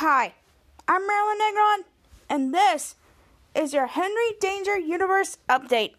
Hi, 0.00 0.34
I'm 0.86 1.06
Marilyn 1.06 1.38
Negron, 1.38 1.84
and 2.28 2.52
this 2.52 2.96
is 3.54 3.72
your 3.72 3.86
Henry 3.86 4.36
Danger 4.38 4.78
Universe 4.78 5.38
update. 5.48 5.94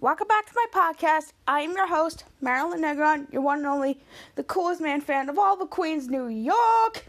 Welcome 0.00 0.26
back 0.26 0.46
to 0.46 0.52
my 0.54 0.66
podcast. 0.72 1.32
I 1.46 1.60
am 1.60 1.72
your 1.72 1.86
host, 1.86 2.24
Marilyn 2.40 2.80
Negron, 2.80 3.32
your 3.32 3.42
one 3.42 3.58
and 3.58 3.66
only, 3.66 4.00
the 4.34 4.42
coolest 4.42 4.80
man 4.80 5.00
fan 5.00 5.28
of 5.28 5.38
all 5.38 5.56
the 5.56 5.66
Queens, 5.66 6.08
New 6.08 6.26
York. 6.26 7.06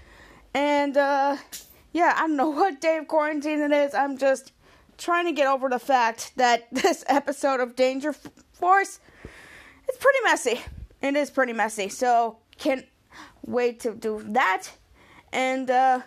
And, 0.54 0.96
uh, 0.98 1.38
yeah, 1.92 2.14
I 2.16 2.22
don't 2.28 2.36
know 2.36 2.50
what 2.52 2.82
day 2.82 2.98
of 2.98 3.08
quarantine 3.08 3.62
it 3.62 3.72
is. 3.72 3.94
I'm 3.94 4.18
just 4.18 4.52
trying 4.98 5.26
to 5.26 5.32
get 5.32 5.48
over 5.48 5.70
the 5.70 5.80
fact 5.80 6.34
that 6.36 6.68
this 6.72 7.04
episode 7.08 7.60
of 7.60 7.76
Danger 7.76 8.14
Force 8.14 9.00
is 9.90 9.98
pretty 9.98 10.20
messy. 10.24 10.62
It 11.02 11.16
is 11.16 11.32
pretty 11.32 11.54
messy, 11.54 11.90
so 11.90 12.38
can't 12.58 12.86
wait 13.46 13.80
to 13.82 13.94
do 13.94 14.24
that. 14.30 14.68
And, 15.34 15.70
uh, 15.72 16.02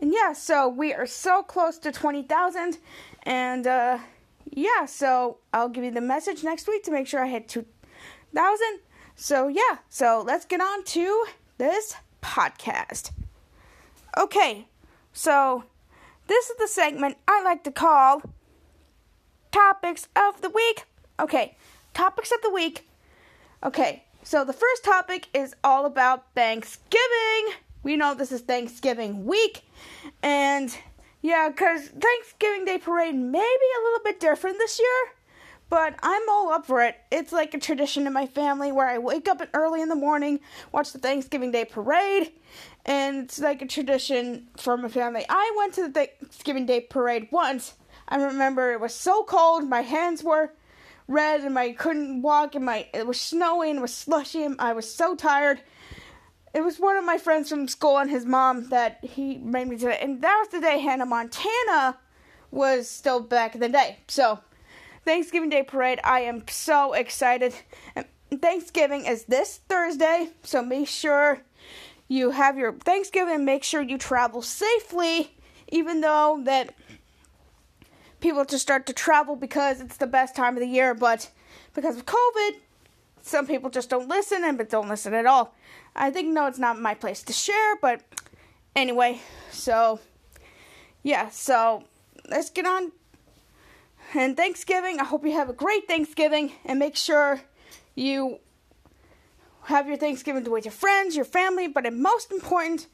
and 0.00 0.12
yeah, 0.12 0.32
so 0.32 0.68
we 0.68 0.94
are 0.94 1.06
so 1.06 1.42
close 1.42 1.76
to 1.78 1.92
20,000. 1.92 2.78
And 3.24 3.66
uh, 3.66 3.98
yeah, 4.50 4.86
so 4.86 5.38
I'll 5.52 5.68
give 5.68 5.84
you 5.84 5.90
the 5.90 6.00
message 6.00 6.42
next 6.44 6.68
week 6.68 6.84
to 6.84 6.90
make 6.90 7.06
sure 7.06 7.24
I 7.24 7.28
hit 7.28 7.48
2,000. 7.48 8.80
So 9.16 9.48
yeah, 9.48 9.78
so 9.88 10.24
let's 10.26 10.44
get 10.44 10.60
on 10.60 10.84
to 10.84 11.26
this 11.58 11.94
podcast. 12.22 13.12
Okay, 14.16 14.66
so 15.12 15.64
this 16.26 16.50
is 16.50 16.56
the 16.56 16.68
segment 16.68 17.16
I 17.28 17.42
like 17.42 17.64
to 17.64 17.70
call 17.70 18.22
Topics 19.52 20.08
of 20.16 20.40
the 20.40 20.50
Week. 20.50 20.84
Okay, 21.18 21.56
Topics 21.94 22.32
of 22.32 22.40
the 22.42 22.50
Week. 22.50 22.88
Okay, 23.62 24.04
so 24.22 24.44
the 24.44 24.52
first 24.52 24.84
topic 24.84 25.28
is 25.34 25.54
all 25.62 25.86
about 25.86 26.24
Thanksgiving. 26.34 27.54
We 27.82 27.96
know 27.96 28.14
this 28.14 28.32
is 28.32 28.42
Thanksgiving 28.42 29.24
week, 29.26 29.62
and 30.22 30.74
yeah, 31.22 31.48
because 31.48 31.88
Thanksgiving 31.88 32.64
Day 32.64 32.78
parade 32.78 33.14
may 33.14 33.38
be 33.38 33.68
a 33.80 33.84
little 33.84 34.00
bit 34.04 34.20
different 34.20 34.58
this 34.58 34.78
year, 34.78 35.14
but 35.68 35.94
I'm 36.02 36.28
all 36.28 36.50
up 36.50 36.66
for 36.66 36.82
it. 36.82 36.96
It's 37.10 37.32
like 37.32 37.54
a 37.54 37.58
tradition 37.58 38.06
in 38.06 38.12
my 38.12 38.26
family 38.26 38.72
where 38.72 38.88
I 38.88 38.98
wake 38.98 39.28
up 39.28 39.42
early 39.52 39.82
in 39.82 39.88
the 39.88 39.94
morning, 39.94 40.40
watch 40.72 40.92
the 40.92 40.98
Thanksgiving 40.98 41.50
Day 41.50 41.64
parade, 41.64 42.32
and 42.86 43.24
it's 43.24 43.38
like 43.38 43.62
a 43.62 43.66
tradition 43.66 44.48
for 44.56 44.76
my 44.76 44.88
family. 44.88 45.24
I 45.28 45.54
went 45.56 45.74
to 45.74 45.88
the 45.88 45.92
Thanksgiving 45.92 46.66
Day 46.66 46.80
parade 46.80 47.28
once. 47.30 47.74
I 48.08 48.16
remember 48.16 48.72
it 48.72 48.80
was 48.80 48.94
so 48.94 49.22
cold, 49.22 49.68
my 49.68 49.82
hands 49.82 50.24
were 50.24 50.52
red, 51.06 51.42
and 51.42 51.58
I 51.58 51.72
couldn't 51.72 52.22
walk, 52.22 52.54
and 52.54 52.64
my 52.64 52.88
it 52.94 53.06
was 53.06 53.20
snowing, 53.20 53.76
it 53.76 53.82
was 53.82 53.94
slushy, 53.94 54.42
and 54.42 54.56
I 54.58 54.72
was 54.72 54.92
so 54.92 55.14
tired 55.14 55.60
it 56.52 56.62
was 56.62 56.78
one 56.78 56.96
of 56.96 57.04
my 57.04 57.18
friends 57.18 57.48
from 57.48 57.68
school 57.68 57.98
and 57.98 58.10
his 58.10 58.24
mom 58.24 58.68
that 58.70 58.98
he 59.02 59.38
made 59.38 59.68
me 59.68 59.76
do 59.76 59.88
it. 59.88 59.98
And 60.02 60.20
that 60.22 60.36
was 60.40 60.48
the 60.48 60.60
day 60.60 60.78
Hannah 60.78 61.06
Montana 61.06 61.98
was 62.50 62.88
still 62.88 63.20
back 63.20 63.54
in 63.54 63.60
the 63.60 63.68
day. 63.68 63.98
So, 64.08 64.40
Thanksgiving 65.04 65.48
Day 65.48 65.62
Parade, 65.62 66.00
I 66.04 66.20
am 66.20 66.44
so 66.48 66.92
excited. 66.92 67.54
And 67.94 68.06
Thanksgiving 68.40 69.06
is 69.06 69.24
this 69.24 69.60
Thursday, 69.68 70.30
so 70.42 70.62
make 70.62 70.88
sure 70.88 71.42
you 72.08 72.32
have 72.32 72.58
your 72.58 72.72
Thanksgiving 72.72 73.44
make 73.44 73.62
sure 73.62 73.80
you 73.80 73.96
travel 73.96 74.42
safely, 74.42 75.36
even 75.68 76.00
though 76.00 76.40
that 76.44 76.74
people 78.20 78.44
just 78.44 78.62
start 78.62 78.84
to 78.86 78.92
travel 78.92 79.36
because 79.36 79.80
it's 79.80 79.96
the 79.96 80.06
best 80.06 80.34
time 80.34 80.54
of 80.54 80.60
the 80.60 80.66
year, 80.66 80.92
but 80.92 81.30
because 81.72 81.96
of 81.96 82.06
COVID, 82.06 82.56
some 83.22 83.46
people 83.46 83.70
just 83.70 83.90
don't 83.90 84.08
listen 84.08 84.42
and 84.44 84.58
but 84.58 84.68
don't 84.68 84.88
listen 84.88 85.14
at 85.14 85.24
all. 85.24 85.54
I 85.94 86.10
think 86.10 86.28
no, 86.28 86.46
it's 86.46 86.58
not 86.58 86.80
my 86.80 86.94
place 86.94 87.22
to 87.24 87.32
share, 87.32 87.76
but 87.76 88.02
anyway, 88.74 89.20
so 89.50 90.00
yeah, 91.02 91.30
so 91.30 91.84
let's 92.28 92.50
get 92.50 92.66
on. 92.66 92.92
And 94.14 94.36
Thanksgiving, 94.36 94.98
I 94.98 95.04
hope 95.04 95.24
you 95.24 95.32
have 95.32 95.48
a 95.48 95.52
great 95.52 95.86
Thanksgiving 95.86 96.52
and 96.64 96.78
make 96.78 96.96
sure 96.96 97.40
you 97.94 98.38
have 99.64 99.86
your 99.86 99.96
Thanksgiving 99.96 100.48
with 100.50 100.64
your 100.64 100.72
friends, 100.72 101.14
your 101.14 101.24
family, 101.24 101.68
but 101.68 101.90
most 101.92 102.32
important 102.32 102.86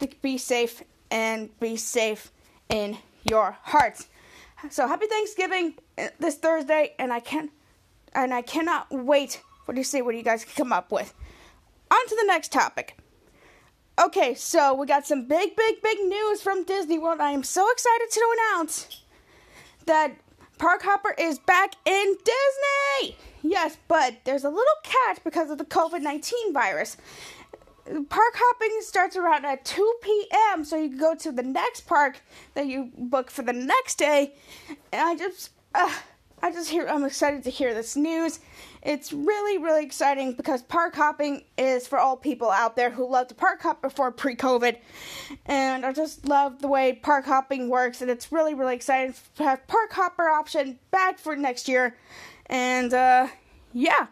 to 0.00 0.08
be 0.22 0.36
safe 0.38 0.82
and 1.10 1.48
be 1.60 1.76
safe 1.76 2.32
in 2.68 2.98
your 3.24 3.56
hearts. 3.62 4.08
So 4.70 4.88
happy 4.88 5.06
Thanksgiving 5.06 5.74
uh, 5.98 6.08
this 6.18 6.36
Thursday, 6.36 6.94
and 6.98 7.12
I 7.12 7.20
can 7.20 7.50
and 8.14 8.32
I 8.32 8.42
cannot 8.42 8.86
wait 8.90 9.42
for 9.66 9.74
to 9.74 9.84
see 9.84 10.00
what 10.00 10.14
you 10.14 10.22
guys 10.22 10.44
come 10.44 10.72
up 10.72 10.90
with. 10.90 11.12
On 11.90 12.08
to 12.08 12.16
the 12.16 12.26
next 12.26 12.52
topic. 12.52 12.96
Okay, 13.98 14.34
so 14.34 14.74
we 14.74 14.86
got 14.86 15.06
some 15.06 15.26
big, 15.28 15.54
big, 15.54 15.80
big 15.80 15.98
news 16.00 16.42
from 16.42 16.64
Disney 16.64 16.98
World. 16.98 17.20
I 17.20 17.30
am 17.30 17.44
so 17.44 17.70
excited 17.70 18.10
to 18.10 18.36
announce 18.36 19.02
that 19.86 20.16
Park 20.58 20.82
Hopper 20.82 21.14
is 21.18 21.38
back 21.38 21.74
in 21.84 22.16
Disney. 22.24 23.16
Yes, 23.42 23.76
but 23.86 24.16
there's 24.24 24.44
a 24.44 24.48
little 24.48 24.64
catch 24.82 25.22
because 25.22 25.50
of 25.50 25.58
the 25.58 25.64
COVID 25.64 26.00
19 26.00 26.52
virus. 26.52 26.96
Park 27.84 28.34
hopping 28.34 28.78
starts 28.80 29.14
around 29.14 29.44
at 29.44 29.64
2 29.64 29.94
p.m., 30.02 30.64
so 30.64 30.76
you 30.76 30.88
can 30.88 30.98
go 30.98 31.14
to 31.14 31.30
the 31.30 31.42
next 31.42 31.82
park 31.82 32.18
that 32.54 32.66
you 32.66 32.90
book 32.96 33.30
for 33.30 33.42
the 33.42 33.52
next 33.52 33.96
day. 33.96 34.34
And 34.90 35.02
I 35.02 35.14
just, 35.16 35.50
uh, 35.74 35.92
I 36.42 36.50
just 36.50 36.70
hear, 36.70 36.86
I'm 36.88 37.04
excited 37.04 37.44
to 37.44 37.50
hear 37.50 37.74
this 37.74 37.94
news. 37.94 38.40
It's 38.84 39.14
really, 39.14 39.56
really 39.56 39.82
exciting 39.82 40.34
because 40.34 40.62
park 40.62 40.94
hopping 40.94 41.44
is 41.56 41.86
for 41.86 41.98
all 41.98 42.18
people 42.18 42.50
out 42.50 42.76
there 42.76 42.90
who 42.90 43.10
love 43.10 43.28
to 43.28 43.34
park 43.34 43.62
hop 43.62 43.80
before 43.80 44.12
pre 44.12 44.36
COVID. 44.36 44.76
And 45.46 45.86
I 45.86 45.92
just 45.92 46.28
love 46.28 46.60
the 46.60 46.68
way 46.68 46.92
park 46.92 47.24
hopping 47.24 47.70
works, 47.70 48.02
and 48.02 48.10
it's 48.10 48.30
really, 48.30 48.52
really 48.52 48.74
exciting 48.74 49.14
to 49.36 49.44
have 49.44 49.66
park 49.68 49.92
hopper 49.92 50.28
option 50.28 50.78
back 50.90 51.18
for 51.18 51.34
next 51.34 51.66
year. 51.66 51.96
And, 52.46 52.92
uh, 52.92 53.28
yeah. 53.72 54.08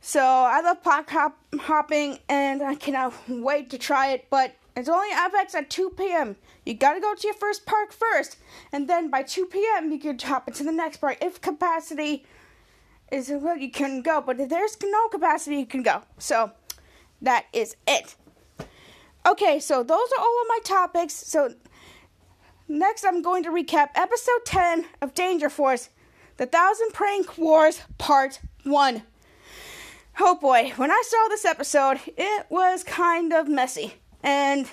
So 0.00 0.20
I 0.20 0.60
love 0.62 0.82
park 0.82 1.08
hop- 1.10 1.38
hopping, 1.60 2.18
and 2.28 2.60
I 2.60 2.74
cannot 2.74 3.14
wait 3.28 3.70
to 3.70 3.78
try 3.78 4.08
it. 4.08 4.26
But 4.30 4.56
it's 4.76 4.88
only 4.88 5.10
FX 5.10 5.54
at 5.54 5.70
2 5.70 5.90
p.m. 5.90 6.34
You 6.66 6.74
gotta 6.74 7.00
go 7.00 7.14
to 7.14 7.26
your 7.26 7.34
first 7.34 7.66
park 7.66 7.92
first, 7.92 8.36
and 8.72 8.88
then 8.88 9.10
by 9.10 9.22
2 9.22 9.46
p.m. 9.46 9.92
you 9.92 10.00
can 10.00 10.18
hop 10.18 10.48
into 10.48 10.64
the 10.64 10.72
next 10.72 10.96
park 10.96 11.18
if 11.20 11.40
capacity 11.40 12.24
is 13.12 13.30
well, 13.30 13.56
you 13.56 13.70
can 13.70 14.02
go. 14.02 14.20
But 14.20 14.40
if 14.40 14.48
there's 14.48 14.76
no 14.82 15.08
capacity, 15.08 15.56
you 15.56 15.66
can 15.66 15.82
go. 15.82 16.02
So 16.18 16.50
that 17.20 17.46
is 17.52 17.76
it. 17.86 18.16
Okay, 19.26 19.60
so 19.60 19.82
those 19.82 20.08
are 20.18 20.20
all 20.20 20.40
of 20.42 20.48
my 20.48 20.58
topics. 20.64 21.14
So 21.14 21.54
next, 22.66 23.04
I'm 23.04 23.22
going 23.22 23.44
to 23.44 23.50
recap 23.50 23.90
episode 23.94 24.44
10 24.46 24.86
of 25.00 25.14
Danger 25.14 25.48
Force, 25.48 25.90
The 26.38 26.46
Thousand 26.46 26.92
Prank 26.92 27.38
Wars, 27.38 27.82
Part 27.98 28.40
1. 28.64 29.02
Oh 30.20 30.34
boy, 30.34 30.72
when 30.76 30.90
I 30.90 31.02
saw 31.06 31.28
this 31.28 31.44
episode, 31.44 32.00
it 32.16 32.46
was 32.50 32.82
kind 32.82 33.32
of 33.32 33.48
messy. 33.48 33.94
And 34.22 34.68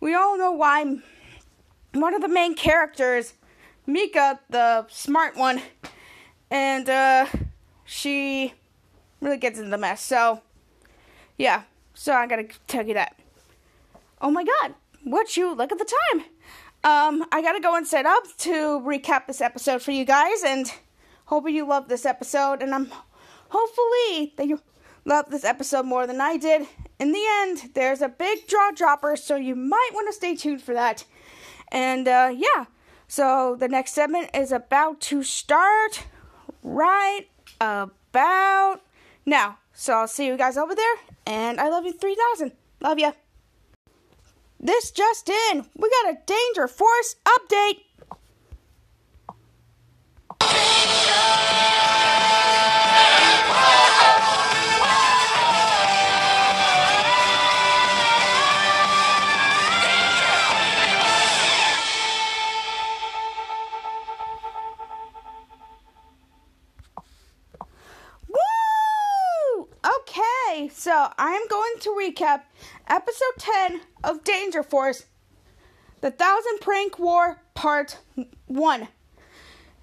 we 0.00 0.14
all 0.14 0.36
know 0.36 0.52
why 0.52 0.98
one 1.92 2.14
of 2.14 2.20
the 2.20 2.28
main 2.28 2.54
characters, 2.54 3.34
Mika, 3.86 4.40
the 4.50 4.86
smart 4.88 5.36
one, 5.36 5.62
and 6.50 6.88
uh, 6.88 7.26
she 7.84 8.54
really 9.20 9.38
gets 9.38 9.58
into 9.58 9.70
the 9.70 9.78
mess. 9.78 10.02
So, 10.02 10.42
yeah, 11.36 11.62
so 11.94 12.12
I 12.12 12.26
gotta 12.26 12.48
tell 12.66 12.86
you 12.86 12.94
that. 12.94 13.16
Oh 14.20 14.30
my 14.30 14.44
god, 14.44 14.74
what 15.04 15.36
you 15.36 15.54
look 15.54 15.72
at 15.72 15.78
the 15.78 15.90
time? 16.12 16.24
Um, 16.84 17.26
I 17.32 17.42
gotta 17.42 17.60
go 17.60 17.74
and 17.74 17.86
set 17.86 18.06
up 18.06 18.24
to 18.38 18.80
recap 18.80 19.26
this 19.26 19.40
episode 19.40 19.82
for 19.82 19.90
you 19.90 20.04
guys, 20.04 20.42
and 20.44 20.72
hoping 21.26 21.54
you 21.54 21.66
love 21.66 21.88
this 21.88 22.06
episode, 22.06 22.62
and 22.62 22.74
I'm 22.74 22.90
hopefully 23.48 24.32
that 24.36 24.46
you 24.46 24.60
love 25.04 25.30
this 25.30 25.44
episode 25.44 25.86
more 25.86 26.06
than 26.06 26.20
I 26.20 26.36
did. 26.36 26.66
In 26.98 27.12
the 27.12 27.24
end, 27.42 27.70
there's 27.74 28.00
a 28.00 28.08
big 28.08 28.48
jaw 28.48 28.70
dropper, 28.74 29.16
so 29.16 29.36
you 29.36 29.54
might 29.54 29.90
want 29.92 30.08
to 30.08 30.12
stay 30.12 30.34
tuned 30.34 30.62
for 30.62 30.74
that. 30.74 31.04
And 31.70 32.08
uh, 32.08 32.32
yeah, 32.34 32.66
so 33.08 33.56
the 33.58 33.68
next 33.68 33.92
segment 33.92 34.30
is 34.34 34.52
about 34.52 35.00
to 35.02 35.22
start 35.22 36.04
right 36.66 37.26
about 37.60 38.82
now. 39.24 39.58
So 39.72 39.94
I'll 39.94 40.08
see 40.08 40.26
you 40.26 40.36
guys 40.36 40.56
over 40.58 40.74
there, 40.74 40.96
and 41.26 41.60
I 41.60 41.68
love 41.68 41.86
you 41.86 41.92
3000. 41.92 42.52
Love 42.80 42.98
ya. 42.98 43.12
this 44.60 44.90
just 44.90 45.28
in. 45.28 45.66
We 45.76 45.90
got 46.02 46.14
a 46.14 46.18
Danger 46.26 46.68
Force 46.68 47.16
update. 47.24 47.82
So 70.86 71.08
I'm 71.18 71.48
going 71.48 71.74
to 71.80 71.88
recap 71.98 72.42
episode 72.86 73.32
10 73.38 73.80
of 74.04 74.22
Danger 74.22 74.62
Force 74.62 75.06
The 76.00 76.12
Thousand 76.12 76.60
Prank 76.60 77.00
War 77.00 77.42
Part 77.54 77.98
1. 78.46 78.86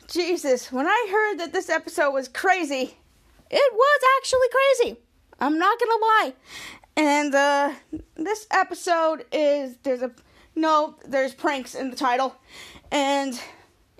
Jesus, 0.07 0.71
when 0.71 0.87
I 0.87 1.07
heard 1.11 1.39
that 1.39 1.51
this 1.51 1.69
episode 1.69 2.11
was 2.11 2.29
crazy, 2.29 2.95
it 3.51 3.73
was 3.73 4.01
actually 4.17 4.47
crazy. 4.47 4.97
I'm 5.41 5.59
not 5.59 5.77
gonna 5.77 5.91
lie. 5.91 6.33
And 6.95 7.35
uh, 7.35 7.73
this 8.15 8.47
episode 8.49 9.25
is 9.33 9.75
there's 9.83 10.03
a 10.03 10.11
no, 10.55 10.95
there's 11.05 11.33
pranks 11.33 11.75
in 11.75 11.89
the 11.89 11.97
title, 11.97 12.33
and 12.93 13.37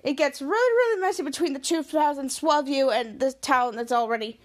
it 0.02 0.14
gets 0.14 0.40
really, 0.40 0.52
really 0.52 1.02
messy 1.02 1.22
between 1.22 1.52
the 1.52 1.58
2000 1.58 2.30
Swellview 2.30 2.98
and 2.98 3.20
the 3.20 3.30
town 3.30 3.76
that's 3.76 3.92
already 3.92 4.40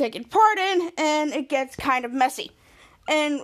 taken 0.00 0.24
part 0.24 0.58
in, 0.58 0.90
and 0.96 1.32
it 1.32 1.48
gets 1.48 1.76
kind 1.76 2.04
of 2.04 2.12
messy. 2.12 2.50
And 3.08 3.40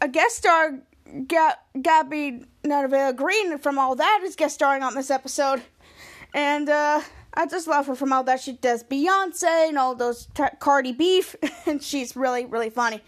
a 0.00 0.08
guest 0.08 0.36
star, 0.36 0.80
Ga- 1.26 1.58
Gabby 1.80 2.46
Nevaeh 2.64 3.14
Green 3.14 3.58
from 3.58 3.78
All 3.78 3.94
That 3.94 4.22
is 4.24 4.34
guest 4.34 4.54
starring 4.54 4.82
on 4.82 4.94
this 4.94 5.10
episode. 5.10 5.62
And 6.32 6.68
uh, 6.68 7.02
I 7.34 7.46
just 7.46 7.68
love 7.68 7.86
her 7.86 7.94
from 7.94 8.12
all 8.12 8.24
that 8.24 8.40
she 8.40 8.52
does 8.52 8.82
Beyonce 8.82 9.68
and 9.68 9.78
all 9.78 9.94
those 9.94 10.26
t- 10.34 10.44
Cardi 10.58 10.92
beef, 10.92 11.36
and 11.66 11.82
she's 11.82 12.16
really, 12.16 12.46
really 12.46 12.70
funny. 12.70 13.00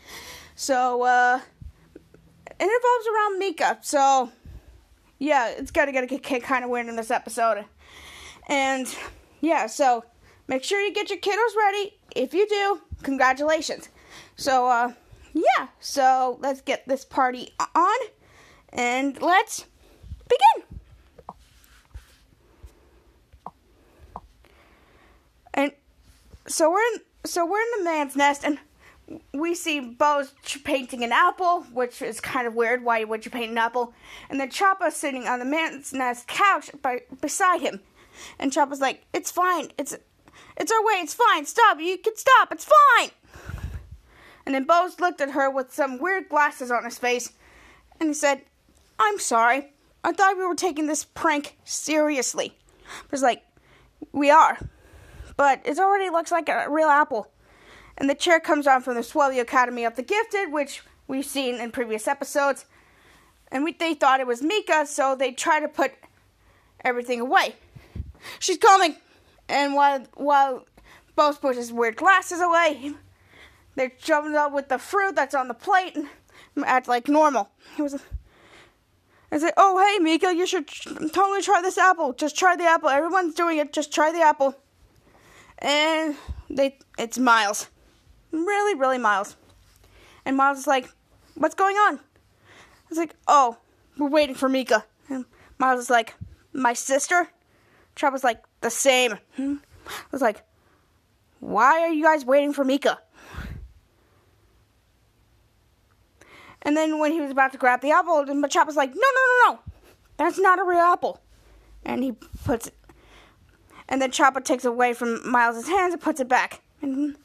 So, 0.55 1.03
uh, 1.03 1.41
it 2.59 2.63
involves 2.63 3.07
around 3.07 3.39
Mika, 3.39 3.79
so 3.83 4.31
yeah, 5.19 5.49
it's 5.49 5.71
gotta 5.71 5.93
gotta 5.93 6.07
get 6.07 6.43
kind 6.43 6.65
of 6.65 6.71
weird 6.71 6.87
in 6.87 6.97
this 6.97 7.11
episode. 7.11 7.65
And 8.49 8.87
yeah, 9.41 9.67
so 9.67 10.05
make 10.47 10.63
sure 10.65 10.81
you 10.81 10.93
get 10.93 11.11
your 11.11 11.19
kiddos 11.19 11.57
ready. 11.57 11.96
If 12.17 12.33
you 12.33 12.49
do, 12.49 12.81
congratulations. 13.03 13.91
So, 14.37 14.67
uh, 14.69 14.93
yeah, 15.35 15.69
so 15.81 16.39
let's 16.41 16.63
get 16.63 16.89
this 16.89 17.05
party 17.05 17.53
on 17.75 17.99
and 18.71 19.21
let's 19.21 19.67
begin. 20.27 20.81
And 25.53 25.73
so 26.47 26.71
we're 26.71 26.95
in 26.95 27.01
so 27.25 27.45
we're 27.45 27.61
in 27.61 27.79
the 27.79 27.85
man's 27.85 28.17
nest 28.17 28.45
and 28.45 28.59
we 29.35 29.55
see 29.55 29.81
Bo's 29.81 30.33
painting 30.65 31.05
an 31.05 31.13
apple, 31.13 31.63
which 31.73 32.01
is 32.01 32.21
kind 32.21 32.47
of 32.47 32.55
weird. 32.55 32.83
Why 32.83 33.05
would 33.05 33.25
you 33.25 33.31
paint 33.31 33.51
an 33.51 33.59
apple? 33.59 33.93
And 34.31 34.41
then 34.41 34.51
Chapa 34.51 34.91
sitting 34.91 35.27
on 35.29 35.39
the 35.39 35.45
man's 35.45 35.93
nest 35.93 36.27
couch 36.29 36.71
by, 36.83 37.03
beside 37.21 37.61
him. 37.61 37.81
And 38.39 38.53
Chapa's 38.53 38.81
like, 38.81 39.05
"It's 39.13 39.31
fine. 39.31 39.71
It's 39.77 39.95
it's 40.57 40.73
our 40.73 40.85
way. 40.85 40.95
It's 40.95 41.15
fine. 41.15 41.47
Stop. 41.47 41.81
You 41.81 41.99
can 41.99 42.17
stop. 42.17 42.53
It's 42.53 42.67
fine." 42.67 43.11
And 44.45 44.55
then 44.55 44.65
Bose 44.65 45.01
looked 45.01 45.21
at 45.21 45.33
her 45.33 45.51
with 45.51 45.75
some 45.75 45.99
weird 45.99 46.29
glasses 46.29 46.71
on 46.71 46.85
his 46.85 46.99
face, 46.99 47.33
and 47.99 48.11
he 48.11 48.15
said, 48.15 48.43
"I'm 48.99 49.19
sorry. 49.19 49.73
I 50.05 50.13
thought 50.13 50.37
we 50.37 50.47
were 50.47 50.55
taking 50.55 50.87
this 50.87 51.05
prank 51.05 51.57
seriously." 51.65 52.57
It 53.05 53.11
was 53.11 53.23
like, 53.23 53.43
"We 54.13 54.31
are." 54.31 54.59
but 55.37 55.61
it 55.65 55.79
already 55.79 56.11
looks 56.11 56.33
like 56.33 56.49
a 56.49 56.67
real 56.69 56.89
apple. 56.89 57.31
And 57.99 58.11
the 58.11 58.15
chair 58.15 58.41
comes 58.41 58.67
on 58.67 58.83
from 58.83 58.95
the 58.95 59.01
Swelly 59.01 59.41
Academy 59.41 59.85
of 59.85 59.97
the 59.97 60.03
Gifted, 60.03 60.53
which 60.53 60.83
we've 61.07 61.25
seen 61.25 61.57
in 61.57 61.71
previous 61.71 62.09
episodes. 62.09 62.67
And 63.51 63.65
we, 63.65 63.73
they 63.73 63.95
thought 63.95 64.21
it 64.21 64.27
was 64.27 64.43
Mika, 64.43 64.87
so 64.87 65.15
they 65.15 65.33
try 65.33 65.61
to 65.61 65.69
put 65.69 65.93
everything 66.85 67.21
away. 67.21 67.55
She's 68.39 68.59
coming! 68.59 68.97
And 69.49 69.75
while 69.75 70.05
while 70.15 70.67
Bo 71.15 71.33
pushes 71.33 71.73
weird 71.73 71.97
glasses 71.97 72.41
away, 72.41 72.95
they're 73.75 73.93
jumping 74.03 74.35
up 74.35 74.53
with 74.53 74.69
the 74.69 74.79
fruit 74.79 75.15
that's 75.15 75.35
on 75.35 75.49
the 75.49 75.55
plate 75.55 75.97
and 75.97 76.65
act 76.65 76.89
like 76.89 77.09
normal. 77.09 77.51
It 77.79 77.83
was. 77.83 78.03
I 79.31 79.39
said, 79.39 79.53
"Oh 79.57 79.79
hey 79.79 80.03
Mika, 80.03 80.35
you 80.35 80.47
should 80.47 80.69
totally 81.13 81.43
try 81.43 81.61
this 81.61 81.79
apple. 81.79 82.13
Just 82.13 82.37
try 82.37 82.57
the 82.57 82.65
apple. 82.65 82.89
Everyone's 82.89 83.35
doing 83.35 83.59
it. 83.59 83.73
Just 83.73 83.93
try 83.93 84.13
the 84.13 84.23
apple." 84.23 84.57
and 85.59 86.17
they 86.51 86.79
it's 86.99 87.19
Miles. 87.19 87.69
Really, 88.31 88.75
really 88.75 88.99
Miles. 88.99 89.37
And 90.25 90.37
Miles 90.37 90.59
is 90.59 90.67
like, 90.67 90.89
What's 91.35 91.55
going 91.55 91.77
on? 91.77 91.97
I 91.99 92.89
was 92.89 92.99
like, 92.99 93.15
Oh, 93.27 93.59
we're 93.99 94.09
waiting 94.09 94.35
for 94.35 94.49
Mika. 94.49 94.85
And 95.09 95.25
Miles 95.59 95.81
is 95.81 95.91
like, 95.91 96.15
My 96.53 96.73
sister? 96.73 97.29
Chop 97.97 98.13
was 98.13 98.25
like, 98.25 98.43
The 98.61 98.71
same. 98.71 99.19
Hmm. 99.37 99.57
I 99.87 100.09
was 100.13 100.23
like, 100.23 100.43
Why 101.41 101.81
are 101.81 101.93
you 101.93 102.05
guys 102.05 102.25
waiting 102.25 102.53
for 102.53 102.65
Mika? 102.65 103.01
And 106.63 106.77
then 106.77 106.99
when 106.99 107.13
he 107.13 107.21
was 107.21 107.31
about 107.31 107.53
to 107.53 107.59
grab 107.59 107.81
the 107.81 107.91
apple, 107.91 108.25
Chop 108.49 108.67
was 108.67 108.77
like, 108.77 108.91
No, 108.91 109.01
no, 109.01 109.01
no, 109.01 109.53
no. 109.53 109.61
That's 110.17 110.39
not 110.39 110.59
a 110.59 110.65
real 110.65 110.79
apple. 110.79 111.21
And 111.85 112.03
he 112.03 112.13
puts 112.45 112.69
it 112.69 112.75
and 113.89 114.03
then 114.03 114.11
Chapa 114.11 114.41
takes 114.41 114.65
it 114.65 114.69
away 114.69 114.93
from 114.95 115.29
Miles' 115.29 115.69
hands 115.69 115.95
and 115.95 116.03
puts 116.03 116.21
it 116.21 116.29
back. 116.29 116.61
And 116.83 117.17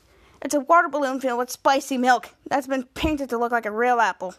it's 0.41 0.53
a 0.53 0.59
water 0.59 0.89
balloon 0.89 1.19
filled 1.19 1.39
with 1.39 1.49
spicy 1.49 1.97
milk 1.97 2.29
that's 2.47 2.67
been 2.67 2.83
painted 2.83 3.29
to 3.29 3.37
look 3.37 3.51
like 3.51 3.65
a 3.65 3.71
real 3.71 3.99
apple. 3.99 4.35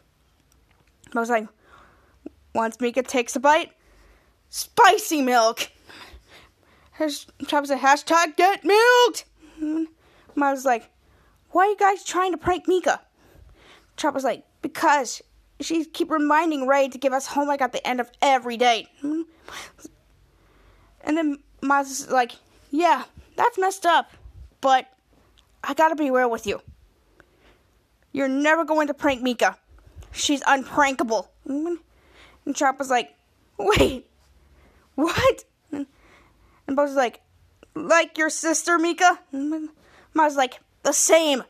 I 1.15 1.21
was 1.21 1.31
like, 1.31 1.49
once 2.55 2.81
Mika 2.81 3.03
takes 3.03 3.37
a 3.37 3.41
bite, 3.41 3.73
spicy 4.51 5.23
milk. 5.23 5.71
Chapa 7.47 7.67
said, 7.67 7.79
hashtag 7.79 8.37
get 8.37 8.65
milked. 8.65 9.25
Hmm. 9.59 9.85
Miles 10.35 10.59
was 10.59 10.65
like, 10.65 10.91
why 11.51 11.67
are 11.67 11.71
you 11.71 11.77
guys 11.77 12.05
trying 12.05 12.33
to 12.33 12.39
prank 12.39 12.67
Mika? 12.67 13.01
Chapa 13.97 14.15
was 14.15 14.25
like, 14.25 14.45
because 14.63 15.23
she 15.61 15.85
keep 15.85 16.11
reminding 16.11 16.67
Ray 16.67 16.89
to 16.89 16.99
give 16.99 17.13
us 17.13 17.27
homework 17.27 17.61
at 17.61 17.73
the 17.73 17.87
end 17.87 18.01
of 18.01 18.11
every 18.21 18.57
day. 18.57 18.89
Hmm. 19.01 19.23
And 21.05 21.17
then 21.17 21.39
Miles 21.61 21.91
is 21.91 22.11
like, 22.11 22.33
yeah, 22.71 23.05
that's 23.37 23.59
messed 23.59 23.87
up, 23.87 24.11
but 24.61 24.87
I 25.63 25.75
gotta 25.75 25.97
be 25.97 26.11
real 26.11 26.31
with 26.31 26.47
you. 26.47 26.61
You're 28.13 28.29
never 28.29 28.65
going 28.65 28.89
to 28.89 28.95
prank 28.95 29.23
Mika. 29.23 29.57
She's 30.13 30.43
unprankable. 30.43 31.29
Hmm. 31.47 31.75
And 32.45 32.57
Chapa's 32.57 32.91
like, 32.91 33.15
wait, 33.59 34.09
what? 34.95 35.45
And 36.67 36.77
Bo's 36.77 36.91
is 36.91 36.97
like, 36.97 37.21
like 37.75 38.19
your 38.19 38.31
sister, 38.31 38.79
Mika? 38.79 39.19
Miles 40.15 40.37
like, 40.37 40.61
the 40.83 40.93
same. 40.93 41.45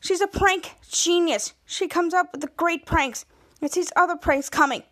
She's 0.00 0.20
a 0.20 0.26
prank 0.26 0.74
genius. 0.90 1.54
She 1.64 1.88
comes 1.88 2.14
up 2.14 2.32
with 2.32 2.40
the 2.40 2.50
great 2.56 2.86
pranks. 2.86 3.24
And 3.60 3.70
sees 3.70 3.90
other 3.96 4.16
pranks 4.16 4.50
coming. 4.50 4.82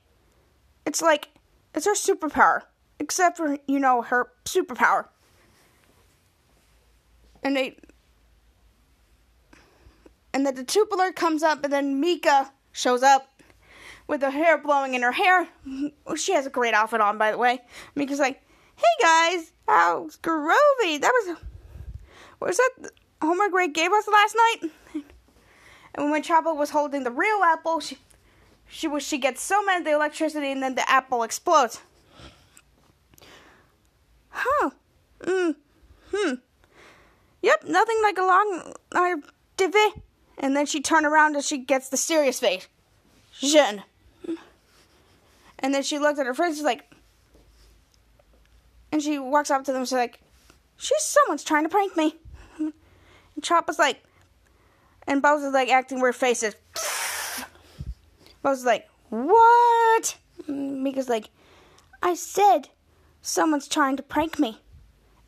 It's 0.86 1.02
like, 1.02 1.28
it's 1.74 1.86
her 1.86 1.94
superpower 1.94 2.62
except 3.02 3.36
for 3.36 3.58
you 3.66 3.78
know 3.78 4.02
her 4.02 4.28
superpower. 4.44 5.08
And 7.42 7.56
they 7.56 7.76
and 10.32 10.46
then 10.46 10.54
the 10.54 10.86
alert 10.92 11.16
comes 11.16 11.42
up, 11.42 11.62
and 11.62 11.72
then 11.72 12.00
Mika 12.00 12.52
shows 12.70 13.02
up 13.02 13.28
with 14.06 14.22
her 14.22 14.30
hair 14.30 14.56
blowing 14.56 14.94
in 14.94 15.02
her 15.02 15.12
hair. 15.12 15.48
She 16.16 16.32
has 16.32 16.46
a 16.46 16.50
great 16.50 16.72
outfit 16.72 17.00
on, 17.00 17.18
by 17.18 17.32
the 17.32 17.38
way. 17.38 17.60
Mika's 17.94 18.18
like, 18.18 18.41
"Hey 18.76 18.96
guys, 19.00 19.52
how 19.68 20.08
groovy! 20.22 21.00
That 21.00 21.12
was 21.12 21.36
what 22.38 22.48
was 22.48 22.56
that 22.56 22.90
homework 23.20 23.52
Ray 23.52 23.68
gave 23.68 23.92
us 23.92 24.08
last 24.08 24.36
night?" 24.36 24.70
And 25.94 26.10
when 26.10 26.22
Chapa 26.22 26.54
was 26.54 26.70
holding 26.70 27.04
the 27.04 27.10
real 27.10 27.42
apple, 27.44 27.80
she 27.80 27.98
she 28.66 28.88
was 28.88 29.02
she 29.02 29.18
gets 29.18 29.42
so 29.42 29.62
mad 29.62 29.78
at 29.78 29.84
the 29.84 29.92
electricity, 29.92 30.50
and 30.50 30.62
then 30.62 30.74
the 30.74 30.90
apple 30.90 31.22
explodes. 31.22 31.80
Huh. 34.30 34.70
Mm. 35.20 35.56
Hmm. 36.14 36.34
Yep, 37.42 37.64
nothing 37.66 37.98
like 38.02 38.18
a 38.18 38.22
long 38.22 38.74
uh, 38.92 39.16
divvy. 39.56 40.02
And 40.38 40.56
then 40.56 40.66
she 40.66 40.80
turned 40.80 41.06
around 41.06 41.34
and 41.34 41.44
she 41.44 41.58
gets 41.58 41.88
the 41.88 41.96
serious 41.96 42.40
face. 42.40 42.66
Jean. 43.38 43.82
And 45.58 45.74
then 45.74 45.82
she 45.82 45.98
looked 45.98 46.18
at 46.18 46.26
her 46.26 46.34
friends, 46.34 46.56
she's 46.56 46.64
like, 46.64 46.91
and 48.92 49.02
she 49.02 49.18
walks 49.18 49.50
up 49.50 49.64
to 49.64 49.72
them, 49.72 49.84
she's 49.84 49.92
like, 49.92 50.20
she's 50.76 51.02
someone's 51.02 51.42
trying 51.42 51.64
to 51.64 51.70
prank 51.70 51.96
me. 51.96 52.16
And 53.34 53.42
Chop 53.42 53.66
was 53.66 53.78
like, 53.78 54.02
and 55.06 55.22
Bowser's 55.22 55.54
like 55.54 55.70
acting 55.70 56.02
weird 56.02 56.14
faces. 56.14 56.54
Bo's 58.42 58.64
like, 58.64 58.88
what? 59.08 60.16
Mika's 60.46 61.08
like, 61.08 61.30
I 62.02 62.14
said 62.14 62.68
someone's 63.22 63.68
trying 63.68 63.96
to 63.96 64.02
prank 64.02 64.38
me. 64.38 64.58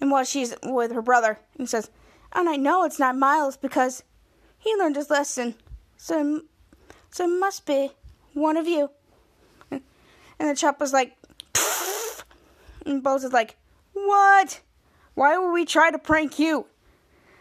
And 0.00 0.10
while 0.10 0.24
she's 0.24 0.54
with 0.62 0.92
her 0.92 1.00
brother, 1.00 1.38
and 1.56 1.66
says, 1.66 1.90
and 2.34 2.48
I 2.48 2.56
know 2.56 2.84
it's 2.84 2.98
not 2.98 3.16
Miles 3.16 3.56
because 3.56 4.02
he 4.58 4.74
learned 4.76 4.96
his 4.96 5.08
lesson. 5.08 5.54
So, 5.96 6.42
so 7.10 7.24
it 7.24 7.40
must 7.40 7.64
be 7.64 7.92
one 8.34 8.58
of 8.58 8.66
you. 8.66 8.90
And, 9.70 9.80
and 10.38 10.50
the 10.50 10.54
chop 10.54 10.78
was 10.78 10.92
like. 10.92 11.16
And 12.84 13.02
Bo's 13.02 13.24
is 13.24 13.32
like, 13.32 13.56
what? 13.92 14.60
Why 15.14 15.38
would 15.38 15.52
we 15.52 15.64
try 15.64 15.90
to 15.90 15.98
prank 15.98 16.38
you? 16.38 16.66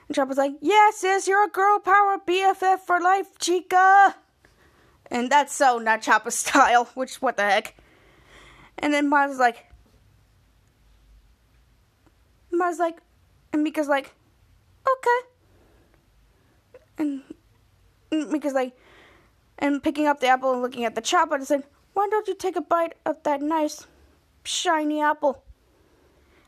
And 0.07 0.15
Chop 0.15 0.27
was 0.27 0.38
like, 0.38 0.53
yeah, 0.62 0.89
sis, 0.91 1.27
you're 1.27 1.45
a 1.45 1.50
girl 1.50 1.79
power 1.79 2.17
BFF 2.25 2.79
for 2.79 3.00
life, 3.00 3.38
chica. 3.39 4.15
And 5.07 5.29
that's 5.29 5.53
so 5.53 5.79
not 5.79 6.01
Chapa's 6.01 6.35
style, 6.35 6.85
which, 6.95 7.21
what 7.21 7.38
the 7.38 7.43
heck. 7.43 7.75
And 8.79 8.93
then 8.93 9.09
Miles 9.09 9.29
was 9.29 9.39
like, 9.39 9.65
Miles 12.51 12.75
is 12.75 12.79
like, 12.79 13.00
and 13.51 13.63
Mika's 13.63 13.88
like, 13.88 14.13
okay. 14.88 15.27
And, 16.97 17.21
and 18.12 18.31
Mika's 18.31 18.53
like, 18.53 18.77
and 19.59 19.81
picking 19.81 20.07
up 20.07 20.19
the 20.19 20.27
apple 20.27 20.53
and 20.53 20.62
looking 20.62 20.85
at 20.85 20.95
the 20.95 21.01
Chapa 21.01 21.35
and 21.35 21.47
said, 21.47 21.63
why 21.93 22.07
don't 22.09 22.27
you 22.27 22.35
take 22.35 22.55
a 22.55 22.62
bite 22.62 22.95
of 23.05 23.21
that 23.23 23.41
nice, 23.41 23.88
shiny 24.43 25.01
apple? 25.01 25.43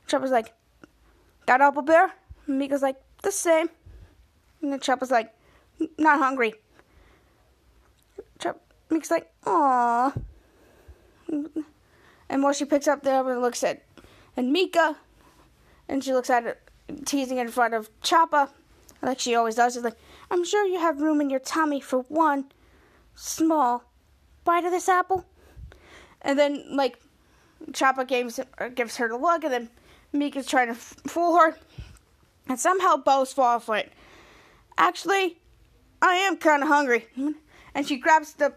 Chapa's 0.07 0.31
like, 0.31 0.53
got 1.45 1.61
apple 1.61 1.81
bear? 1.81 2.13
Mika's 2.47 2.81
like, 2.81 2.97
the 3.21 3.31
same. 3.31 3.69
And 4.61 4.73
the 4.73 4.77
Chapa's 4.77 5.11
like, 5.11 5.33
not 5.97 6.19
hungry. 6.19 6.55
Chop 8.39 8.61
Mika's 8.89 9.11
like, 9.11 9.31
aww. 9.45 10.15
And 11.27 12.43
while 12.43 12.53
she 12.53 12.65
picks 12.65 12.87
up 12.87 13.03
the 13.03 13.11
apple 13.11 13.31
and 13.31 13.41
looks 13.41 13.63
at 13.63 13.83
and 14.37 14.51
Mika, 14.51 14.97
and 15.87 16.03
she 16.03 16.13
looks 16.13 16.29
at 16.29 16.45
it, 16.45 16.61
teasing 17.05 17.37
in 17.37 17.47
front 17.47 17.73
of 17.73 17.89
Chapa, 18.01 18.49
like 19.01 19.19
she 19.19 19.35
always 19.35 19.55
does. 19.55 19.73
She's 19.73 19.83
like, 19.83 19.97
I'm 20.29 20.43
sure 20.43 20.65
you 20.65 20.79
have 20.79 21.01
room 21.01 21.21
in 21.21 21.29
your 21.29 21.39
tummy 21.39 21.79
for 21.79 21.99
one 22.01 22.45
small 23.15 23.83
bite 24.43 24.65
of 24.65 24.71
this 24.71 24.89
apple. 24.89 25.25
And 26.21 26.39
then, 26.39 26.65
like, 26.75 26.99
Chapa 27.73 28.05
gives, 28.05 28.39
gives 28.75 28.97
her 28.97 29.07
the 29.07 29.17
look, 29.17 29.43
and 29.43 29.53
then 29.53 29.69
Mika's 30.13 30.47
trying 30.47 30.67
to 30.67 30.73
f- 30.73 30.95
fool 31.07 31.37
her. 31.37 31.57
And 32.47 32.59
somehow 32.59 32.97
Bo's 32.97 33.33
fall 33.33 33.59
for 33.59 33.77
it. 33.77 33.91
Actually, 34.77 35.39
I 36.01 36.15
am 36.15 36.37
kind 36.37 36.61
of 36.61 36.69
hungry. 36.69 37.07
And 37.73 37.87
she 37.87 37.97
grabs 37.97 38.33
the. 38.33 38.53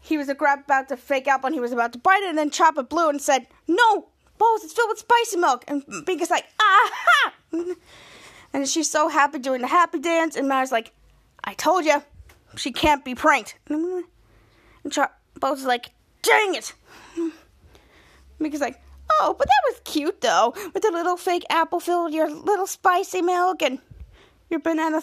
He 0.00 0.18
was 0.18 0.28
about 0.28 0.88
to 0.88 0.96
fake 0.96 1.28
apple 1.28 1.46
and 1.46 1.54
he 1.54 1.60
was 1.60 1.70
about 1.70 1.92
to 1.92 1.98
bite 1.98 2.22
it, 2.22 2.28
and 2.28 2.38
then 2.38 2.50
Chapa 2.50 2.82
blew 2.82 3.08
and 3.08 3.20
said, 3.20 3.46
No, 3.68 4.08
Bose, 4.38 4.64
it's 4.64 4.72
filled 4.72 4.88
with 4.88 4.98
spicy 4.98 5.36
milk. 5.36 5.64
And 5.68 5.84
Mika's 6.06 6.30
like, 6.30 6.46
Aha! 6.60 7.32
And 8.54 8.68
she's 8.68 8.90
so 8.90 9.08
happy 9.08 9.38
doing 9.38 9.62
the 9.62 9.66
happy 9.66 9.98
dance, 9.98 10.36
and 10.36 10.46
Matt's 10.46 10.70
like, 10.70 10.92
I 11.42 11.54
told 11.54 11.86
you, 11.86 12.02
she 12.56 12.70
can't 12.70 13.04
be 13.04 13.14
pranked. 13.14 13.56
And 13.68 14.04
is 14.92 15.64
like, 15.64 15.90
Dang 16.22 16.54
it! 16.54 16.72
Mika's 18.42 18.60
like, 18.60 18.80
Oh, 19.20 19.34
but 19.38 19.46
that 19.46 19.72
was 19.72 19.80
cute 19.84 20.20
though, 20.20 20.54
with 20.72 20.82
the 20.82 20.90
little 20.90 21.16
fake 21.16 21.44
apple 21.50 21.80
filled 21.80 22.12
your 22.12 22.30
little 22.30 22.66
spicy 22.66 23.22
milk 23.22 23.62
and 23.62 23.78
your 24.50 24.60
banana 24.60 25.02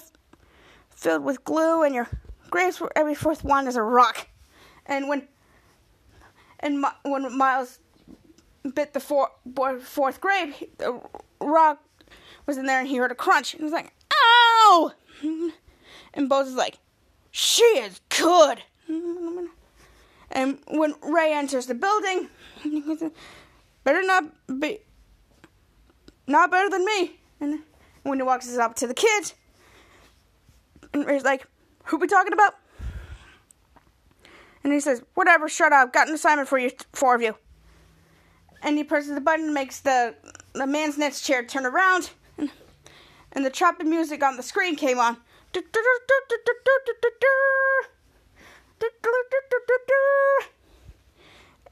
filled 0.89 1.24
with 1.24 1.43
glue 1.43 1.84
and 1.84 1.93
your 1.93 2.08
grapes 2.50 2.81
every 2.96 3.15
fourth 3.15 3.43
one 3.43 3.67
is 3.67 3.75
a 3.75 3.81
rock. 3.81 4.27
And 4.86 5.08
when 5.08 5.27
and 6.60 6.81
Mi- 6.81 6.89
when 7.03 7.38
Miles 7.38 7.79
bit 8.74 8.93
the 8.93 9.00
fourth 9.00 10.22
grape, 10.22 10.77
the 10.77 11.00
rock 11.39 11.81
was 12.46 12.58
in 12.58 12.65
there 12.65 12.79
and 12.79 12.88
he 12.88 12.98
heard 12.98 13.12
a 13.12 13.15
crunch 13.15 13.53
and 13.53 13.60
he 13.60 13.63
was 13.63 13.74
like, 13.74 13.93
"Ow!" 14.13 14.91
And 16.13 16.27
Bose 16.27 16.48
is 16.48 16.55
like, 16.55 16.79
"She 17.31 17.63
is 17.63 18.01
good." 18.10 18.63
And 20.32 20.60
when 20.68 20.96
Ray 21.02 21.34
enters 21.34 21.66
the 21.66 21.74
building, 21.74 22.30
better 23.84 24.04
not 24.04 24.26
be 24.60 24.80
not 26.28 26.52
better 26.52 26.70
than 26.70 26.86
me. 26.86 27.20
And 27.42 27.60
when 28.04 28.20
he 28.20 28.24
walks 28.24 28.56
up 28.58 28.76
to 28.76 28.88
the 28.88 28.94
kids, 28.94 29.34
and 30.94 31.06
Ray's 31.06 31.24
like, 31.24 31.46
"Who 31.86 31.98
we 31.98 32.08
talking 32.08 32.34
about?" 32.34 32.56
And 34.64 34.74
he 34.74 34.80
says, 34.80 35.02
"Whatever, 35.16 35.50
shut 35.50 35.74
up. 35.74 35.94
Got 35.94 36.10
an 36.10 36.14
assignment 36.14 36.48
for 36.48 36.60
you, 36.60 36.72
four 36.94 37.16
of 37.16 37.22
you." 37.22 37.36
And 38.62 38.78
he 38.78 38.84
presses 38.84 39.16
the 39.16 39.22
button, 39.22 39.54
makes 39.54 39.80
the 39.80 40.16
the 40.54 40.68
man's 40.68 40.98
next 40.98 41.22
chair 41.22 41.44
turn 41.44 41.66
around, 41.66 42.12
and, 42.38 42.52
and 43.32 43.46
the 43.46 43.50
chopping 43.50 43.90
music 43.90 44.24
on 44.24 44.38
the 44.38 44.44
screen 44.44 44.76
came 44.76 45.00
on. 45.00 45.18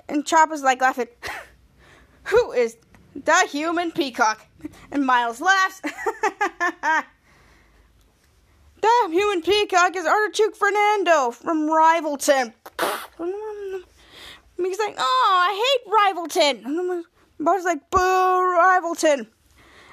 And 0.10 0.26
Chop 0.26 0.50
was 0.50 0.62
like 0.64 0.82
laughing. 0.82 1.08
Who 2.24 2.52
is 2.52 2.78
the 3.16 3.48
human 3.50 3.92
peacock? 3.92 4.46
And 4.92 5.06
Miles 5.06 5.42
laughs. 5.42 5.82
the 5.82 5.92
human 9.10 9.42
peacock 9.42 9.96
is 9.96 10.06
Archduke 10.06 10.56
Fernando 10.56 11.32
from 11.32 11.68
Rivalton. 11.70 12.54
He's 14.58 14.80
like, 14.80 14.96
oh, 14.98 15.48
I 15.50 15.54
hate 15.64 15.84
Rivalton. 15.94 17.04
Bo's 17.40 17.64
like, 17.64 17.90
boo, 17.90 18.00
Rivalton. 18.00 19.28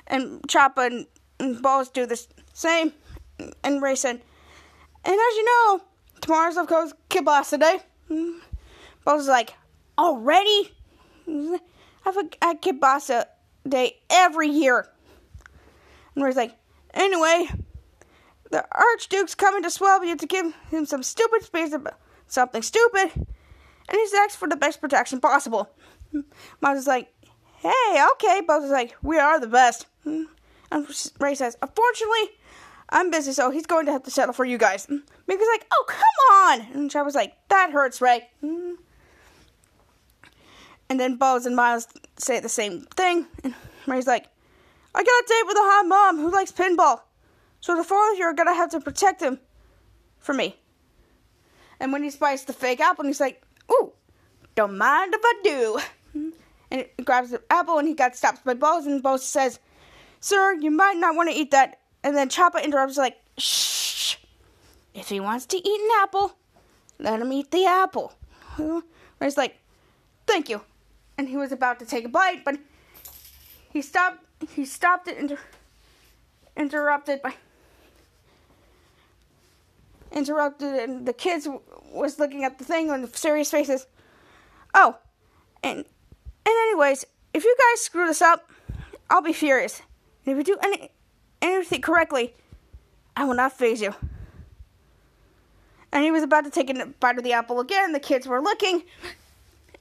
And 0.06 0.40
Chapa 0.48 0.80
and, 0.82 1.06
and 1.38 1.62
Bo's 1.62 1.88
do 1.90 2.06
the 2.06 2.20
same. 2.52 2.92
And 3.62 3.82
Ray 3.82 3.96
said, 3.96 4.22
and 5.04 5.14
as 5.14 5.36
you 5.36 5.44
know, 5.44 5.80
tomorrow's 6.24 6.56
of 6.56 6.66
course 6.66 6.92
kid 7.10 7.24
blast 7.24 7.52
Kielbasa 7.52 7.60
Day. 7.60 8.38
Bo's 9.04 9.28
like, 9.28 9.52
already? 9.98 10.72
I 11.28 11.60
a, 12.06 12.46
a 12.48 12.54
Kielbasa 12.54 13.26
Day 13.68 13.98
every 14.08 14.48
year. 14.48 14.88
And 16.14 16.24
Ray's 16.24 16.36
like, 16.36 16.56
anyway, 16.94 17.48
the 18.50 18.64
Archduke's 18.72 19.34
coming 19.34 19.62
to 19.62 19.68
Swellview 19.68 20.18
to 20.18 20.26
give 20.26 20.54
him 20.70 20.86
some 20.86 21.02
stupid 21.02 21.42
space 21.42 21.72
about 21.72 21.98
something 22.26 22.62
stupid, 22.62 23.10
and 23.14 23.98
he's 23.98 24.14
asked 24.14 24.38
for 24.38 24.48
the 24.48 24.56
best 24.56 24.80
protection 24.80 25.20
possible. 25.20 25.70
Miles 26.60 26.78
is 26.78 26.86
like, 26.86 27.12
hey, 27.58 28.06
okay. 28.12 28.40
Buzz 28.46 28.64
is 28.64 28.70
like, 28.70 28.96
we 29.02 29.18
are 29.18 29.38
the 29.40 29.48
best. 29.48 29.86
And 30.04 30.28
Ray 31.20 31.34
says, 31.34 31.56
unfortunately, 31.60 32.30
I'm 32.94 33.10
busy, 33.10 33.32
so 33.32 33.50
he's 33.50 33.66
going 33.66 33.86
to 33.86 33.92
have 33.92 34.04
to 34.04 34.10
settle 34.10 34.32
for 34.32 34.44
you 34.44 34.56
guys. 34.56 34.86
Mm. 34.86 35.02
Mika's 35.26 35.48
like, 35.52 35.66
oh, 35.72 35.84
come 35.88 36.00
on. 36.32 36.60
And 36.72 36.88
Chapa's 36.88 37.16
like, 37.16 37.34
that 37.48 37.72
hurts, 37.72 38.00
Ray. 38.00 38.28
Mm. 38.42 38.76
And 40.88 41.00
then 41.00 41.16
Buzz 41.16 41.44
and 41.44 41.56
Miles 41.56 41.88
say 42.16 42.38
the 42.38 42.48
same 42.48 42.82
thing. 42.82 43.26
And 43.42 43.52
Ray's 43.88 44.06
like, 44.06 44.26
I 44.94 45.02
got 45.02 45.06
a 45.06 45.24
date 45.26 45.46
with 45.46 45.56
a 45.56 45.60
hot 45.60 45.86
mom 45.88 46.18
who 46.18 46.30
likes 46.30 46.52
pinball. 46.52 47.00
So 47.60 47.76
the 47.76 47.82
four 47.82 48.12
of 48.12 48.18
you 48.18 48.26
are 48.26 48.32
going 48.32 48.46
to 48.46 48.54
have 48.54 48.70
to 48.70 48.80
protect 48.80 49.20
him 49.20 49.40
for 50.20 50.32
me. 50.32 50.56
And 51.80 51.92
when 51.92 52.04
he 52.04 52.10
spies 52.10 52.44
the 52.44 52.52
fake 52.52 52.80
apple, 52.80 53.06
he's 53.06 53.20
like, 53.20 53.42
ooh, 53.72 53.92
don't 54.54 54.78
mind 54.78 55.14
if 55.14 55.20
I 55.24 55.40
do. 55.42 55.78
Mm. 56.16 56.32
And 56.70 56.86
he 56.96 57.02
grabs 57.02 57.30
the 57.30 57.42
apple 57.50 57.78
and 57.78 57.88
he 57.88 57.94
got 57.94 58.14
stopped 58.14 58.44
by 58.44 58.54
Bose. 58.54 58.86
And 58.86 59.02
Bose 59.02 59.24
says, 59.24 59.58
Sir, 60.20 60.54
you 60.54 60.70
might 60.70 60.96
not 60.96 61.16
want 61.16 61.28
to 61.28 61.36
eat 61.36 61.50
that. 61.50 61.80
And 62.04 62.14
then 62.14 62.28
Chapa 62.28 62.62
interrupts, 62.62 62.96
like, 62.96 63.18
shh. 63.38 64.16
If 64.94 65.08
he 65.08 65.18
wants 65.18 65.46
to 65.46 65.56
eat 65.56 65.80
an 65.80 65.88
apple, 66.00 66.36
let 67.00 67.20
him 67.20 67.32
eat 67.32 67.50
the 67.50 67.66
apple. 67.66 68.12
Ray's 69.18 69.36
like, 69.36 69.56
thank 70.26 70.48
you. 70.48 70.60
And 71.18 71.28
he 71.28 71.36
was 71.36 71.50
about 71.50 71.80
to 71.80 71.86
take 71.86 72.04
a 72.04 72.08
bite, 72.08 72.44
but 72.44 72.58
he 73.72 73.82
stopped. 73.82 74.18
He 74.54 74.64
stopped 74.64 75.08
it, 75.08 75.16
inter- 75.16 75.38
interrupted 76.56 77.22
by 77.22 77.34
interrupted, 80.12 80.74
and 80.74 81.06
the 81.06 81.12
kids 81.12 81.44
w- 81.44 81.62
was 81.92 82.18
looking 82.18 82.44
at 82.44 82.58
the 82.58 82.64
thing 82.64 82.90
on 82.90 83.12
serious 83.12 83.50
faces. 83.50 83.86
Oh, 84.72 84.98
and 85.62 85.78
and 85.78 85.86
anyways, 86.46 87.04
if 87.32 87.44
you 87.44 87.56
guys 87.58 87.80
screw 87.80 88.06
this 88.06 88.22
up, 88.22 88.50
I'll 89.10 89.22
be 89.22 89.32
furious. 89.32 89.82
And 90.24 90.38
if 90.38 90.46
you 90.46 90.54
do 90.54 90.60
any 90.62 90.90
anything 91.52 91.80
correctly, 91.80 92.34
I 93.16 93.24
will 93.24 93.34
not 93.34 93.52
phase 93.52 93.80
you. 93.80 93.94
And 95.92 96.02
he 96.02 96.10
was 96.10 96.22
about 96.22 96.44
to 96.44 96.50
take 96.50 96.70
a 96.70 96.86
bite 96.86 97.18
of 97.18 97.24
the 97.24 97.32
apple 97.32 97.60
again. 97.60 97.92
The 97.92 98.00
kids 98.00 98.26
were 98.26 98.40
looking. 98.40 98.82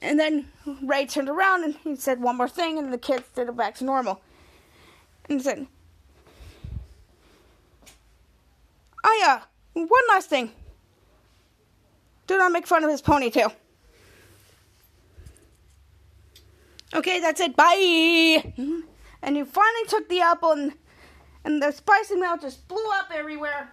And 0.00 0.18
then 0.20 0.46
Ray 0.82 1.06
turned 1.06 1.28
around 1.28 1.64
and 1.64 1.74
he 1.82 1.96
said 1.96 2.20
one 2.20 2.36
more 2.36 2.48
thing, 2.48 2.78
and 2.78 2.92
the 2.92 2.98
kids 2.98 3.24
did 3.34 3.48
it 3.48 3.56
back 3.56 3.74
to 3.76 3.84
normal. 3.84 4.20
And 5.28 5.40
he 5.40 5.44
said, 5.44 5.66
Oh, 9.02 9.08
uh, 9.08 9.26
yeah, 9.26 9.42
one 9.74 9.88
last 10.08 10.30
thing. 10.30 10.50
Do 12.26 12.38
not 12.38 12.52
make 12.52 12.66
fun 12.66 12.84
of 12.84 12.90
his 12.90 13.02
ponytail. 13.02 13.52
Okay, 16.94 17.20
that's 17.20 17.40
it. 17.40 17.56
Bye. 17.56 17.74
Mm-hmm. 17.76 18.80
And 19.22 19.36
he 19.36 19.42
finally 19.42 19.86
took 19.88 20.08
the 20.08 20.20
apple, 20.20 20.52
and 20.52 20.72
and 21.44 21.62
the 21.62 21.70
spicy 21.72 22.16
milk 22.16 22.40
just 22.40 22.66
blew 22.68 22.90
up 22.98 23.10
everywhere. 23.12 23.72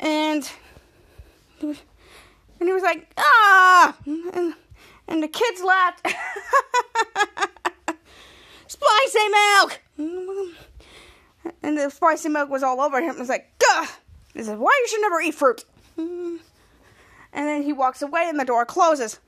And 0.00 0.48
and 1.60 1.78
he 2.60 2.72
was 2.72 2.82
like, 2.82 3.10
ah, 3.16 3.96
and 4.06 4.54
and 5.08 5.22
the 5.22 5.28
kids 5.28 5.62
laughed. 5.62 6.06
spicy 8.66 9.28
milk. 9.28 9.80
And 11.62 11.78
the 11.78 11.90
spicy 11.90 12.28
milk 12.28 12.50
was 12.50 12.62
all 12.62 12.80
over 12.80 13.00
him. 13.00 13.16
It 13.16 13.18
was 13.18 13.28
like, 13.28 13.50
Gah! 13.58 13.86
He 14.34 14.42
said, 14.42 14.58
why 14.58 14.78
you 14.82 14.88
should 14.88 15.00
never 15.00 15.20
eat 15.20 15.34
fruit. 15.34 15.64
And 15.96 16.40
then 17.32 17.62
he 17.62 17.72
walks 17.72 18.02
away, 18.02 18.26
and 18.28 18.38
the 18.38 18.44
door 18.44 18.66
closes. 18.66 19.18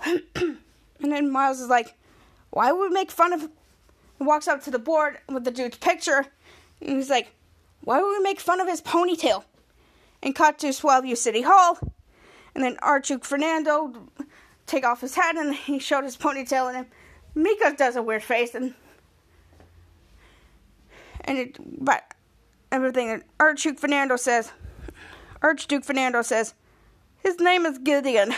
and 0.04 0.58
then 1.00 1.30
Miles 1.30 1.60
is 1.60 1.68
like, 1.68 1.94
why 2.50 2.72
would 2.72 2.88
we 2.88 2.94
make 2.94 3.10
fun 3.10 3.32
of 3.32 3.48
walks 4.18 4.48
up 4.48 4.62
to 4.64 4.70
the 4.70 4.78
board 4.78 5.18
with 5.28 5.44
the 5.44 5.50
dude's 5.50 5.78
picture 5.78 6.26
and 6.80 6.96
he's 6.96 7.10
like, 7.10 7.32
Why 7.82 8.00
would 8.00 8.18
we 8.18 8.22
make 8.22 8.40
fun 8.40 8.60
of 8.60 8.68
his 8.68 8.80
ponytail? 8.80 9.44
And 10.22 10.34
cut 10.34 10.58
to 10.60 10.68
Swellview 10.68 11.16
City 11.16 11.42
Hall. 11.42 11.78
And 12.54 12.64
then 12.64 12.78
Archduke 12.80 13.24
Fernando 13.24 14.08
take 14.66 14.84
off 14.84 15.00
his 15.00 15.14
hat 15.14 15.36
and 15.36 15.54
he 15.54 15.78
showed 15.78 16.04
his 16.04 16.16
ponytail 16.16 16.74
and 16.74 16.86
Mika 17.34 17.74
does 17.76 17.96
a 17.96 18.02
weird 18.02 18.22
face 18.22 18.54
and 18.54 18.74
and 21.24 21.38
it 21.38 21.84
but 21.84 22.14
everything 22.72 23.08
that 23.08 23.22
Archduke 23.38 23.78
Fernando 23.78 24.16
says 24.16 24.52
Archduke 25.42 25.84
Fernando 25.84 26.22
says 26.22 26.54
his 27.22 27.38
name 27.38 27.66
is 27.66 27.78
Gideon 27.78 28.34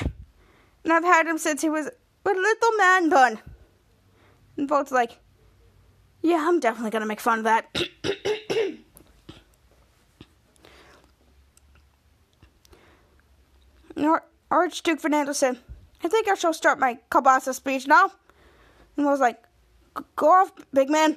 and 0.85 0.92
I've 0.92 1.04
had 1.04 1.26
him 1.26 1.38
since 1.38 1.62
he 1.62 1.68
was 1.68 1.87
a 1.87 2.30
little 2.30 2.73
man 2.76 3.08
bun. 3.08 3.38
And 4.56 4.68
Volt's 4.68 4.90
like, 4.90 5.18
yeah, 6.22 6.44
I'm 6.46 6.60
definitely 6.60 6.90
gonna 6.90 7.06
make 7.06 7.20
fun 7.20 7.38
of 7.38 7.44
that. 7.44 7.66
Archduke 14.50 15.00
Fernando 15.00 15.32
said, 15.32 15.58
I 16.02 16.08
think 16.08 16.28
I 16.28 16.34
shall 16.34 16.54
start 16.54 16.78
my 16.78 16.98
kielbasa 17.10 17.54
speech 17.54 17.87
now. 17.87 18.10
And 18.96 19.06
I 19.06 19.10
was 19.10 19.20
like, 19.20 19.42
go 20.16 20.28
off, 20.30 20.52
big 20.72 20.90
man. 20.90 21.16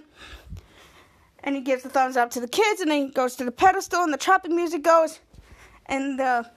And 1.44 1.56
he 1.56 1.62
gives 1.62 1.84
the 1.84 1.90
thumbs 1.90 2.18
up 2.18 2.30
to 2.32 2.40
the 2.40 2.48
kids, 2.48 2.82
and 2.82 2.92
then 2.92 3.08
he 3.08 3.12
goes 3.12 3.36
to 3.38 3.46
the 3.46 3.52
pedestal, 3.52 4.04
and 4.04 4.14
the 4.14 4.18
tropic 4.18 4.52
music 4.52 4.84
goes, 4.84 5.20
and 5.88 6.20
the 6.20 6.50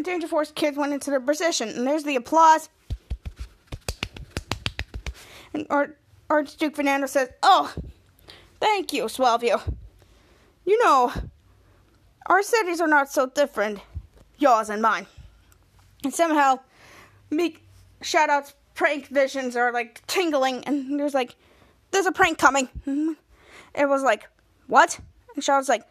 Danger 0.00 0.26
Force 0.26 0.50
kids 0.52 0.78
went 0.78 0.92
into 0.92 1.10
their 1.10 1.20
position, 1.20 1.68
and 1.68 1.86
there's 1.86 2.04
the 2.04 2.16
applause. 2.16 2.70
And 5.52 5.66
Archduke 6.30 6.76
Fernando 6.76 7.08
says, 7.08 7.28
Oh, 7.42 7.74
thank 8.60 8.92
you, 8.92 9.04
Swellview. 9.04 9.60
You 10.64 10.82
know, 10.84 11.12
our 12.26 12.42
cities 12.42 12.80
are 12.80 12.86
not 12.86 13.10
so 13.10 13.26
different, 13.26 13.80
yours 14.38 14.70
and 14.70 14.80
mine. 14.80 15.06
And 16.04 16.14
somehow, 16.14 16.60
Meek 17.30 17.62
shoutouts 18.02 18.54
prank 18.74 19.08
visions 19.08 19.56
are 19.56 19.72
like 19.72 20.06
tingling, 20.06 20.64
and 20.64 20.98
there's 20.98 21.14
like, 21.14 21.34
there's 21.90 22.06
a 22.06 22.12
prank 22.12 22.38
coming. 22.38 22.68
It 23.74 23.88
was 23.88 24.02
like, 24.02 24.28
what? 24.68 25.00
And 25.34 25.42
Shadow's 25.42 25.68
like, 25.68 25.82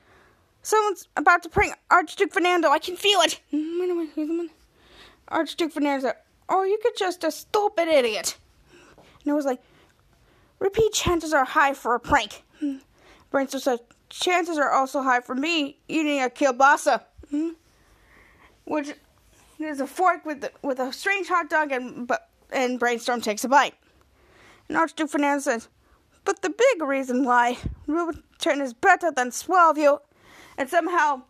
someone's 0.64 1.08
about 1.18 1.44
to 1.44 1.50
prank 1.50 1.74
Archduke 1.92 2.32
Fernando. 2.32 2.70
I 2.70 2.80
can 2.80 2.96
feel 2.96 3.20
it. 3.22 3.40
Archduke 5.28 5.72
Fernando's 5.72 6.06
like, 6.06 6.18
oh, 6.48 6.64
you 6.64 6.80
could 6.82 6.98
just 6.98 7.24
a 7.24 7.32
stupid 7.32 7.90
idiot. 7.90 8.38
And 8.98 9.28
it 9.28 9.34
was 9.34 9.46
like, 9.46 9.62
repeat 10.60 10.94
chances 10.94 11.34
are 11.34 11.46
high 11.46 11.74
for 11.74 11.96
a 11.96 12.00
prank. 12.00 12.44
Hmm. 12.60 12.78
Brainstorm 13.32 13.62
says, 13.62 13.80
chances 14.10 14.58
are 14.58 14.72
also 14.72 15.02
high 15.02 15.22
for 15.22 15.36
me 15.36 15.78
eating 15.88 16.22
a 16.22 16.30
kielbasa. 16.30 17.04
Hmm. 17.30 17.50
Which 18.66 18.94
there's 19.60 19.80
a 19.80 19.88
fork 19.88 20.26
with 20.26 20.50
with 20.62 20.80
a 20.80 20.94
strange 20.94 21.28
hot 21.28 21.50
dog, 21.50 21.72
and 21.72 22.10
and 22.52 22.80
Brainstorm 22.80 23.22
takes 23.22 23.44
a 23.44 23.50
bite. 23.50 23.76
And 24.68 24.78
Archduke 24.78 25.10
Fernando 25.10 25.42
says, 25.42 25.68
but 26.24 26.42
the 26.42 26.50
big 26.50 26.88
reason 26.88 27.26
why 27.26 27.58
Ruben 27.88 28.24
is 28.46 28.74
better 28.74 29.12
than 29.12 29.32
Swellview, 29.32 30.00
and 30.58 30.70
somehow 30.70 31.24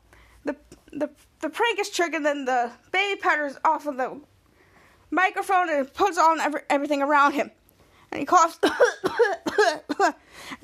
the 0.43 0.55
the 0.91 1.09
the 1.39 1.49
prank 1.49 1.79
is 1.79 1.89
triggered, 1.89 2.25
then 2.25 2.45
the 2.45 2.71
baby 2.91 3.19
powder's 3.19 3.57
off 3.63 3.87
of 3.87 3.97
the 3.97 4.19
microphone 5.11 5.69
and 5.69 5.91
puts 5.93 6.17
on 6.17 6.39
every, 6.39 6.61
everything 6.69 7.01
around 7.01 7.33
him 7.33 7.51
and 8.11 8.19
he 8.19 8.25
coughs. 8.25 8.59
and 8.63 8.73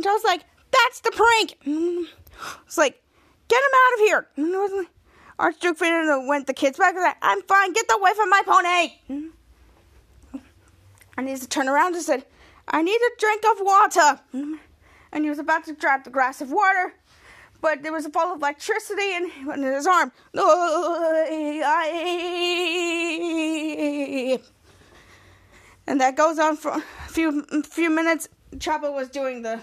Joe's 0.01 0.23
like, 0.23 0.43
that's 0.71 0.99
the 1.01 1.11
prank. 1.11 1.57
It's 2.65 2.77
like, 2.77 3.01
get 3.47 3.61
him 3.61 3.71
out 3.85 3.93
of 3.93 3.99
here. 3.99 4.27
Archduke 5.37 5.77
Fernando 5.77 6.25
went 6.27 6.47
the 6.47 6.53
kids 6.53 6.77
back 6.77 6.95
and 6.95 7.13
I'm 7.21 7.41
fine, 7.43 7.73
get 7.73 7.85
away 7.91 8.11
from 8.15 8.29
my 8.29 8.41
pony. 8.45 9.21
And 11.17 11.29
he 11.29 11.37
turned 11.37 11.69
around 11.69 11.95
and 11.95 12.03
said, 12.03 12.25
I 12.67 12.81
need 12.81 12.95
a 12.95 13.11
drink 13.19 13.43
of 13.51 13.61
water. 13.61 14.19
And 15.11 15.23
he 15.23 15.29
was 15.29 15.39
about 15.39 15.65
to 15.65 15.73
drop 15.73 16.03
the 16.03 16.09
glass 16.09 16.41
of 16.41 16.51
water, 16.51 16.93
but 17.61 17.83
there 17.83 17.93
was 17.93 18.05
a 18.05 18.09
ball 18.09 18.33
of 18.33 18.39
electricity 18.39 19.13
and 19.13 19.31
he 19.31 19.45
went 19.45 19.63
in 19.63 19.71
his 19.73 19.87
arm. 19.87 20.11
And 25.87 26.01
that 26.01 26.15
goes 26.15 26.39
on 26.39 26.57
for 26.57 26.71
a 26.71 26.81
few 27.07 27.43
few 27.63 27.89
minutes. 27.89 28.27
Chapa 28.59 28.91
was 28.91 29.09
doing 29.09 29.43
the 29.43 29.59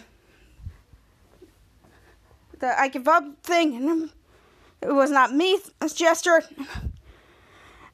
the 2.59 2.79
I 2.79 2.89
give 2.89 3.09
up 3.09 3.25
thing, 3.43 3.77
and 3.77 4.11
it 4.81 4.93
was 4.93 5.11
not 5.11 5.35
me 5.35 5.59
it's 5.81 5.95
gesture. 5.95 6.43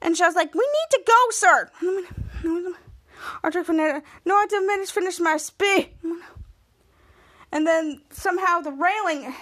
And 0.00 0.16
she 0.16 0.22
was 0.22 0.36
like, 0.36 0.54
"We 0.54 0.60
need 0.60 0.90
to 0.90 1.02
go, 1.06 1.30
sir." 1.30 1.70
Arthur 3.42 3.64
Fernandez, 3.64 4.02
no, 4.24 4.36
I 4.36 4.46
didn't 4.46 4.88
finish 4.88 5.18
my 5.18 5.36
speech. 5.36 5.88
And 7.50 7.66
then 7.66 8.02
somehow 8.10 8.60
the 8.60 8.70
railing 8.70 9.34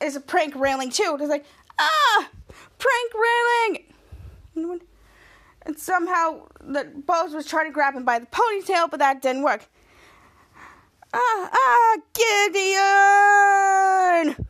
is 0.00 0.16
a 0.16 0.20
prank 0.20 0.54
railing 0.54 0.90
too. 0.90 1.16
It's 1.18 1.28
like, 1.28 1.46
ah, 1.78 2.28
prank 2.78 3.12
railing. 4.54 4.80
And 5.70 5.78
somehow 5.78 6.48
the 6.60 6.82
Bose 7.06 7.32
was 7.32 7.46
trying 7.46 7.66
to 7.66 7.72
grab 7.72 7.94
him 7.94 8.04
by 8.04 8.18
the 8.18 8.26
ponytail, 8.26 8.90
but 8.90 8.98
that 8.98 9.22
didn't 9.22 9.44
work. 9.44 9.68
Ah, 11.14 11.48
ah, 11.52 11.96
Gideon! 14.26 14.48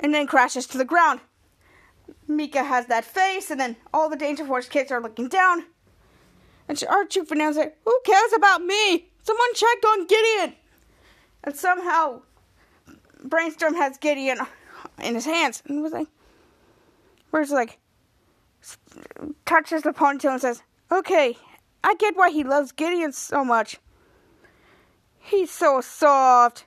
And 0.00 0.14
then 0.14 0.26
crashes 0.26 0.66
to 0.68 0.78
the 0.78 0.86
ground. 0.86 1.20
Mika 2.26 2.64
has 2.64 2.86
that 2.86 3.04
face, 3.04 3.50
and 3.50 3.60
then 3.60 3.76
all 3.92 4.08
the 4.08 4.16
Danger 4.16 4.46
Force 4.46 4.70
kids 4.70 4.90
are 4.90 5.02
looking 5.02 5.28
down. 5.28 5.64
And 6.66 6.82
Archie 6.88 7.26
Fernandez 7.26 7.58
like, 7.58 7.76
Who 7.84 8.00
cares 8.06 8.32
about 8.34 8.64
me? 8.64 9.10
Someone 9.22 9.54
check 9.54 9.84
on 9.86 10.06
Gideon! 10.06 10.54
And 11.42 11.54
somehow 11.54 12.22
Brainstorm 13.22 13.74
has 13.74 13.98
Gideon 13.98 14.38
in 15.02 15.14
his 15.14 15.26
hands 15.26 15.62
and 15.66 15.82
was 15.82 15.92
like, 15.92 16.08
Where's 17.28 17.50
like, 17.50 17.80
touches 19.46 19.82
the 19.82 19.90
ponytail 19.90 20.32
and 20.32 20.40
says, 20.40 20.62
Okay, 20.90 21.36
I 21.82 21.94
get 21.94 22.16
why 22.16 22.30
he 22.30 22.44
loves 22.44 22.72
Gideon 22.72 23.12
so 23.12 23.44
much. 23.44 23.78
He's 25.18 25.50
so 25.50 25.80
soft. 25.80 26.64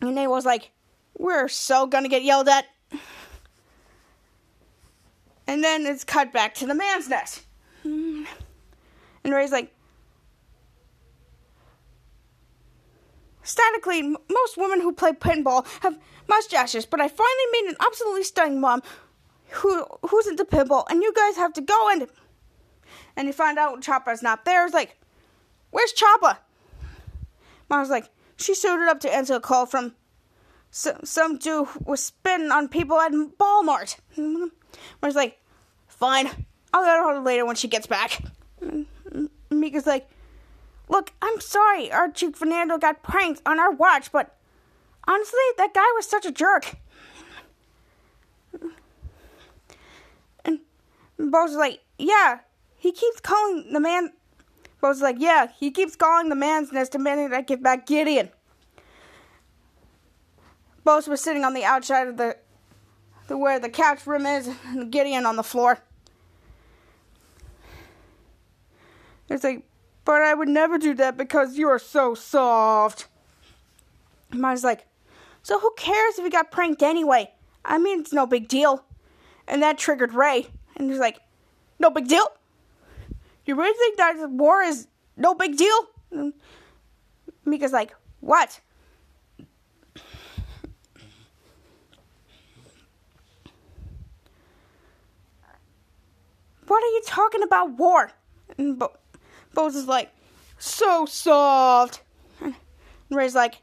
And 0.00 0.16
they 0.16 0.26
was 0.26 0.44
like, 0.44 0.70
We're 1.16 1.48
so 1.48 1.86
gonna 1.86 2.08
get 2.08 2.22
yelled 2.22 2.48
at. 2.48 2.66
And 5.46 5.64
then 5.64 5.86
it's 5.86 6.04
cut 6.04 6.32
back 6.32 6.54
to 6.56 6.66
the 6.66 6.74
man's 6.74 7.08
nest. 7.08 7.46
And 7.84 8.26
Ray's 9.24 9.52
like, 9.52 9.72
Statically, 13.42 14.02
most 14.02 14.58
women 14.58 14.82
who 14.82 14.92
play 14.92 15.12
pinball 15.12 15.66
have 15.80 15.98
mustaches, 16.28 16.84
but 16.84 17.00
I 17.00 17.08
finally 17.08 17.44
made 17.52 17.70
an 17.70 17.76
absolutely 17.80 18.24
stunning 18.24 18.60
mom 18.60 18.82
who 19.50 19.84
who's 20.08 20.26
into 20.26 20.44
pinball, 20.44 20.84
and 20.88 21.02
you 21.02 21.12
guys 21.12 21.36
have 21.36 21.52
to 21.54 21.60
go 21.60 21.88
and 21.90 22.08
and 23.16 23.26
you 23.26 23.32
find 23.32 23.58
out 23.58 23.82
Chapa's 23.82 24.22
not 24.22 24.44
there. 24.44 24.64
It's 24.64 24.74
like, 24.74 24.96
where's 25.70 25.92
Chapa? 25.92 26.38
Mom's 27.68 27.90
like, 27.90 28.08
she 28.36 28.54
suited 28.54 28.88
up 28.88 29.00
to 29.00 29.14
answer 29.14 29.34
a 29.34 29.40
call 29.40 29.66
from 29.66 29.94
some, 30.70 31.04
some 31.04 31.38
dude 31.38 31.66
who 31.68 31.84
was 31.84 32.02
spitting 32.02 32.50
on 32.50 32.68
people 32.68 32.98
at 33.00 33.12
Walmart. 33.12 33.96
Mom's 34.16 35.14
like, 35.14 35.40
fine, 35.88 36.30
I'll 36.72 36.82
let 36.82 36.98
her 36.98 37.20
later 37.20 37.44
when 37.44 37.56
she 37.56 37.68
gets 37.68 37.86
back. 37.86 38.22
Mika's 39.50 39.86
like, 39.86 40.08
look, 40.88 41.12
I'm 41.20 41.40
sorry 41.40 41.90
our 41.90 42.02
Archie 42.02 42.32
Fernando 42.32 42.78
got 42.78 43.02
pranked 43.02 43.42
on 43.44 43.58
our 43.58 43.72
watch, 43.72 44.12
but 44.12 44.36
honestly, 45.06 45.38
that 45.56 45.74
guy 45.74 45.86
was 45.96 46.06
such 46.06 46.24
a 46.24 46.32
jerk. 46.32 46.76
And 51.18 51.32
Bo's 51.32 51.54
like, 51.54 51.80
yeah, 51.98 52.40
he 52.76 52.92
keeps 52.92 53.20
calling 53.20 53.72
the 53.72 53.80
man. 53.80 54.12
Bo's 54.80 55.02
like, 55.02 55.16
yeah, 55.18 55.48
he 55.58 55.70
keeps 55.70 55.96
calling 55.96 56.28
the 56.28 56.36
man's 56.36 56.72
nest 56.72 56.92
demanding 56.92 57.30
that 57.30 57.36
I 57.36 57.42
give 57.42 57.62
back 57.62 57.86
Gideon. 57.86 58.30
Bose 60.84 61.08
was 61.08 61.20
sitting 61.20 61.44
on 61.44 61.52
the 61.52 61.64
outside 61.64 62.08
of 62.08 62.16
the, 62.16 62.36
the 63.26 63.36
where 63.36 63.58
the 63.58 63.68
couch 63.68 64.06
room 64.06 64.24
is, 64.24 64.48
and 64.66 64.90
Gideon 64.90 65.26
on 65.26 65.36
the 65.36 65.42
floor. 65.42 65.80
It's 69.28 69.44
like, 69.44 69.64
but 70.04 70.22
I 70.22 70.32
would 70.32 70.48
never 70.48 70.78
do 70.78 70.94
that 70.94 71.18
because 71.18 71.58
you 71.58 71.68
are 71.68 71.78
so 71.78 72.14
soft. 72.14 73.08
Mine's 74.30 74.64
like, 74.64 74.86
so 75.42 75.58
who 75.58 75.72
cares 75.76 76.18
if 76.18 76.24
he 76.24 76.30
got 76.30 76.50
pranked 76.50 76.82
anyway? 76.82 77.32
I 77.64 77.76
mean, 77.76 78.00
it's 78.00 78.12
no 78.12 78.26
big 78.26 78.48
deal. 78.48 78.84
And 79.46 79.62
that 79.62 79.76
triggered 79.76 80.14
Ray. 80.14 80.46
And 80.78 80.90
he's 80.90 81.00
like, 81.00 81.18
no 81.78 81.90
big 81.90 82.08
deal? 82.08 82.26
You 83.44 83.56
really 83.56 83.76
think 83.76 83.96
that 83.98 84.30
war 84.30 84.62
is 84.62 84.86
no 85.16 85.34
big 85.34 85.56
deal? 85.56 85.86
And 86.12 86.32
Mika's 87.44 87.72
like, 87.72 87.94
what? 88.20 88.60
What 96.66 96.84
are 96.84 96.86
you 96.86 97.02
talking 97.06 97.42
about 97.42 97.72
war? 97.78 98.12
And 98.58 98.78
Bo- 98.78 98.96
Bose 99.54 99.74
is 99.74 99.86
like, 99.86 100.12
so 100.58 101.06
soft. 101.06 102.02
And 102.40 102.54
Ray's 103.10 103.34
like, 103.34 103.62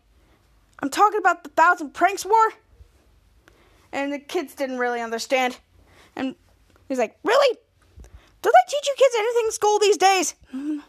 I'm 0.80 0.90
talking 0.90 1.20
about 1.20 1.44
the 1.44 1.50
Thousand 1.52 1.94
Pranks 1.94 2.26
War. 2.26 2.54
And 3.92 4.12
the 4.12 4.20
kids 4.20 4.56
didn't 4.56 4.80
really 4.80 5.02
understand. 5.02 5.60
And 6.16 6.36
he's 6.88 7.00
like, 7.00 7.18
Really? 7.24 7.58
Do 8.42 8.52
they 8.52 8.72
teach 8.72 8.88
you 8.88 8.94
kids 8.98 9.16
anything 9.18 9.44
in 9.46 9.52
school 9.52 9.80
these 9.80 9.98
days? 9.98 10.36
Mm. 10.54 10.82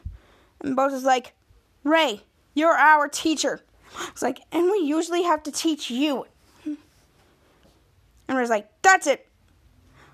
And 0.61 0.77
Bose 0.77 0.93
is 0.93 1.05
like, 1.05 1.33
Ray, 1.85 2.23
you're 2.55 2.77
our 2.77 3.09
teacher. 3.09 3.63
It's 4.09 4.23
like, 4.23 4.41
and 4.53 4.71
we 4.71 4.79
usually 4.79 5.23
have 5.23 5.43
to 5.45 5.53
teach 5.53 5.91
you. 5.91 6.27
And 6.65 8.37
Ray's 8.37 8.51
like, 8.51 8.69
That's 8.83 9.07
it. 9.07 9.29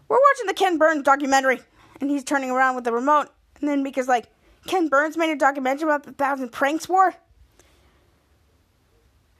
We're 0.09 0.19
watching 0.19 0.47
the 0.47 0.55
Ken 0.55 0.79
Burns 0.79 1.03
documentary. 1.03 1.61
And 2.01 2.11
he's 2.11 2.25
turning 2.25 2.51
around 2.51 2.75
with 2.75 2.85
the 2.85 2.93
remote. 2.93 3.29
And 3.61 3.69
then 3.69 3.83
Mika's 3.83 4.09
like, 4.09 4.27
Ken 4.67 4.89
Burns 4.89 5.17
made 5.17 5.33
a 5.33 5.37
documentary 5.37 5.89
about 5.89 6.03
the 6.05 6.13
Thousand 6.13 6.51
Pranks 6.51 6.89
War? 6.89 7.15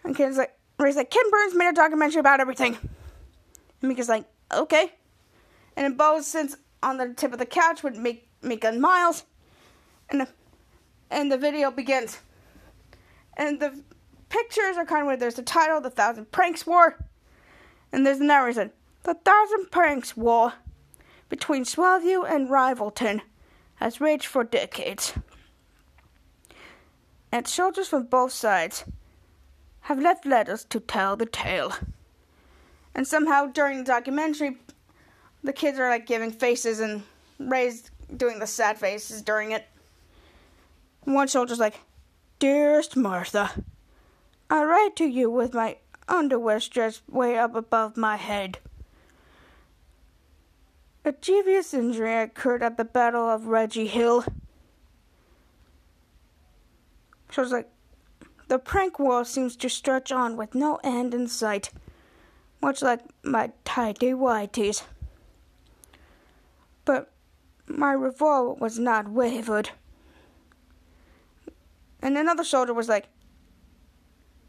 And 0.05 0.17
Ken's 0.17 0.37
like, 0.37 0.57
Ray's 0.79 0.97
like, 0.97 1.11
Ken 1.11 1.31
Burns 1.31 1.55
made 1.55 1.69
a 1.69 1.73
documentary 1.73 2.21
about 2.21 2.41
everything. 2.41 2.77
And 3.81 3.89
Mika's 3.89 4.09
like, 4.09 4.25
okay. 4.53 4.93
And 5.77 5.85
then 5.85 5.97
Bo 5.97 6.21
sits 6.21 6.57
on 6.83 6.99
the 6.99 7.15
tip 7.15 7.33
of 7.33 7.39
the 7.39 7.47
couch 7.47 7.83
with 7.83 7.97
make 7.97 8.29
Mika 8.43 8.69
and 8.69 8.81
Miles. 8.81 9.25
And 10.11 10.21
the, 10.21 10.29
and 11.11 11.31
the 11.31 11.39
video 11.39 11.71
begins. 11.71 12.19
And 13.37 13.61
the 13.61 13.83
pictures 14.29 14.77
are 14.77 14.85
kind 14.85 15.03
of 15.03 15.07
where 15.07 15.17
there's 15.17 15.35
the 15.35 15.43
title, 15.43 15.81
The 15.81 15.91
Thousand 15.91 16.33
Pranks 16.33 16.67
War. 16.67 16.99
And 17.93 18.07
there's 18.07 18.19
the 18.19 18.25
narration, 18.25 18.73
The 19.05 19.15
Thousand 19.15 19.71
Pranks 19.71 20.17
War 20.17 20.55
between 21.29 21.65
Swellview 21.65 22.31
and 22.31 22.51
Rivalton 22.51 23.23
has 23.77 24.01
raged 24.01 24.27
for 24.27 24.45
decades. 24.45 25.15
And 27.33 27.49
soldiers 27.49 27.89
from 27.89 28.05
both 28.05 28.33
sides 28.33 28.85
have 29.83 29.99
left 29.99 30.27
letters 30.27 30.65
to 30.67 30.79
tell 30.79 31.17
the 31.17 31.27
tale. 31.27 31.73
And 32.95 33.07
somehow 33.07 33.47
during 33.47 33.79
the 33.79 33.85
documentary, 33.85 34.59
the 35.43 35.53
kids 35.53 35.79
are 35.79 35.89
like 35.89 36.07
giving 36.07 36.31
faces 36.31 36.81
and 36.81 37.03
Ray's 37.39 37.91
doing 38.17 38.39
the 38.39 38.47
sad 38.47 38.79
faces 38.79 39.23
during 39.23 39.53
it. 39.53 39.67
One 41.05 41.29
soldier's 41.29 41.59
like, 41.59 41.81
Dearest 42.39 42.97
Martha, 42.97 43.51
I 44.51 44.65
write 44.65 44.97
to 44.97 45.05
you 45.05 45.31
with 45.31 45.55
my 45.55 45.79
underwear 46.09 46.61
stretched 46.61 47.03
way 47.09 47.39
up 47.39 47.55
above 47.55 47.97
my 47.97 48.17
head. 48.17 48.59
A 51.05 51.13
grievous 51.13 51.75
injury 51.75 52.15
occurred 52.15 52.63
at 52.63 52.77
the 52.77 52.85
Battle 52.85 53.29
of 53.29 53.47
Reggie 53.47 53.89
Hill. 53.89 54.25
So 57.33 57.43
it's 57.43 57.51
like, 57.51 57.69
the 58.49 58.59
prank 58.59 58.99
war 58.99 59.25
seems 59.25 59.57
to 59.57 59.69
stretch 59.69 60.13
on 60.13 60.37
with 60.37 60.55
no 60.55 60.79
end 60.85 61.15
in 61.15 61.27
sight, 61.27 61.71
much 62.61 62.83
like 62.83 63.01
my 63.25 63.51
tidy 63.65 64.13
whities. 64.13 64.83
My 67.67 67.93
revolver 67.93 68.55
was 68.55 68.79
not 68.79 69.09
wavered. 69.09 69.71
And 72.01 72.19
another 72.19 72.45
soldier 72.45 72.75
was 72.75 72.89
like, 72.89 73.07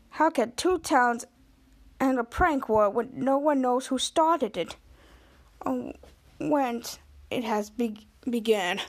How 0.10 0.30
can 0.30 0.54
two 0.54 0.80
towns 0.80 1.26
and 2.00 2.20
a 2.20 2.24
prank 2.24 2.68
war 2.68 2.90
when 2.90 3.12
no 3.14 3.38
one 3.38 3.62
knows 3.62 3.88
who 3.88 3.98
started 3.98 4.58
it? 4.58 4.76
Or 5.66 5.94
when 6.40 6.84
it 7.30 7.44
has 7.44 7.70
be- 7.70 8.08
began? 8.30 8.82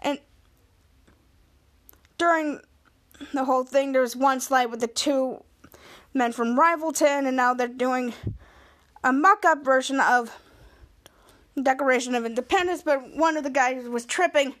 And 0.00 0.18
during 2.18 2.60
the 3.32 3.44
whole 3.44 3.64
thing, 3.64 3.92
there 3.92 4.02
was 4.02 4.16
one 4.16 4.40
slide 4.40 4.66
with 4.66 4.80
the 4.80 4.86
two 4.86 5.42
men 6.14 6.32
from 6.32 6.58
Rivalton, 6.58 7.26
and 7.26 7.36
now 7.36 7.54
they're 7.54 7.68
doing 7.68 8.14
a 9.04 9.12
mock 9.12 9.44
up 9.44 9.64
version 9.64 10.00
of 10.00 10.30
Declaration 11.62 12.14
of 12.14 12.24
Independence, 12.24 12.82
but 12.82 13.16
one 13.16 13.36
of 13.36 13.44
the 13.44 13.50
guys 13.50 13.88
was 13.88 14.04
tripping, 14.04 14.54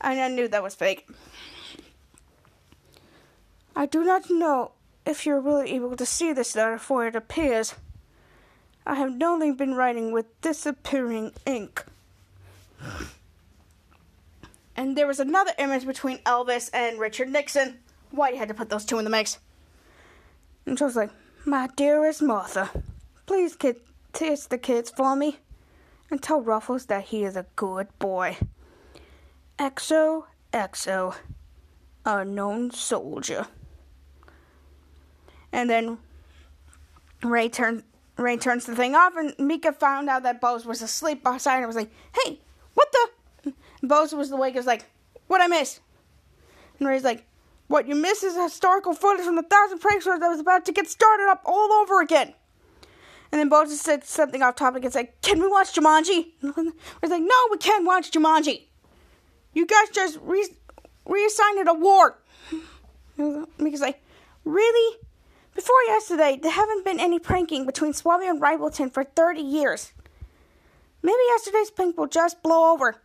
and 0.00 0.20
I 0.20 0.28
knew 0.28 0.48
that 0.48 0.62
was 0.62 0.74
fake. 0.74 1.08
I 3.74 3.86
do 3.86 4.04
not 4.04 4.30
know 4.30 4.72
if 5.04 5.24
you're 5.24 5.40
really 5.40 5.72
able 5.72 5.96
to 5.96 6.06
see 6.06 6.32
this 6.32 6.54
letter, 6.56 6.78
for 6.78 7.06
it 7.06 7.16
appears 7.16 7.74
I 8.86 8.94
have 8.94 9.20
only 9.22 9.50
been 9.52 9.74
writing 9.74 10.12
with 10.12 10.40
disappearing 10.40 11.32
ink. 11.44 11.84
And 14.76 14.96
there 14.96 15.06
was 15.06 15.18
another 15.18 15.52
image 15.58 15.86
between 15.86 16.18
Elvis 16.18 16.70
and 16.72 17.00
Richard 17.00 17.30
Nixon. 17.30 17.78
White 18.10 18.36
had 18.36 18.48
to 18.48 18.54
put 18.54 18.68
those 18.68 18.84
two 18.84 18.98
in 18.98 19.04
the 19.04 19.10
mix. 19.10 19.38
And 20.66 20.78
she 20.78 20.84
was 20.84 20.96
like, 20.96 21.10
My 21.44 21.68
dearest 21.74 22.22
Martha, 22.22 22.70
please 23.26 23.56
kiss 24.12 24.46
the 24.46 24.58
kids 24.58 24.90
for 24.90 25.16
me 25.16 25.38
and 26.10 26.22
tell 26.22 26.40
Ruffles 26.40 26.86
that 26.86 27.04
he 27.04 27.24
is 27.24 27.36
a 27.36 27.46
good 27.56 27.88
boy. 27.98 28.36
XO 29.58 30.24
XO 30.52 31.14
unknown 32.04 32.70
soldier. 32.70 33.46
And 35.52 35.68
then 35.68 35.98
Ray 37.22 37.48
turns 37.48 37.82
Ray 38.16 38.38
turns 38.38 38.64
the 38.64 38.74
thing 38.74 38.94
off, 38.94 39.14
and 39.16 39.34
Mika 39.38 39.72
found 39.72 40.08
out 40.08 40.22
that 40.22 40.40
Bose 40.40 40.64
was 40.64 40.80
asleep 40.80 41.26
outside 41.26 41.58
and 41.58 41.66
was 41.66 41.76
like, 41.76 41.90
"Hey, 42.24 42.40
what 42.74 42.90
the?" 42.92 43.52
And 43.80 43.88
Bose 43.90 44.14
was 44.14 44.30
awake. 44.30 44.54
Was 44.54 44.66
like, 44.66 44.86
"What 45.26 45.42
I 45.42 45.48
miss?" 45.48 45.80
And 46.78 46.88
Ray's 46.88 47.04
like, 47.04 47.26
"What 47.66 47.86
you 47.86 47.94
miss 47.94 48.22
is 48.22 48.34
historical 48.36 48.94
footage 48.94 49.26
from 49.26 49.36
the 49.36 49.42
Thousand 49.42 49.80
Pranks 49.80 50.06
Wars 50.06 50.20
that 50.20 50.28
was 50.28 50.40
about 50.40 50.64
to 50.64 50.72
get 50.72 50.88
started 50.88 51.28
up 51.28 51.42
all 51.44 51.72
over 51.72 52.00
again." 52.00 52.34
And 53.32 53.40
then 53.40 53.48
Bose 53.48 53.80
said 53.80 54.04
something 54.04 54.42
off 54.42 54.56
topic 54.56 54.84
and 54.84 54.92
said, 54.92 55.08
"Can 55.22 55.40
we 55.40 55.48
watch 55.48 55.74
Jumanji?" 55.74 56.32
Ray's 56.42 57.10
like, 57.10 57.22
"No, 57.22 57.48
we 57.50 57.58
can't 57.58 57.84
watch 57.84 58.10
Jumanji. 58.10 58.62
You 59.52 59.66
guys 59.66 59.88
just 59.92 60.18
re- 60.22 60.56
reassigned 61.04 61.58
it 61.58 61.68
a 61.68 61.74
war." 61.74 62.18
Mika's 63.58 63.80
like, 63.80 64.02
"Really?" 64.44 64.98
Before 65.54 65.82
yesterday, 65.86 66.38
there 66.40 66.52
haven't 66.52 66.84
been 66.84 67.00
any 67.00 67.18
pranking 67.18 67.64
between 67.64 67.94
Swabby 67.94 68.28
and 68.28 68.42
Rivalton 68.42 68.92
for 68.92 69.04
30 69.04 69.40
years. 69.40 69.92
Maybe 71.02 71.16
yesterday's 71.28 71.70
prank 71.70 71.96
will 71.96 72.08
just 72.08 72.42
blow 72.42 72.72
over. 72.72 72.96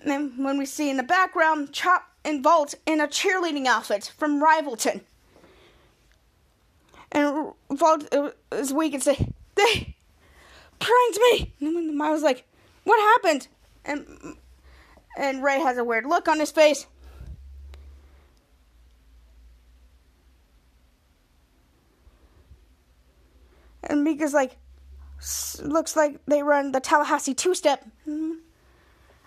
And 0.00 0.10
then 0.10 0.42
when 0.42 0.56
we 0.56 0.64
see 0.64 0.88
in 0.88 0.96
the 0.96 1.02
background 1.02 1.72
Chop 1.72 2.08
and 2.24 2.42
Volt 2.42 2.74
in 2.86 3.00
a 3.00 3.06
cheerleading 3.06 3.66
outfit 3.66 4.12
from 4.16 4.42
Rivalton. 4.42 5.02
And 7.12 7.52
Volt 7.70 8.14
is 8.52 8.72
weak 8.72 8.94
and 8.94 9.02
say, 9.02 9.28
They 9.54 9.96
pranked 10.78 11.18
me! 11.30 11.52
And 11.60 11.98
was 11.98 12.22
like, 12.22 12.44
What 12.84 13.00
happened? 13.00 13.48
And 13.84 14.36
and 15.16 15.42
Ray 15.42 15.60
has 15.60 15.76
a 15.78 15.84
weird 15.84 16.06
look 16.06 16.28
on 16.28 16.38
his 16.38 16.50
face. 16.50 16.86
And 23.82 24.04
Mika's 24.04 24.34
like, 24.34 24.56
looks 25.62 25.96
like 25.96 26.20
they 26.26 26.42
run 26.42 26.72
the 26.72 26.80
Tallahassee 26.80 27.34
two 27.34 27.54
step. 27.54 27.84
And 28.06 28.38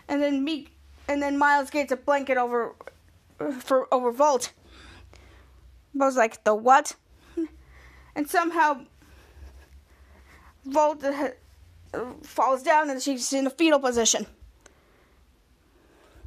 then 0.07 0.43
Meek, 0.43 0.71
and 1.07 1.21
then 1.21 1.37
Miles 1.37 1.69
gets 1.69 1.91
a 1.91 1.97
blanket 1.97 2.37
over 2.37 2.75
uh, 3.39 3.51
for 3.51 3.93
over 3.93 4.11
Volt. 4.11 4.53
Bo's 5.93 6.15
like, 6.15 6.43
the 6.43 6.55
what? 6.55 6.95
And 8.15 8.29
somehow 8.29 8.81
Volt 10.65 11.03
uh, 11.03 11.29
falls 12.23 12.63
down 12.63 12.89
and 12.89 13.01
she's 13.01 13.31
in 13.33 13.47
a 13.47 13.49
fetal 13.49 13.79
position. 13.79 14.25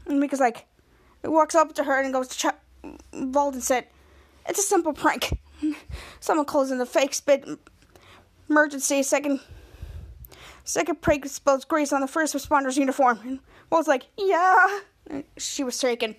And 0.07 0.20
Mika's 0.20 0.40
like, 0.40 0.66
walks 1.23 1.55
up 1.55 1.75
to 1.75 1.85
her 1.85 2.01
and 2.01 2.12
goes 2.12 2.29
to 2.29 2.38
check. 2.38 2.61
Vault 3.12 3.55
and 3.55 3.62
said, 3.62 3.87
"It's 4.47 4.59
a 4.59 4.62
simple 4.62 4.92
prank. 4.92 5.38
Someone 6.20 6.44
calls 6.44 6.70
in 6.70 6.79
the 6.79 6.87
fake 6.87 7.14
spit 7.14 7.49
emergency. 8.51 9.03
Second, 9.03 9.40
second 10.64 11.01
prank 11.01 11.27
spills 11.27 11.64
grease 11.64 11.92
on 11.92 12.03
the 12.03 12.07
first 12.07 12.35
responder's 12.35 12.77
uniform." 12.77 13.20
And 13.25 13.40
Vault's 13.70 13.88
like, 13.88 14.07
"Yeah." 14.18 14.81
And 15.07 15.25
she 15.38 15.64
was 15.64 15.79
shaking, 15.79 16.16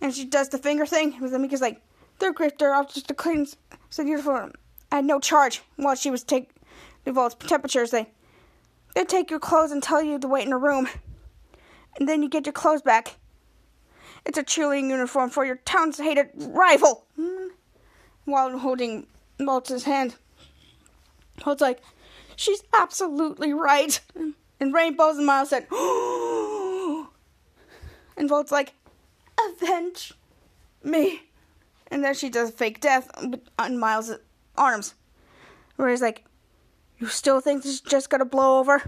and 0.00 0.12
she 0.12 0.24
does 0.24 0.48
the 0.48 0.58
finger 0.58 0.86
thing. 0.86 1.14
And 1.20 1.42
Mika's 1.42 1.60
like, 1.60 1.80
"They're 2.18 2.32
great. 2.32 2.58
They're 2.58 2.74
off 2.74 2.94
just 2.94 3.08
to 3.08 3.14
clean 3.14 3.46
the 3.96 4.04
uniform 4.04 4.52
at 4.90 5.04
no 5.04 5.20
charge." 5.20 5.62
While 5.76 5.94
she 5.94 6.10
was 6.10 6.22
taking 6.22 6.52
Vault's 7.06 7.36
temperatures, 7.46 7.90
they 7.90 8.08
they 8.94 9.04
take 9.04 9.30
your 9.30 9.40
clothes 9.40 9.70
and 9.70 9.82
tell 9.82 10.02
you 10.02 10.18
to 10.18 10.28
wait 10.28 10.46
in 10.46 10.52
a 10.52 10.58
room, 10.58 10.88
and 11.98 12.08
then 12.08 12.22
you 12.22 12.28
get 12.28 12.46
your 12.46 12.52
clothes 12.52 12.82
back. 12.82 13.16
It's 14.24 14.38
a 14.38 14.42
cheerleading 14.42 14.90
uniform 14.90 15.30
for 15.30 15.44
your 15.44 15.56
town's 15.56 15.98
hated 15.98 16.30
rival. 16.36 17.06
Hmm. 17.16 17.48
While 18.24 18.58
holding 18.58 19.06
Vault's 19.38 19.84
hand, 19.84 20.16
Vault's 21.42 21.62
like, 21.62 21.80
she's 22.36 22.62
absolutely 22.74 23.52
right. 23.54 24.00
And 24.60 24.74
Rainbows 24.74 25.16
and 25.18 25.26
Miles 25.26 25.50
said, 25.50 25.66
and 28.16 28.28
Vault's 28.28 28.52
like, 28.52 28.74
avenge 29.48 30.12
me. 30.82 31.22
And 31.90 32.04
then 32.04 32.14
she 32.14 32.28
does 32.28 32.50
a 32.50 32.52
fake 32.52 32.80
death 32.80 33.10
on 33.58 33.78
Miles' 33.78 34.12
arms. 34.56 34.94
Where 35.76 35.88
he's 35.88 36.02
like, 36.02 36.24
you 36.98 37.06
still 37.06 37.40
think 37.40 37.62
this 37.62 37.74
is 37.74 37.80
just 37.80 38.10
gonna 38.10 38.24
blow 38.24 38.58
over? 38.58 38.82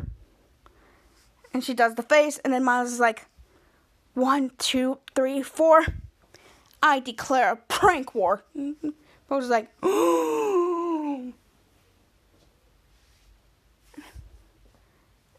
And 1.53 1.65
she 1.65 1.75
does 1.75 1.95
the 1.95 2.03
face, 2.03 2.39
and 2.39 2.53
then 2.53 2.65
Miles 2.65 2.93
is 2.93 3.01
like, 3.01 3.27
one, 4.15 4.51
two, 4.59 4.99
three, 5.15 5.43
four. 5.43 5.85
I 6.83 7.01
declare 7.01 7.53
a 7.53 7.57
prank 7.57 8.15
war. 8.15 8.45
Rose 9.29 9.45
is 9.45 9.51
like, 9.51 9.71
and 9.83 11.35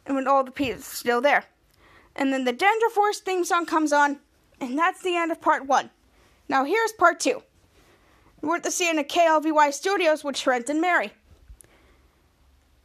when 0.06 0.28
all 0.28 0.44
the 0.44 0.52
pieces 0.52 0.86
still 0.86 1.22
there. 1.22 1.46
And 2.16 2.32
then 2.34 2.46
the 2.46 2.54
Danger 2.54 2.90
Force 2.90 3.20
theme 3.20 3.44
song 3.44 3.66
comes 3.66 3.94
on, 3.94 4.20
and 4.60 4.78
that's 4.78 5.02
the 5.02 5.16
end 5.16 5.32
of 5.32 5.42
part 5.42 5.66
one. 5.66 5.90
Now 6.48 6.64
here's 6.66 6.92
part 6.94 7.20
two. 7.20 7.44
We're 8.42 8.56
at 8.56 8.64
the 8.64 8.72
scene 8.72 8.98
at 8.98 9.10
KLVY 9.10 9.72
Studios 9.74 10.24
with 10.24 10.36
Trent 10.36 10.70
and 10.70 10.82
Mary. 10.82 11.12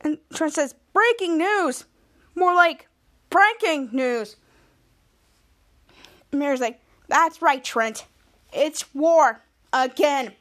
And 0.02 0.18
Trent 0.34 0.52
says, 0.52 0.74
breaking 0.92 1.38
news! 1.38 1.84
More 2.34 2.54
like 2.54 2.88
pranking 3.30 3.88
news. 3.92 4.36
Mary's 6.32 6.60
like, 6.60 6.80
that's 7.08 7.40
right, 7.40 7.64
Trent. 7.64 8.06
It's 8.52 8.94
war 8.94 9.40
again. 9.72 10.32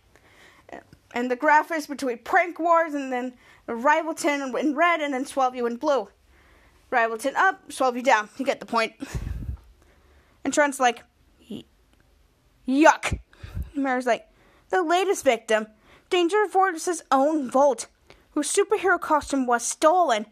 And 1.13 1.31
the 1.31 1.37
graphics 1.37 1.87
between 1.87 2.17
prank 2.19 2.59
wars 2.59 2.93
and 2.93 3.11
then 3.11 3.33
Rivalton 3.67 4.59
in 4.59 4.75
red 4.75 4.99
and 4.99 5.13
then 5.13 5.23
Swellview 5.23 5.65
in 5.67 5.77
blue. 5.77 6.09
Rivalton 6.91 7.35
up, 7.35 7.69
Swellview 7.69 8.03
down. 8.03 8.29
You 8.37 8.45
get 8.45 8.59
the 8.59 8.65
point. 8.65 8.93
And 10.43 10.53
Trent's 10.53 10.79
like, 10.79 11.03
yuck. 12.67 13.19
Mary's 13.73 14.05
like, 14.05 14.27
the 14.69 14.83
latest 14.83 15.23
victim, 15.23 15.67
Danger 16.09 16.47
Force's 16.47 17.03
own 17.11 17.49
Volt, 17.49 17.87
whose 18.31 18.53
superhero 18.53 18.99
costume 18.99 19.47
was 19.47 19.63
stolen 19.63 20.25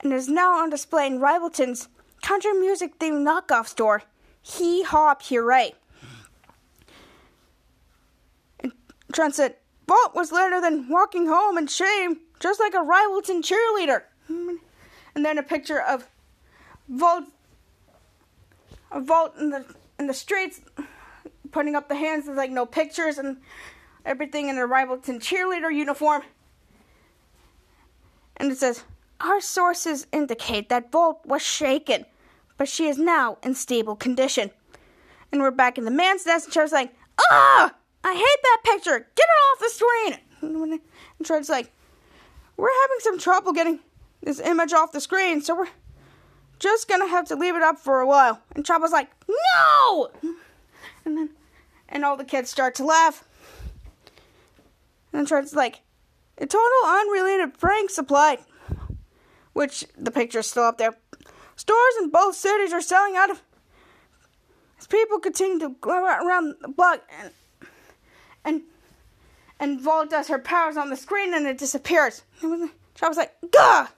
and 0.00 0.12
is 0.12 0.28
now 0.28 0.58
on 0.58 0.70
display 0.70 1.06
in 1.06 1.20
Rivalton's 1.20 1.88
country 2.22 2.52
music 2.52 2.98
themed 2.98 3.26
knockoff 3.26 3.66
store. 3.66 4.02
Hee 4.42 4.82
haw 4.82 5.14
puree. 5.14 5.74
Trent 9.12 9.34
said, 9.34 9.56
Bolt 9.86 10.14
was 10.14 10.32
later 10.32 10.60
than 10.60 10.88
walking 10.88 11.26
home 11.26 11.56
in 11.56 11.66
shame, 11.66 12.20
just 12.40 12.60
like 12.60 12.74
a 12.74 12.78
Rivalton 12.78 13.42
cheerleader. 13.42 14.02
And 14.28 15.24
then 15.24 15.38
a 15.38 15.42
picture 15.42 15.80
of 15.80 16.08
Vault, 16.88 17.24
a 18.92 19.00
Vault 19.00 19.34
in 19.38 19.50
the 19.50 19.64
in 19.98 20.06
the 20.06 20.14
streets, 20.14 20.60
putting 21.50 21.74
up 21.74 21.88
the 21.88 21.94
hands 21.94 22.26
with 22.26 22.36
like 22.36 22.50
no 22.50 22.66
pictures 22.66 23.18
and 23.18 23.38
everything 24.04 24.48
in 24.48 24.58
a 24.58 24.66
Rivalton 24.66 25.20
cheerleader 25.20 25.74
uniform. 25.74 26.22
And 28.36 28.52
it 28.52 28.58
says, 28.58 28.84
Our 29.20 29.40
sources 29.40 30.06
indicate 30.12 30.68
that 30.68 30.92
Vault 30.92 31.20
was 31.24 31.42
shaken 31.42 32.04
but 32.58 32.68
she 32.68 32.88
is 32.88 32.98
now 32.98 33.38
in 33.42 33.54
stable 33.54 33.96
condition. 33.96 34.50
And 35.32 35.40
we're 35.40 35.52
back 35.52 35.78
in 35.78 35.84
the 35.84 35.90
man's 35.90 36.26
nest, 36.26 36.46
and 36.46 36.52
Trevor's 36.52 36.72
like, 36.72 36.92
Ah! 37.30 37.74
I 38.04 38.14
hate 38.14 38.42
that 38.42 38.60
picture! 38.64 38.98
Get 38.98 39.26
it 39.28 39.52
off 39.52 39.60
the 39.60 39.68
screen! 39.70 40.80
And 41.18 41.26
Trevor's 41.26 41.48
like, 41.48 41.72
We're 42.56 42.70
having 42.82 42.98
some 43.00 43.18
trouble 43.18 43.52
getting 43.52 43.80
this 44.22 44.40
image 44.40 44.72
off 44.72 44.92
the 44.92 45.00
screen, 45.00 45.40
so 45.40 45.56
we're 45.56 45.68
just 46.58 46.88
gonna 46.88 47.06
have 47.08 47.26
to 47.28 47.36
leave 47.36 47.54
it 47.54 47.62
up 47.62 47.78
for 47.78 48.00
a 48.00 48.06
while. 48.06 48.42
And 48.54 48.66
Chapa's 48.66 48.92
like, 48.92 49.10
No! 49.28 50.10
And 51.04 51.16
then, 51.16 51.30
and 51.88 52.04
all 52.04 52.16
the 52.16 52.24
kids 52.24 52.50
start 52.50 52.74
to 52.76 52.84
laugh. 52.84 53.24
And 55.12 55.26
Trent's 55.26 55.54
like, 55.54 55.80
a 56.36 56.46
total 56.46 56.86
unrelated 56.86 57.58
prank 57.58 57.90
supplied. 57.90 58.38
Which 59.52 59.84
the 59.96 60.10
picture's 60.10 60.46
still 60.46 60.62
up 60.64 60.78
there. 60.78 60.96
Stores 61.56 61.94
in 62.00 62.10
both 62.10 62.36
cities 62.36 62.72
are 62.72 62.80
selling 62.80 63.16
out 63.16 63.30
of. 63.30 63.42
As 64.78 64.86
people 64.86 65.18
continue 65.18 65.58
to 65.58 65.74
go 65.80 66.04
around 66.04 66.54
the 66.60 66.68
block 66.68 67.02
and 67.20 67.32
and 68.44 68.62
and 69.58 69.80
Vault 69.80 70.10
does 70.10 70.28
her 70.28 70.38
powers 70.38 70.76
on 70.76 70.90
the 70.90 70.96
screen 70.96 71.34
and 71.34 71.46
it 71.46 71.58
disappears. 71.58 72.22
And 72.42 72.70
was 73.02 73.16
like, 73.16 73.34
Gah! 73.50 73.88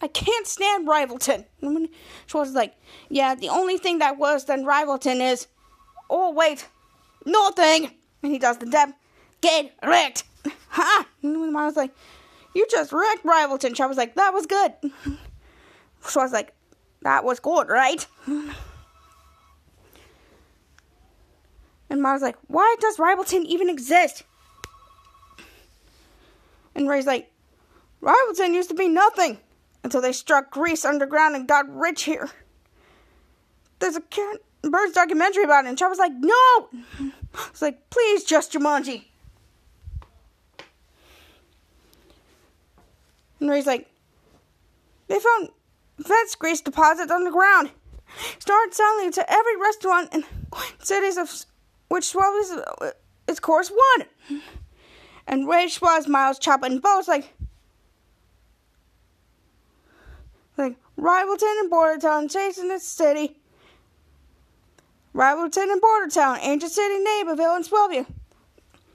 I 0.00 0.08
can't 0.08 0.46
stand 0.46 0.88
Rivalton. 0.88 1.44
And 1.60 1.88
she 2.26 2.36
was 2.36 2.52
like, 2.52 2.74
Yeah, 3.10 3.34
the 3.34 3.50
only 3.50 3.76
thing 3.76 3.98
that 3.98 4.18
worse 4.18 4.44
than 4.44 4.64
Rivalton 4.64 5.20
is. 5.20 5.48
Oh, 6.08 6.32
wait. 6.32 6.68
Nothing. 7.24 7.90
And 8.22 8.32
he 8.32 8.38
does 8.38 8.58
the 8.58 8.66
deb. 8.66 8.90
Get 9.40 9.74
wrecked. 9.82 10.24
Ha! 10.68 11.06
And 11.22 11.56
I 11.56 11.66
was 11.66 11.76
like, 11.76 11.92
You 12.54 12.66
just 12.70 12.92
wrecked 12.92 13.24
Rivalton. 13.24 13.76
She 13.76 13.84
was 13.84 13.96
like, 13.96 14.14
That 14.14 14.32
was 14.32 14.46
good. 14.46 14.72
So 16.04 16.18
I 16.18 16.24
was 16.24 16.32
like, 16.32 16.52
that 17.02 17.22
was 17.22 17.38
good, 17.38 17.68
right? 17.68 18.04
And 21.92 22.00
Mom's 22.00 22.22
like, 22.22 22.38
why 22.46 22.74
does 22.80 22.96
Rivalton 22.96 23.44
even 23.44 23.68
exist? 23.68 24.22
And 26.74 26.88
Ray's 26.88 27.06
like, 27.06 27.30
Rivalton 28.00 28.54
used 28.54 28.70
to 28.70 28.74
be 28.74 28.88
nothing 28.88 29.36
until 29.84 30.00
they 30.00 30.14
struck 30.14 30.50
Grease 30.50 30.86
underground 30.86 31.36
and 31.36 31.46
got 31.46 31.68
rich 31.68 32.04
here. 32.04 32.30
There's 33.78 33.96
a 33.96 34.00
Karen 34.00 34.38
Burns 34.62 34.94
documentary 34.94 35.44
about 35.44 35.64
it, 35.64 35.68
and 35.68 35.80
was 35.80 35.98
like, 35.98 36.12
no! 36.14 36.68
It's 37.48 37.62
like, 37.62 37.88
please, 37.88 38.24
just 38.24 38.52
Jumanji. 38.52 39.04
And 43.40 43.48
Ray's 43.48 43.66
like, 43.66 43.88
they 45.08 45.18
found 45.18 45.48
Fence 46.04 46.34
grease 46.34 46.60
deposits 46.60 47.10
on 47.10 47.24
the 47.24 47.30
ground. 47.30 47.70
Started 48.38 48.74
selling 48.74 49.08
it 49.08 49.14
to 49.14 49.32
every 49.32 49.56
restaurant 49.56 50.12
in 50.14 50.24
cities 50.82 51.16
of 51.16 51.30
which 51.88 52.04
swallows 52.04 52.52
its 53.26 53.40
course 53.40 53.70
one. 53.70 54.40
And 55.26 55.48
Ray 55.48 55.66
Schwaz, 55.66 56.08
Miles, 56.08 56.38
Chapa, 56.38 56.66
and 56.66 56.80
both 56.82 57.08
like 57.08 57.32
like 60.56 60.76
Rivalton 60.98 61.60
and 61.60 61.70
Bordertown, 61.70 62.30
chasing 62.30 62.68
the 62.68 62.78
city. 62.78 63.41
Rivalton 65.14 65.70
and 65.70 65.82
Bordertown, 65.82 66.38
Angel 66.42 66.68
City, 66.68 66.98
Naperville, 66.98 67.54
and 67.54 67.64
Swellview. 67.64 68.06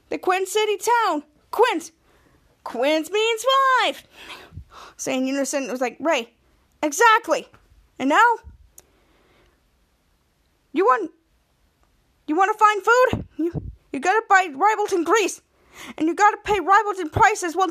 The 0.09 0.17
Quinn 0.17 0.45
City 0.45 0.77
town. 0.77 1.23
Quince. 1.51 1.91
Quince 2.63 3.11
means 3.11 3.45
five. 3.81 4.03
Saying 4.97 5.27
unison, 5.27 5.69
was 5.69 5.81
like, 5.81 5.97
Ray, 5.99 6.29
Exactly. 6.83 7.47
And 7.99 8.09
now 8.09 8.35
you 10.71 10.85
want 10.85 11.11
you 12.27 12.35
want 12.35 12.51
to 12.51 12.57
find 12.57 12.83
food? 12.83 13.27
You 13.37 13.71
you 13.91 13.99
gotta 13.99 14.23
buy 14.29 14.47
Rivalton 14.47 15.03
grease. 15.03 15.41
And 15.97 16.07
you 16.07 16.15
gotta 16.15 16.37
pay 16.43 16.59
Rivalton 16.59 17.11
prices 17.11 17.55
well 17.55 17.69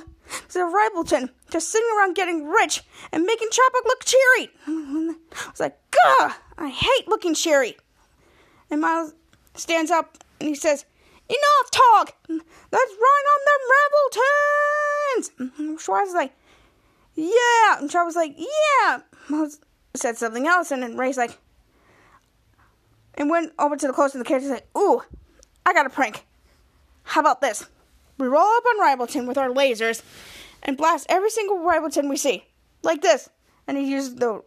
to 0.50 0.58
Rivalton 0.58 1.30
just 1.50 1.70
sitting 1.70 1.88
around 1.96 2.14
getting 2.14 2.46
rich 2.46 2.82
and 3.12 3.24
making 3.24 3.48
Chapa 3.50 3.78
look 3.84 4.04
cheery. 4.04 4.50
I 4.66 5.50
was 5.50 5.60
like, 5.60 5.78
Gah! 5.90 6.36
I 6.58 6.68
hate 6.68 7.08
looking 7.08 7.34
cheery. 7.34 7.76
And 8.70 8.80
Miles 8.80 9.14
stands 9.54 9.90
up 9.90 10.18
and 10.40 10.48
he 10.48 10.54
says, 10.54 10.84
Enough 11.28 11.70
talk! 11.70 12.16
Let's 12.28 12.94
run 13.00 13.24
on 13.32 13.40
them 13.46 15.28
Rivaltons! 15.28 15.80
Schwartz 15.80 16.10
is 16.10 16.14
like, 16.14 16.32
yeah. 17.14 17.78
And 17.78 17.90
Chapa's 17.90 18.14
like, 18.14 18.36
yeah. 18.38 18.98
Miles 19.28 19.58
said 19.94 20.16
something 20.16 20.46
else, 20.46 20.70
and 20.70 20.82
then 20.82 20.96
Ray's 20.96 21.16
like, 21.16 21.38
and 23.14 23.30
went 23.30 23.52
over 23.58 23.76
to 23.76 23.86
the 23.86 23.92
close 23.92 24.14
of 24.14 24.18
the 24.18 24.24
characters 24.24 24.50
like, 24.50 24.68
ooh, 24.76 25.02
I 25.64 25.72
got 25.72 25.86
a 25.86 25.90
prank. 25.90 26.26
How 27.02 27.20
about 27.20 27.40
this? 27.40 27.66
We 28.18 28.26
roll 28.26 28.42
up 28.42 28.64
on 28.64 28.80
Rivalton 28.80 29.26
with 29.26 29.38
our 29.38 29.48
lasers 29.48 30.02
and 30.62 30.76
blast 30.76 31.06
every 31.08 31.30
single 31.30 31.58
Rivalton 31.58 32.08
we 32.08 32.16
see. 32.16 32.44
Like 32.82 33.02
this. 33.02 33.28
And 33.66 33.76
he 33.76 33.90
used 33.90 34.18
the 34.18 34.42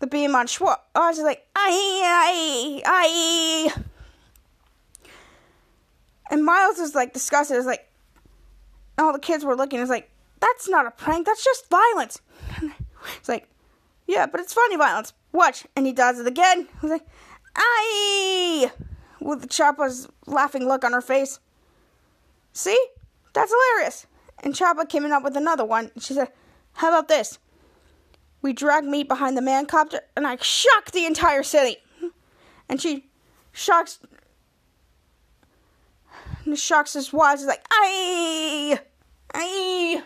the 0.00 0.06
beam 0.06 0.34
on 0.34 0.46
Schwoz. 0.46 0.76
Oh, 0.94 1.02
I 1.02 1.08
was 1.08 1.20
like, 1.20 1.46
aye, 1.54 2.02
aye, 2.04 2.82
aye. 2.84 3.82
And 6.30 6.44
Miles 6.44 6.78
was 6.78 6.94
like 6.94 7.12
disgusted. 7.12 7.54
It 7.54 7.58
was 7.58 7.66
like, 7.66 7.88
all 8.98 9.12
the 9.12 9.18
kids 9.18 9.44
were 9.44 9.56
looking. 9.56 9.80
It's 9.80 9.90
like, 9.90 10.10
that's 10.40 10.68
not 10.68 10.86
a 10.86 10.90
prank. 10.90 11.26
That's 11.26 11.44
just 11.44 11.68
violence. 11.70 12.20
It's 13.16 13.30
like, 13.30 13.48
yeah, 14.06 14.26
but 14.26 14.40
it's 14.40 14.52
funny 14.52 14.76
violence. 14.76 15.14
Watch. 15.32 15.66
And 15.74 15.86
he 15.86 15.92
does 15.94 16.20
it 16.20 16.26
again. 16.26 16.68
He's 16.82 16.90
like, 16.90 17.06
aye, 17.56 18.70
with 19.20 19.40
the 19.40 19.48
Chapa's 19.48 20.06
laughing 20.26 20.68
look 20.68 20.84
on 20.84 20.92
her 20.92 21.00
face. 21.00 21.40
See? 22.52 22.78
That's 23.32 23.50
hilarious. 23.50 24.06
And 24.42 24.54
Chapa 24.54 24.84
came 24.84 25.10
up 25.10 25.24
with 25.24 25.34
another 25.34 25.64
one. 25.64 25.92
She 25.98 26.12
said, 26.12 26.28
how 26.74 26.88
about 26.88 27.08
this? 27.08 27.38
We 28.42 28.52
drag 28.52 28.84
meat 28.84 29.08
behind 29.08 29.36
the 29.36 29.42
man 29.42 29.66
copter, 29.66 30.00
and 30.16 30.26
I 30.26 30.36
shock 30.36 30.92
the 30.92 31.04
entire 31.04 31.42
city. 31.42 31.76
And 32.68 32.80
she 32.80 33.10
shocks 33.52 33.98
And 36.44 36.58
shocks 36.58 36.94
his 36.94 37.12
wives. 37.12 37.44
Like, 37.44 37.64
aye, 37.70 38.80
aye. 39.34 40.02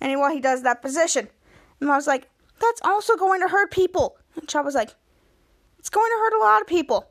And 0.00 0.20
while 0.20 0.32
he 0.32 0.40
does 0.40 0.62
that 0.62 0.82
position, 0.82 1.28
and 1.80 1.90
I 1.90 1.96
was 1.96 2.06
like, 2.06 2.28
that's 2.60 2.80
also 2.82 3.16
going 3.16 3.40
to 3.40 3.48
hurt 3.48 3.70
people. 3.70 4.16
And 4.36 4.48
Chop 4.48 4.64
was 4.64 4.74
like, 4.74 4.94
it's 5.78 5.90
going 5.90 6.10
to 6.10 6.16
hurt 6.16 6.34
a 6.34 6.44
lot 6.44 6.60
of 6.60 6.68
people. 6.68 7.10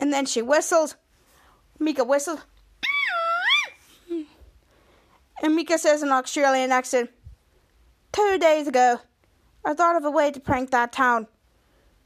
And 0.00 0.12
then 0.12 0.26
she 0.26 0.42
whistled. 0.42 0.96
Mika 1.78 2.04
whistled. 2.04 2.44
And 5.42 5.54
Mika 5.54 5.78
says 5.78 6.02
in 6.02 6.08
an 6.08 6.14
Australian 6.14 6.72
accent, 6.72 7.10
Two 8.16 8.38
days 8.38 8.66
ago, 8.66 8.98
I 9.62 9.74
thought 9.74 9.94
of 9.94 10.06
a 10.06 10.10
way 10.10 10.30
to 10.30 10.40
prank 10.40 10.70
that 10.70 10.90
town. 10.90 11.26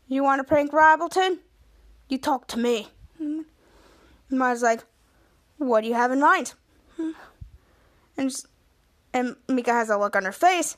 You 0.09 0.25
want 0.25 0.41
to 0.41 0.45
prank 0.45 0.73
Rivalton? 0.73 1.39
You 2.09 2.19
talk 2.19 2.49
to 2.49 2.59
me. 2.59 2.89
Hmm. 3.17 3.43
And 4.29 4.43
I 4.43 4.53
like, 4.55 4.83
What 5.59 5.83
do 5.83 5.87
you 5.87 5.95
have 5.95 6.11
in 6.11 6.19
mind? 6.19 6.55
Hmm. 6.97 7.13
And, 8.17 8.35
and 9.15 9.37
Mika 9.47 9.73
has 9.73 9.89
a 9.89 9.97
look 9.99 10.17
on 10.17 10.25
her 10.25 10.33
face. 10.33 10.77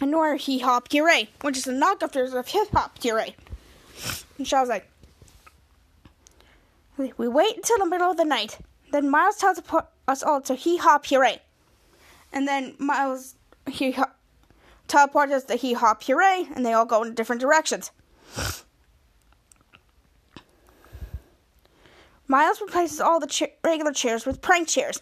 And 0.00 0.10
nor 0.10 0.36
Hee 0.36 0.60
Haw 0.60 0.80
Puree, 0.80 1.28
which 1.42 1.58
is 1.58 1.66
a 1.66 1.72
knockoff 1.72 2.16
of 2.34 2.48
Hip 2.48 2.68
Hop 2.72 2.98
Puree. 2.98 3.36
And 4.38 4.48
she 4.48 4.56
was 4.56 4.70
like, 4.70 4.90
We 6.96 7.28
wait 7.28 7.56
until 7.56 7.76
the 7.76 7.86
middle 7.86 8.10
of 8.10 8.16
the 8.16 8.24
night. 8.24 8.56
Then 8.90 9.10
Miles 9.10 9.36
tells 9.36 9.60
us 10.08 10.22
all 10.22 10.40
to 10.40 10.54
Hee 10.54 10.78
Haw 10.78 10.96
Puree. 10.96 11.40
And 12.32 12.48
then 12.48 12.74
Miles 12.78 13.34
he 13.68 13.94
teleports 14.90 15.32
us 15.32 15.44
to 15.44 15.54
Hee 15.54 15.74
Haw 15.74 15.94
Puree, 15.94 16.48
and 16.54 16.66
they 16.66 16.72
all 16.72 16.84
go 16.84 17.04
in 17.04 17.14
different 17.14 17.40
directions. 17.40 17.92
Miles 22.26 22.60
replaces 22.60 23.00
all 23.00 23.20
the 23.20 23.26
cha- 23.26 23.46
regular 23.64 23.92
chairs 23.92 24.26
with 24.26 24.40
prank 24.40 24.68
chairs. 24.68 25.00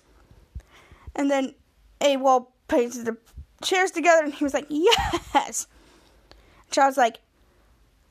And 1.16 1.30
then 1.30 1.54
AWOL 2.00 2.48
paints 2.68 3.02
the 3.02 3.16
chairs 3.62 3.90
together, 3.90 4.24
and 4.24 4.32
he 4.32 4.44
was 4.44 4.54
like, 4.54 4.66
Yes! 4.68 5.66
Charles 6.70 6.98
like, 6.98 7.20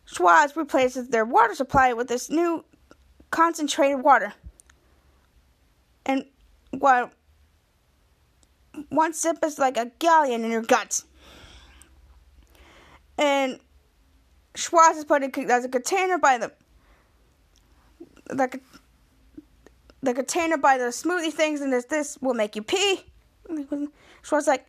Schwoz 0.07 0.55
replaces 0.55 1.09
their 1.09 1.25
water 1.25 1.53
supply 1.53 1.93
with 1.93 2.07
this 2.07 2.29
new 2.29 2.65
concentrated 3.29 4.03
water. 4.03 4.33
And 6.05 6.25
while 6.71 7.11
one 8.89 9.13
sip 9.13 9.37
is 9.43 9.59
like 9.59 9.77
a 9.77 9.91
galleon 9.99 10.43
in 10.43 10.51
your 10.51 10.63
guts. 10.63 11.05
And 13.17 13.59
Schwoz 14.53 14.97
is 14.97 15.05
putting 15.05 15.31
as 15.49 15.65
a 15.65 15.69
container 15.69 16.17
by 16.17 16.37
the 16.37 16.51
the 18.27 18.59
the 20.01 20.13
container 20.13 20.57
by 20.57 20.77
the 20.77 20.85
smoothie 20.85 21.33
things, 21.33 21.61
and 21.61 21.71
this 21.73 21.85
this 21.85 22.17
will 22.21 22.33
make 22.33 22.55
you 22.55 22.61
pee. 22.61 23.05
Schwoz 24.23 24.47
like, 24.47 24.65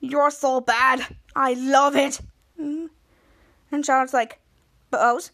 you're 0.00 0.30
so 0.30 0.60
bad. 0.60 1.06
I 1.36 1.54
love 1.54 1.96
it. 1.96 2.20
And 2.58 2.90
Charlotte's 3.84 4.14
like, 4.14 4.40
but 4.90 5.30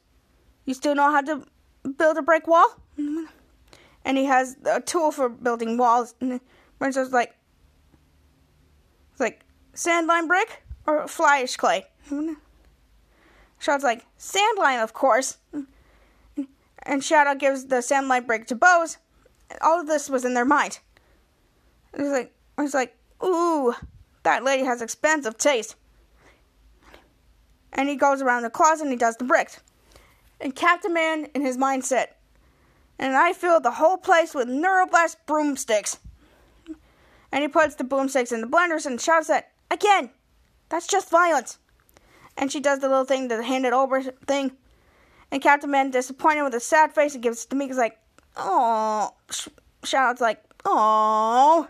you 0.65 0.75
still 0.75 0.95
know 0.95 1.11
how 1.11 1.21
to 1.21 1.45
build 1.99 2.17
a 2.17 2.23
brick 2.23 2.47
wall? 2.47 2.67
And 2.97 4.17
he 4.17 4.25
has 4.25 4.57
a 4.65 4.81
tool 4.81 5.11
for 5.13 5.29
building 5.29 5.77
walls. 5.77 6.15
And 6.21 6.41
Brenzo's 6.79 7.13
like, 7.13 7.35
it's 9.13 9.21
like, 9.21 9.45
sandlime 9.75 10.27
brick 10.27 10.63
or 10.87 11.05
flyish 11.05 11.59
clay? 11.59 11.85
Shadow's 13.61 13.85
like, 13.85 14.07
sandlime, 14.19 14.83
of 14.83 14.95
course. 14.95 15.37
And 16.83 17.05
Shadow 17.05 17.35
gives 17.35 17.67
the 17.67 17.77
sandlime 17.77 18.27
brick 18.27 18.47
to 18.47 18.57
Bose. 18.57 18.97
All 19.61 19.81
of 19.81 19.87
this 19.87 20.09
was 20.09 20.25
in 20.25 20.35
their 20.35 20.47
mind. 20.47 20.81
Was 21.97 22.09
like, 22.09 22.33
was 22.57 22.75
like, 22.75 22.97
ooh, 23.23 23.75
that 24.23 24.43
lady 24.43 24.65
has 24.65 24.81
expensive 24.81 25.37
taste. 25.37 25.77
And 27.73 27.89
he 27.89 27.97
goes 27.97 28.23
around 28.23 28.43
the 28.43 28.51
closet 28.51 28.85
and 28.85 28.93
he 28.93 28.99
does 28.99 29.17
the 29.17 29.25
bricks. 29.25 29.61
And 30.41 30.57
Captain 30.57 30.95
Man 30.95 31.27
in 31.35 31.43
his 31.43 31.59
mindset. 31.59 32.07
And 32.99 33.15
I 33.15 33.35
fill 33.35 33.61
the 33.61 33.73
whole 33.73 33.99
place 33.99 34.35
with 34.35 34.49
neuroblast 34.49 35.17
broomsticks. 35.27 35.99
And 37.31 37.43
he 37.43 37.49
puts 37.49 37.75
the 37.75 37.85
broomsticks 37.85 38.33
in 38.33 38.41
the 38.41 38.47
blenders 38.47 38.87
and 38.87 39.01
shouts 39.01 39.29
at, 39.29 39.53
again, 39.71 40.11
that's 40.71 40.87
just 40.87 41.11
violence. 41.11 41.59
And 42.41 42.51
she 42.51 42.59
does 42.59 42.79
the 42.79 42.89
little 42.89 43.05
thing, 43.05 43.29
the 43.29 43.43
hand 43.43 43.67
it 43.67 43.75
over 43.75 44.01
thing. 44.01 44.53
And 45.31 45.43
Captain 45.43 45.71
Man, 45.71 45.91
disappointed 45.91 46.43
with 46.43 46.55
a 46.55 46.61
sad 46.61 46.93
face, 46.93 47.15
and 47.15 47.23
gives 47.23 47.45
it 47.45 47.51
to 47.51 47.57
me. 47.57 47.67
He's 47.67 47.77
like, 47.77 47.99
oh. 48.35 49.11
Shouts 49.85 50.23
like, 50.23 50.43
oh. 50.65 51.69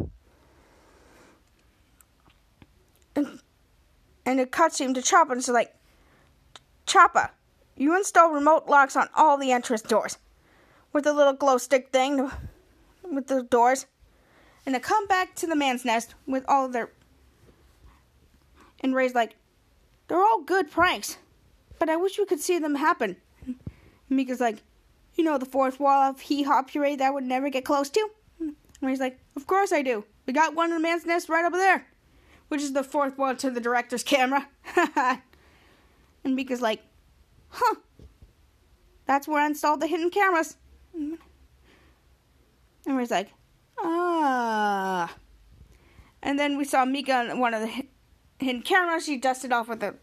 And, 3.17 3.41
and 4.25 4.39
it 4.39 4.53
cuts 4.53 4.81
him 4.81 4.95
to 4.95 5.03
Chapa, 5.03 5.33
and 5.33 5.43
she's 5.43 5.51
like, 5.51 5.75
Chapa, 6.87 7.33
you 7.77 7.97
install 7.97 8.31
remote 8.31 8.69
locks 8.69 8.95
on 8.95 9.09
all 9.17 9.37
the 9.37 9.51
entrance 9.51 9.83
doors 9.83 10.19
with 10.93 11.03
the 11.05 11.13
little 11.13 11.33
glow 11.33 11.59
stick 11.59 11.91
thing 11.91 12.31
with 13.03 13.27
the 13.27 13.43
doors. 13.43 13.87
And 14.65 14.75
to 14.77 14.81
come 14.81 15.09
back 15.09 15.35
to 15.37 15.49
the 15.49 15.57
man's 15.57 15.85
nest 15.85 16.15
with 16.27 16.45
all 16.47 16.69
their. 16.69 16.91
And 18.81 18.95
Ray's 18.95 19.15
like, 19.15 19.35
they're 20.11 20.21
all 20.21 20.43
good 20.43 20.73
pranks, 20.73 21.19
but 21.79 21.89
I 21.89 21.95
wish 21.95 22.19
we 22.19 22.27
could 22.27 22.41
see 22.41 22.59
them 22.59 22.75
happen. 22.75 23.17
Mika's 24.09 24.41
like, 24.41 24.61
you 25.15 25.23
know 25.23 25.39
the 25.39 25.47
fourth 25.47 25.79
wall 25.79 26.11
of 26.11 26.21
Hee 26.21 26.43
Haw 26.43 26.63
Puree 26.63 26.97
that 26.97 27.07
I 27.07 27.11
would 27.11 27.23
never 27.23 27.49
get 27.49 27.65
close 27.65 27.89
to? 27.91 28.09
And 28.41 28.57
he's 28.91 28.99
like, 28.99 29.21
of 29.37 29.47
course 29.47 29.73
I 29.73 29.83
do. 29.83 30.05
We 30.27 30.33
got 30.33 30.57
one 30.57 30.71
in 30.71 30.75
the 30.75 30.83
man's 30.83 31.07
nest 31.07 31.29
right 31.29 31.45
over 31.45 31.57
there, 31.57 31.87
which 32.49 32.61
is 32.61 32.73
the 32.73 32.83
fourth 32.83 33.17
wall 33.19 33.37
to 33.37 33.53
the 33.53 33.61
director's 33.61 34.03
camera. 34.03 34.49
and 34.97 35.21
Mika's 36.25 36.61
like, 36.61 36.83
huh, 37.51 37.77
that's 39.07 39.29
where 39.29 39.41
I 39.41 39.47
installed 39.47 39.79
the 39.79 39.87
hidden 39.87 40.11
cameras. 40.11 40.57
And 40.93 41.19
Ray's 42.85 43.13
like, 43.13 43.29
ah. 43.79 45.15
And 46.21 46.37
then 46.37 46.59
we 46.59 46.65
saw 46.65 46.85
Mika 46.85 47.15
on 47.15 47.39
one 47.39 47.55
of 47.55 47.61
the 47.61 47.85
cameras. 48.41 49.05
She 49.05 49.17
dusted 49.17 49.53
off 49.53 49.69
with 49.69 49.83
a 49.83 49.95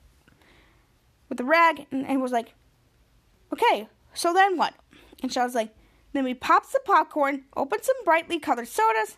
with 1.29 1.39
a 1.39 1.43
rag 1.43 1.87
and, 1.91 2.05
and 2.07 2.21
was 2.21 2.31
like, 2.31 2.53
okay, 3.51 3.87
so 4.13 4.33
then 4.33 4.57
what? 4.57 4.73
And 5.21 5.31
she 5.31 5.39
was 5.39 5.55
like, 5.55 5.73
then 6.13 6.23
we 6.23 6.33
popped 6.33 6.71
the 6.71 6.79
popcorn, 6.85 7.43
opened 7.55 7.83
some 7.83 7.95
brightly 8.05 8.39
colored 8.39 8.67
sodas, 8.67 9.17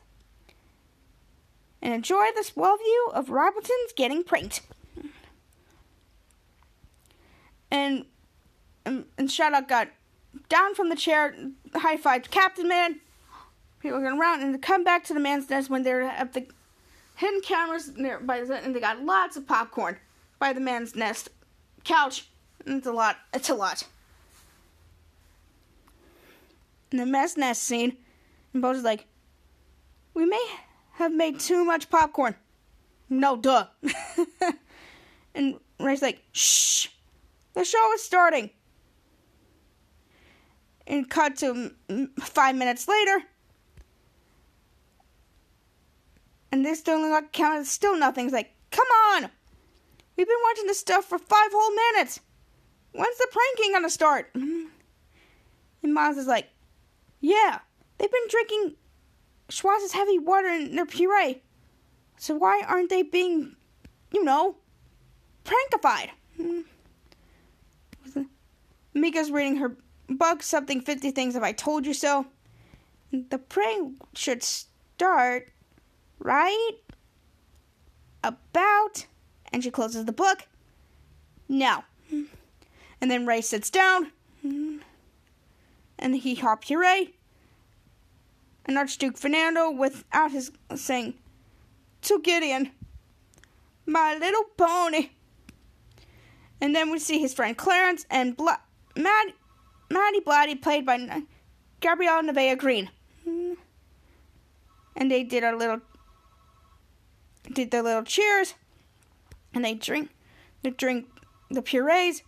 and 1.81 1.93
enjoy 1.93 2.27
this 2.35 2.55
well 2.55 2.77
view 2.77 3.09
of 3.13 3.29
Rivalton's 3.29 3.93
getting 3.95 4.23
pranked. 4.23 4.61
And 7.71 8.05
and, 8.85 9.05
and 9.17 9.29
Shadow 9.29 9.61
got 9.61 9.89
down 10.47 10.73
from 10.73 10.89
the 10.89 10.95
chair, 10.95 11.35
high 11.75 11.97
fived 11.97 12.31
Captain 12.31 12.67
Man. 12.67 13.01
People 13.79 13.99
going 13.99 14.19
around 14.19 14.41
and 14.41 14.61
come 14.61 14.83
back 14.83 15.05
to 15.05 15.13
the 15.13 15.19
man's 15.19 15.49
nest 15.49 15.69
when 15.69 15.83
they're 15.83 16.01
at 16.01 16.33
the 16.33 16.47
hidden 17.19 17.41
cameras 17.41 17.91
nearby, 17.97 18.37
and 18.39 18.75
they 18.75 18.79
got 18.79 19.03
lots 19.03 19.35
of 19.35 19.45
popcorn 19.45 19.97
by 20.39 20.53
the 20.53 20.61
man's 20.61 20.95
nest 20.95 21.29
couch. 21.83 22.27
It's 22.65 22.87
a 22.87 22.91
lot. 22.91 23.17
It's 23.33 23.49
a 23.49 23.55
lot. 23.55 23.83
In 26.91 26.97
the 26.97 27.05
mess 27.05 27.37
nest 27.37 27.63
scene, 27.63 27.97
and 28.53 28.61
Bo's 28.61 28.83
like, 28.83 29.05
"We 30.13 30.25
may 30.25 30.43
have 30.99 31.13
made 31.13 31.39
too 31.39 31.63
much 31.63 31.89
popcorn. 31.89 32.35
No, 33.09 33.37
duh. 33.37 33.67
and 35.33 35.59
Ray's 35.79 36.01
like, 36.01 36.21
shh, 36.33 36.87
the 37.53 37.63
show 37.63 37.93
is 37.93 38.03
starting. 38.03 38.49
And 40.85 41.09
cut 41.09 41.37
to 41.37 41.71
mm, 41.87 42.09
five 42.19 42.55
minutes 42.55 42.87
later. 42.87 43.23
And 46.51 46.65
they're 46.65 46.75
still 46.75 46.99
not 46.99 47.31
counting, 47.31 47.63
still 47.65 47.97
nothing. 47.97 48.25
It's 48.25 48.33
like, 48.33 48.53
come 48.71 48.87
on! 48.87 49.29
We've 50.15 50.27
been 50.27 50.35
watching 50.49 50.67
this 50.67 50.79
stuff 50.79 51.05
for 51.05 51.17
five 51.17 51.51
whole 51.51 51.75
minutes. 51.93 52.19
When's 52.91 53.17
the 53.17 53.27
pranking 53.31 53.73
gonna 53.73 53.89
start? 53.89 54.33
Mm-hmm. 54.33 54.65
And 55.83 55.93
Miles 55.93 56.17
is 56.17 56.27
like, 56.27 56.49
yeah, 57.21 57.59
they've 57.97 58.11
been 58.11 58.27
drinking 58.29 58.75
Schwoz's 59.49 59.93
heavy 59.93 60.19
water 60.19 60.47
in 60.47 60.75
their 60.75 60.85
puree. 60.85 61.41
So 62.17 62.35
why 62.35 62.63
aren't 62.67 62.89
they 62.89 63.03
being, 63.03 63.55
you 64.11 64.23
know, 64.23 64.57
prankified? 65.45 66.09
Mm-hmm. 66.39 66.61
Mika's 68.93 69.31
reading 69.31 69.57
her 69.57 69.77
book, 70.09 70.43
Something 70.43 70.81
50 70.81 71.11
Things 71.11 71.35
If 71.35 71.43
I 71.43 71.51
Told 71.51 71.85
You 71.85 71.93
So. 71.93 72.25
The 73.11 73.37
prank 73.37 74.01
should 74.13 74.43
start 74.43 75.51
right 76.19 76.77
about. 78.23 79.05
And 79.51 79.63
she 79.63 79.71
closes 79.71 80.05
the 80.05 80.11
book. 80.11 80.47
No. 81.47 81.83
And 83.01 83.09
then 83.09 83.25
Ray 83.25 83.41
sits 83.41 83.69
down. 83.69 84.11
And 84.41 86.15
he 86.15 86.35
hop 86.35 86.63
puree 86.63 87.13
and 88.69 88.77
Archduke 88.77 89.17
Fernando 89.17 89.71
without 89.71 90.31
his 90.31 90.51
saying, 90.75 91.15
To 92.03 92.21
Gideon, 92.21 92.69
my 93.87 94.15
little 94.15 94.43
pony. 94.55 95.09
And 96.61 96.75
then 96.75 96.91
we 96.91 96.99
see 96.99 97.19
his 97.19 97.33
friend 97.33 97.57
Clarence 97.57 98.05
and 98.11 98.37
Bla- 98.37 98.61
Mad- 98.95 99.33
Maddie 99.89 100.21
Blatty, 100.21 100.61
played 100.61 100.85
by 100.85 101.23
Gabrielle 101.79 102.21
Nevaeh 102.21 102.59
Green. 102.59 102.91
And 103.25 105.09
they 105.09 105.23
did 105.23 105.43
a 105.43 105.55
little, 105.55 105.81
did 107.51 107.71
their 107.71 107.83
little 107.83 108.03
cheers, 108.03 108.55
and 109.53 109.65
they 109.65 109.73
drink, 109.73 110.09
they 110.61 110.69
drink 110.69 111.07
the 111.49 111.61
purees. 111.61 112.23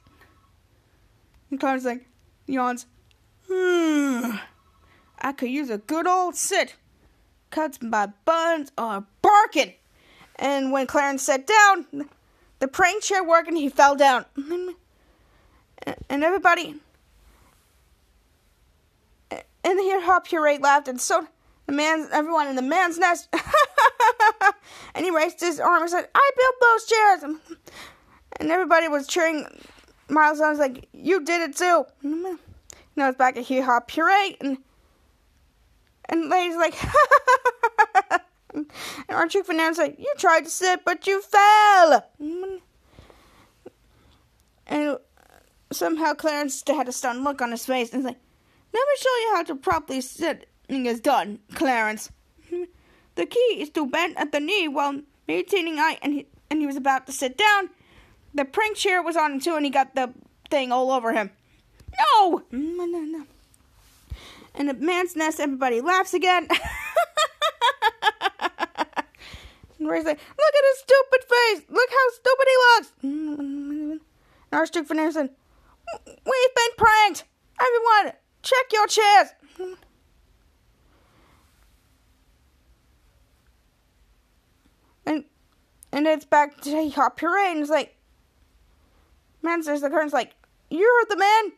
And 1.49 1.59
Clarence 1.59 1.85
like 1.85 2.07
yawns. 2.47 2.85
Hmm. 3.49 4.37
I 5.19 5.33
could 5.33 5.49
use 5.49 5.69
a 5.69 5.77
good 5.77 6.07
old 6.07 6.35
sit. 6.35 6.75
Cuts 7.49 7.81
my 7.81 8.07
buns 8.25 8.71
are 8.77 9.05
barking. 9.21 9.73
And 10.37 10.71
when 10.71 10.87
Clarence 10.87 11.23
sat 11.23 11.45
down, 11.45 12.09
the 12.59 12.67
prank 12.67 13.03
chair 13.03 13.23
worked 13.23 13.49
and 13.49 13.57
he 13.57 13.69
fell 13.69 13.95
down. 13.95 14.25
And 16.09 16.23
everybody, 16.23 16.75
and 19.31 19.79
here 19.79 20.01
Hop 20.01 20.27
Puree 20.27 20.59
laughed, 20.59 20.87
and 20.87 21.01
so 21.01 21.27
the 21.71 21.77
man, 21.77 22.07
everyone 22.11 22.47
in 22.47 22.55
the 22.55 22.61
man's 22.61 22.97
nest. 22.97 23.29
and 24.95 25.05
he 25.05 25.11
raised 25.11 25.39
his 25.39 25.59
arm 25.59 25.81
and 25.81 25.89
said, 25.89 26.07
I 26.13 26.31
built 26.37 26.55
those 26.61 26.85
chairs. 26.85 27.23
And 28.39 28.51
everybody 28.51 28.87
was 28.87 29.07
cheering. 29.07 29.45
Miles 30.09 30.41
on 30.41 30.49
was 30.49 30.59
like, 30.59 30.89
You 30.93 31.23
did 31.23 31.49
it 31.49 31.55
too. 31.55 31.85
Now 32.95 33.07
it's 33.07 33.17
back 33.17 33.37
at 33.37 33.43
Hee 33.43 33.61
Hop 33.61 33.87
Puree, 33.87 34.35
and 34.41 34.57
and 36.09 36.29
Lady's 36.29 36.57
like, 36.57 36.75
and 38.53 38.67
Archie 39.07 39.43
Fernandez 39.43 39.77
like, 39.77 39.97
you 39.97 40.11
tried 40.17 40.43
to 40.43 40.49
sit, 40.49 40.83
but 40.83 41.07
you 41.07 41.21
fell. 41.21 42.05
And 44.67 44.97
somehow 45.71 46.13
Clarence 46.15 46.61
had 46.67 46.89
a 46.89 46.91
stunned 46.91 47.23
look 47.23 47.41
on 47.41 47.51
his 47.51 47.65
face, 47.65 47.93
and 47.93 48.01
he's 48.01 48.07
like, 48.07 48.19
let 48.73 48.81
me 48.81 48.95
show 48.97 49.15
you 49.17 49.31
how 49.35 49.43
to 49.43 49.55
properly 49.55 50.01
sit 50.01 50.50
is 50.71 50.99
done, 50.99 51.39
Clarence. 51.53 52.11
Hmm. 52.49 52.63
The 53.15 53.25
key 53.25 53.57
is 53.59 53.69
to 53.71 53.85
bend 53.85 54.17
at 54.17 54.31
the 54.31 54.39
knee 54.39 54.67
while 54.67 55.01
maintaining 55.27 55.79
eye, 55.79 55.97
and 56.01 56.13
he, 56.13 56.27
and 56.49 56.61
he 56.61 56.67
was 56.67 56.77
about 56.77 57.05
to 57.07 57.11
sit 57.11 57.37
down. 57.37 57.69
The 58.33 58.45
prank 58.45 58.77
chair 58.77 59.01
was 59.01 59.17
on 59.17 59.33
him 59.33 59.39
too, 59.39 59.55
and 59.55 59.65
he 59.65 59.71
got 59.71 59.95
the 59.95 60.13
thing 60.49 60.71
all 60.71 60.91
over 60.91 61.11
him. 61.13 61.31
No! 61.99 62.39
Hmm, 62.39 63.25
and 64.53 64.67
the 64.67 64.73
man's 64.73 65.15
nest, 65.15 65.39
everybody 65.39 65.79
laughs 65.81 66.13
again. 66.13 66.47
and 69.79 69.89
Ray's 69.89 70.03
like, 70.05 70.19
look 70.19 70.53
at 70.55 70.63
his 70.69 70.79
stupid 70.79 71.23
face. 71.29 71.61
Look 71.69 71.89
how 71.89 72.09
stupid 72.13 72.47
he 72.47 72.55
looks. 72.67 72.91
And 73.03 74.01
Archduke 74.51 74.87
Fernandez 74.87 75.15
said, 75.15 75.29
we've 76.05 76.55
been 76.55 76.75
pranked. 76.77 77.23
Everyone, 77.61 78.13
check 78.41 78.65
your 78.73 78.87
chairs. 78.87 79.29
And 85.91 86.07
it's 86.07 86.25
back 86.25 86.61
to 86.61 86.89
Hop 86.91 87.17
Puree, 87.17 87.51
and 87.51 87.59
it's 87.59 87.69
like, 87.69 87.95
man 89.41 89.63
says 89.63 89.81
the 89.81 89.89
curtain's 89.89 90.13
like, 90.13 90.33
you 90.69 90.79
heard 90.79 91.09
the 91.09 91.19
man? 91.19 91.51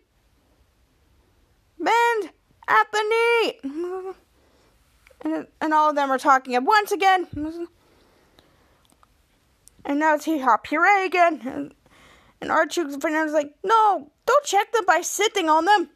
Bend 1.79 2.33
at 2.67 2.91
the 2.91 3.03
knee. 3.63 4.13
And, 5.25 5.47
and 5.61 5.73
all 5.73 5.89
of 5.89 5.95
them 5.95 6.11
are 6.11 6.17
talking 6.17 6.53
at 6.53 6.63
once 6.63 6.91
again. 6.91 7.29
And 9.85 9.99
now 9.99 10.15
it's 10.15 10.25
Hop 10.25 10.63
Puree 10.63 11.05
again. 11.05 11.41
And, 11.45 11.73
and 12.41 12.51
Archie 12.51 12.83
Fernandez 12.99 13.33
like, 13.33 13.53
no, 13.63 14.11
don't 14.25 14.45
check 14.45 14.71
them 14.71 14.85
by 14.85 15.01
sitting 15.01 15.49
on 15.49 15.65
them. 15.65 15.89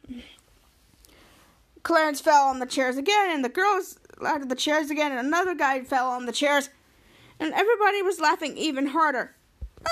Clarence 1.82 2.20
fell 2.20 2.44
on 2.48 2.58
the 2.58 2.66
chairs 2.66 2.96
again, 2.96 3.30
and 3.30 3.44
the 3.44 3.48
girls 3.48 3.98
out 4.26 4.42
of 4.42 4.48
the 4.48 4.54
chairs 4.54 4.90
again, 4.90 5.12
and 5.12 5.26
another 5.26 5.54
guy 5.54 5.82
fell 5.82 6.10
on 6.10 6.26
the 6.26 6.32
chairs. 6.32 6.68
And 7.40 7.52
everybody 7.54 8.02
was 8.02 8.20
laughing 8.20 8.56
even 8.56 8.86
harder. 8.86 9.34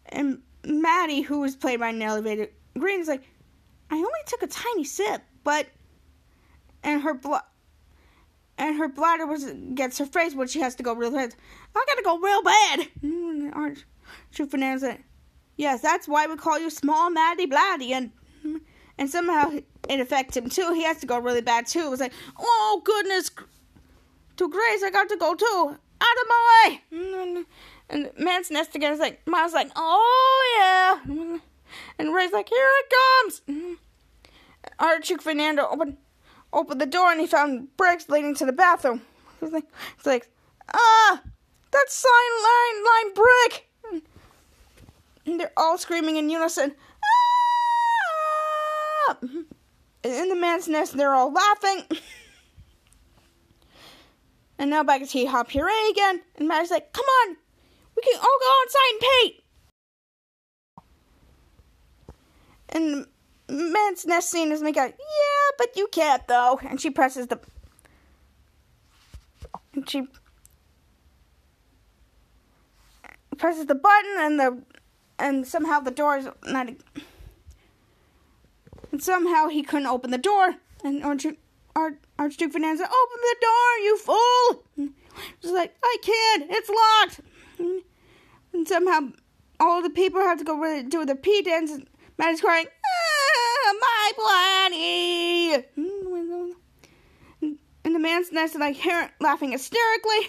And 0.08 0.42
Maddie, 0.64 1.22
who 1.22 1.40
was 1.40 1.56
played 1.56 1.80
by 1.80 1.90
Nellie 1.90 2.22
Vader 2.22 2.48
Green, 2.78 3.00
is 3.00 3.08
like, 3.08 3.22
I 3.90 3.96
only 3.96 4.10
took 4.26 4.42
a 4.42 4.46
tiny 4.46 4.84
sip, 4.84 5.22
but 5.44 5.66
and 6.82 7.02
her 7.02 7.14
blood 7.14 7.42
and 8.58 8.76
her 8.76 8.88
bladder 8.88 9.26
was 9.26 9.44
gets 9.74 9.98
her 9.98 10.06
face 10.06 10.34
when 10.34 10.48
she 10.48 10.60
has 10.60 10.74
to 10.76 10.82
go 10.82 10.94
real 10.94 11.10
bad. 11.10 11.34
I 11.74 11.84
gotta 11.86 12.02
go 12.02 12.18
real 12.18 12.42
bad. 12.42 12.88
You 14.36 14.46
Fernandez? 14.46 14.98
Yes, 15.57 15.80
that's 15.80 16.07
why 16.07 16.26
we 16.26 16.36
call 16.36 16.59
you 16.59 16.70
Small 16.70 17.11
Maddie 17.11 17.46
Bladdy, 17.46 17.92
and 17.92 18.11
and 18.98 19.11
somehow 19.11 19.50
it 19.88 20.00
affects 20.00 20.36
him 20.36 20.48
too. 20.48 20.72
He 20.74 20.84
has 20.84 20.98
to 20.98 21.07
go 21.07 21.18
really 21.18 21.40
bad 21.40 21.66
too. 21.66 21.86
It 21.86 21.90
was 21.90 22.00
like, 22.00 22.12
oh 22.38 22.82
goodness 22.84 23.30
to 24.36 24.48
Grace, 24.48 24.82
I 24.82 24.90
got 24.90 25.09
to 25.09 25.16
go 25.16 25.34
too. 25.34 25.76
Out 25.98 26.16
of 26.22 26.28
my 26.28 26.78
way. 26.92 27.44
And 27.88 28.11
Man's 28.18 28.50
Nest 28.50 28.74
again 28.74 28.92
is 28.92 28.98
like, 28.98 29.26
Miles 29.26 29.54
like, 29.54 29.70
oh 29.76 31.00
yeah. 31.07 31.38
And 31.98 32.14
Ray's 32.14 32.32
like, 32.32 32.48
here 32.48 32.70
it 32.70 32.92
comes. 33.46 33.78
Archie 34.78 35.16
Fernando 35.16 35.66
opened 35.70 35.96
opened 36.52 36.80
the 36.80 36.86
door 36.86 37.11
and 37.11 37.20
he 37.20 37.26
found 37.26 37.76
bricks 37.76 38.09
leading 38.09 38.34
to 38.34 38.46
the 38.46 38.52
bathroom. 38.52 39.02
He's 39.40 39.52
like, 39.52 39.66
he's 39.96 40.07
like, 40.07 40.30
ah, 40.72 41.22
that's 41.70 41.94
sign 41.94 42.32
line 42.42 42.84
line 42.84 43.14
brick. 43.14 43.68
And 45.26 45.40
they're 45.40 45.52
all 45.56 45.76
screaming 45.76 46.16
in 46.16 46.30
unison. 46.30 46.74
Ah! 49.08 49.18
In 50.04 50.28
the 50.28 50.36
man's 50.36 50.68
nest, 50.68 50.96
they're 50.96 51.14
all 51.14 51.32
laughing. 51.32 51.84
And 54.58 54.70
now 54.70 54.82
back 54.82 55.00
to 55.00 55.06
Hee 55.06 55.26
Hop 55.26 55.48
Puree 55.48 55.90
again. 55.90 56.22
And 56.36 56.48
Maddie's 56.48 56.70
like, 56.70 56.92
come 56.92 57.04
on, 57.04 57.36
we 57.94 58.02
can 58.02 58.18
all 58.18 58.38
go 58.40 58.62
outside 58.62 58.90
and 58.92 59.00
paint. 59.00 59.34
And 62.68 63.06
the 63.48 63.72
Man's 63.72 64.06
Nest 64.06 64.30
scene 64.30 64.50
is 64.52 64.62
make 64.62 64.76
out, 64.76 64.90
yeah, 64.90 65.50
but 65.58 65.76
you 65.76 65.88
can't 65.92 66.26
though. 66.26 66.58
And 66.68 66.80
she 66.80 66.90
presses 66.90 67.26
the. 67.26 67.38
And 69.74 69.88
she 69.88 70.08
presses 73.36 73.66
the 73.66 73.74
button 73.74 74.14
and 74.18 74.40
the 74.40 74.62
and 75.18 75.46
somehow 75.46 75.80
the 75.80 75.90
door 75.90 76.16
is 76.18 76.28
not 76.44 76.68
and 78.92 79.02
somehow 79.02 79.48
he 79.48 79.62
couldn't 79.62 79.86
open 79.86 80.10
the 80.10 80.18
door 80.18 80.56
and 80.84 81.02
Archie, 81.04 81.38
Arch, 81.74 81.96
Archduke 82.18 82.52
Fernandez 82.52 82.80
said, 82.80 82.88
open 82.88 83.18
the 83.20 83.36
door 83.40 83.78
you 83.82 83.98
fool 83.98 84.92
She's 85.40 85.50
like 85.50 85.76
I 85.82 85.96
can't 86.02 86.50
it's 86.50 86.68
locked 86.68 87.20
and 88.52 88.66
somehow 88.68 89.10
all 89.60 89.82
the 89.82 89.90
people 89.90 90.20
have 90.20 90.38
to 90.38 90.44
go 90.44 90.58
really 90.58 90.82
do 90.82 91.04
the 91.04 91.14
pee 91.14 91.42
dance. 91.42 91.70
And 91.70 91.86
is 92.22 92.40
crying, 92.40 92.66
ah, 92.66 93.74
my 93.80 94.12
body. 94.16 95.64
And 97.84 97.94
the 97.94 98.00
man's 98.00 98.32
nest 98.32 98.54
is 98.54 98.60
like 98.60 98.78
laughing 99.20 99.52
hysterically. 99.52 100.28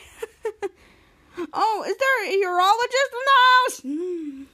oh, 1.53 1.85
is 1.87 1.97
there 1.97 2.25
a 2.25 2.33
urologist 2.45 3.13
in 3.13 3.23
the 3.25 3.37
house? 3.47 4.47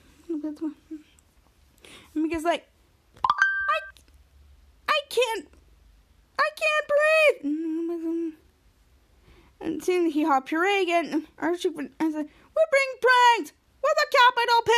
Because 2.13 2.43
like, 2.43 2.67
I, 3.15 3.79
I 4.87 4.99
can't, 5.09 5.47
I 6.39 6.49
can't 6.55 6.87
breathe. 6.89 8.33
And 9.61 9.81
mm. 9.81 9.83
seeing 9.83 10.09
he 10.09 10.23
hot 10.23 10.45
puree 10.45 10.81
again, 10.81 11.27
Archie 11.37 11.69
and 11.69 12.13
said, 12.13 12.25
"We 12.25 12.63
bring 12.71 12.89
pranks 13.01 13.53
with 13.81 13.97
a 14.03 14.07
capital 14.17 14.61
P." 14.65 14.71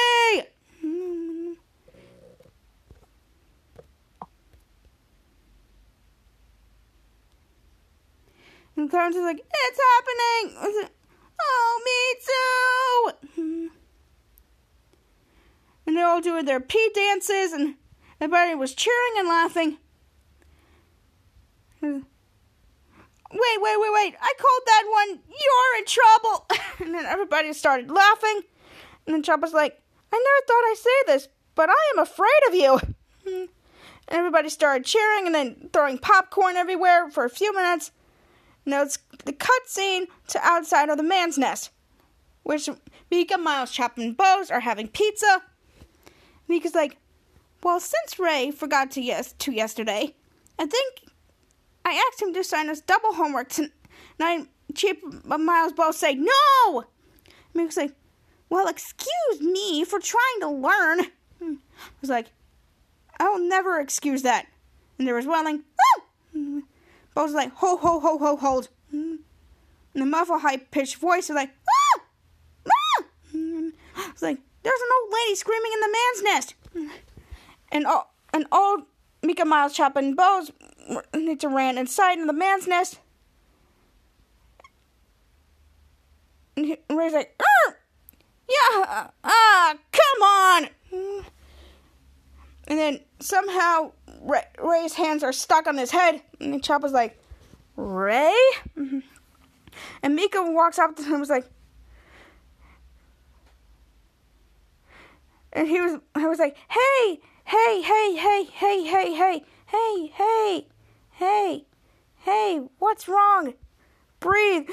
And 8.77 8.89
Clarence 8.89 9.15
is 9.15 9.21
like, 9.21 9.39
"It's 9.39 9.79
happening!" 9.79 10.57
I 10.59 10.81
said, 10.81 10.91
Oh, 11.41 11.81
me 11.85 13.41
too! 13.43 13.71
And 15.85 15.95
they're 15.95 16.07
all 16.07 16.21
doing 16.21 16.45
their 16.45 16.59
pee 16.59 16.89
dances, 16.93 17.53
and 17.53 17.75
everybody 18.19 18.55
was 18.55 18.73
cheering 18.73 19.13
and 19.17 19.27
laughing. 19.27 19.77
Wait, 23.35 23.61
wait, 23.61 23.79
wait, 23.79 23.93
wait. 23.93 24.15
I 24.21 24.33
called 24.39 24.61
that 24.65 24.83
one. 24.89 25.19
You're 25.27 25.79
in 25.79 25.85
trouble. 25.85 26.47
and 26.85 26.93
then 26.93 27.05
everybody 27.05 27.51
started 27.53 27.91
laughing. 27.91 28.41
And 29.05 29.13
then 29.13 29.23
Chop 29.23 29.41
was 29.41 29.53
like, 29.53 29.81
I 30.11 30.15
never 30.15 30.45
thought 30.47 30.71
I'd 30.71 30.77
say 30.77 31.13
this, 31.13 31.27
but 31.53 31.69
I 31.69 31.91
am 31.93 31.99
afraid 31.99 32.29
of 32.47 32.55
you. 32.55 33.49
Everybody 34.07 34.49
started 34.49 34.85
cheering 34.85 35.25
and 35.25 35.35
then 35.35 35.69
throwing 35.73 35.97
popcorn 35.97 36.55
everywhere 36.55 37.09
for 37.09 37.25
a 37.25 37.29
few 37.29 37.53
minutes. 37.53 37.91
Now 38.65 38.83
it's 38.83 38.99
the 39.25 39.33
cutscene 39.33 40.05
to 40.29 40.39
outside 40.41 40.89
of 40.89 40.97
the 40.97 41.03
man's 41.03 41.37
nest, 41.37 41.71
which 42.43 42.69
Mika, 43.09 43.37
Miles, 43.37 43.71
Chop, 43.71 43.97
and 43.97 44.15
Bose 44.15 44.51
are 44.51 44.59
having 44.59 44.87
pizza. 44.87 45.41
Mika's 46.47 46.75
like, 46.75 46.97
well, 47.63 47.79
since 47.79 48.19
Ray 48.19 48.51
forgot 48.51 48.91
to 48.91 49.01
yes 49.01 49.33
to 49.39 49.51
yesterday, 49.51 50.15
I 50.59 50.65
think 50.65 51.01
I 51.83 51.93
asked 51.93 52.21
him 52.21 52.33
to 52.33 52.43
sign 52.43 52.69
us 52.69 52.81
double 52.81 53.13
homework 53.13 53.49
tonight. 53.49 54.47
Chip 54.73 54.99
and 55.03 55.45
Miles 55.45 55.73
both 55.73 55.95
say, 55.95 56.15
no! 56.15 56.85
Mika's 57.53 57.77
like, 57.77 57.93
well, 58.49 58.67
excuse 58.67 59.41
me 59.41 59.83
for 59.83 59.99
trying 59.99 60.39
to 60.41 60.49
learn. 60.49 60.99
Hmm. 61.39 61.55
I 61.77 61.99
was 62.01 62.09
like, 62.09 62.27
I'll 63.19 63.39
never 63.39 63.79
excuse 63.79 64.21
that. 64.23 64.47
And 64.97 65.07
there 65.07 65.15
was 65.15 65.25
Welling, 65.25 65.63
oh! 65.79 66.03
Hmm. 66.33 66.59
Both 67.13 67.31
like, 67.31 67.53
ho, 67.55 67.77
ho, 67.77 67.99
ho, 67.99 68.17
ho, 68.17 68.35
hold. 68.35 68.69
Hmm. 68.91 69.15
And 69.93 70.01
the 70.01 70.05
muffled, 70.05 70.41
high 70.41 70.57
pitched 70.57 70.97
voice 70.97 71.29
was 71.29 71.35
like, 71.35 71.51
ah! 71.69 72.01
Ah! 72.67 73.05
It's 74.09 74.21
like, 74.21 74.39
there's 74.65 74.81
an 74.81 74.87
old 74.99 75.13
lady 75.13 75.35
screaming 75.35 75.71
in 75.73 75.79
the 75.79 75.97
man's 75.97 76.23
nest. 76.23 76.55
And 77.71 77.85
and 78.33 78.47
all 78.51 78.87
Mika, 79.21 79.45
Miles, 79.45 79.73
Chop, 79.73 79.95
and 79.95 80.17
Bose 80.17 80.51
need 81.13 81.39
to 81.41 81.49
ran 81.49 81.77
inside 81.77 82.17
in 82.17 82.25
the 82.25 82.33
man's 82.33 82.67
nest. 82.67 82.99
And 86.57 86.77
Ray's 86.89 87.13
like, 87.13 87.39
Arr! 87.39 87.77
yeah, 88.49 89.07
ah, 89.23 89.75
come 89.91 90.23
on. 90.23 90.67
And 92.67 92.79
then 92.79 92.99
somehow 93.19 93.91
Ray, 94.21 94.43
Ray's 94.57 94.95
hands 94.95 95.23
are 95.23 95.33
stuck 95.33 95.67
on 95.67 95.77
his 95.77 95.91
head. 95.91 96.21
And 96.39 96.63
Chapa's 96.63 96.91
like, 96.91 97.21
Ray? 97.75 98.33
And 100.01 100.15
Mika 100.15 100.41
walks 100.41 100.79
up 100.79 100.95
to 100.95 101.03
him 101.03 101.11
and 101.11 101.19
was 101.19 101.29
like, 101.29 101.45
and 105.55 105.67
he 105.69 105.81
was, 105.81 105.99
I 106.13 106.27
was 106.27 106.37
like, 106.37 106.57
hey, 106.69 107.21
hey, 107.45 107.81
hey, 107.81 108.15
hey, 108.15 108.45
hey, 108.51 108.83
hey, 108.83 109.13
hey, 109.13 109.45
hey, 109.65 110.11
hey, 110.13 110.67
hey, 111.11 111.65
hey, 112.17 112.67
what's 112.77 113.07
wrong? 113.07 113.53
Breathe. 114.19 114.69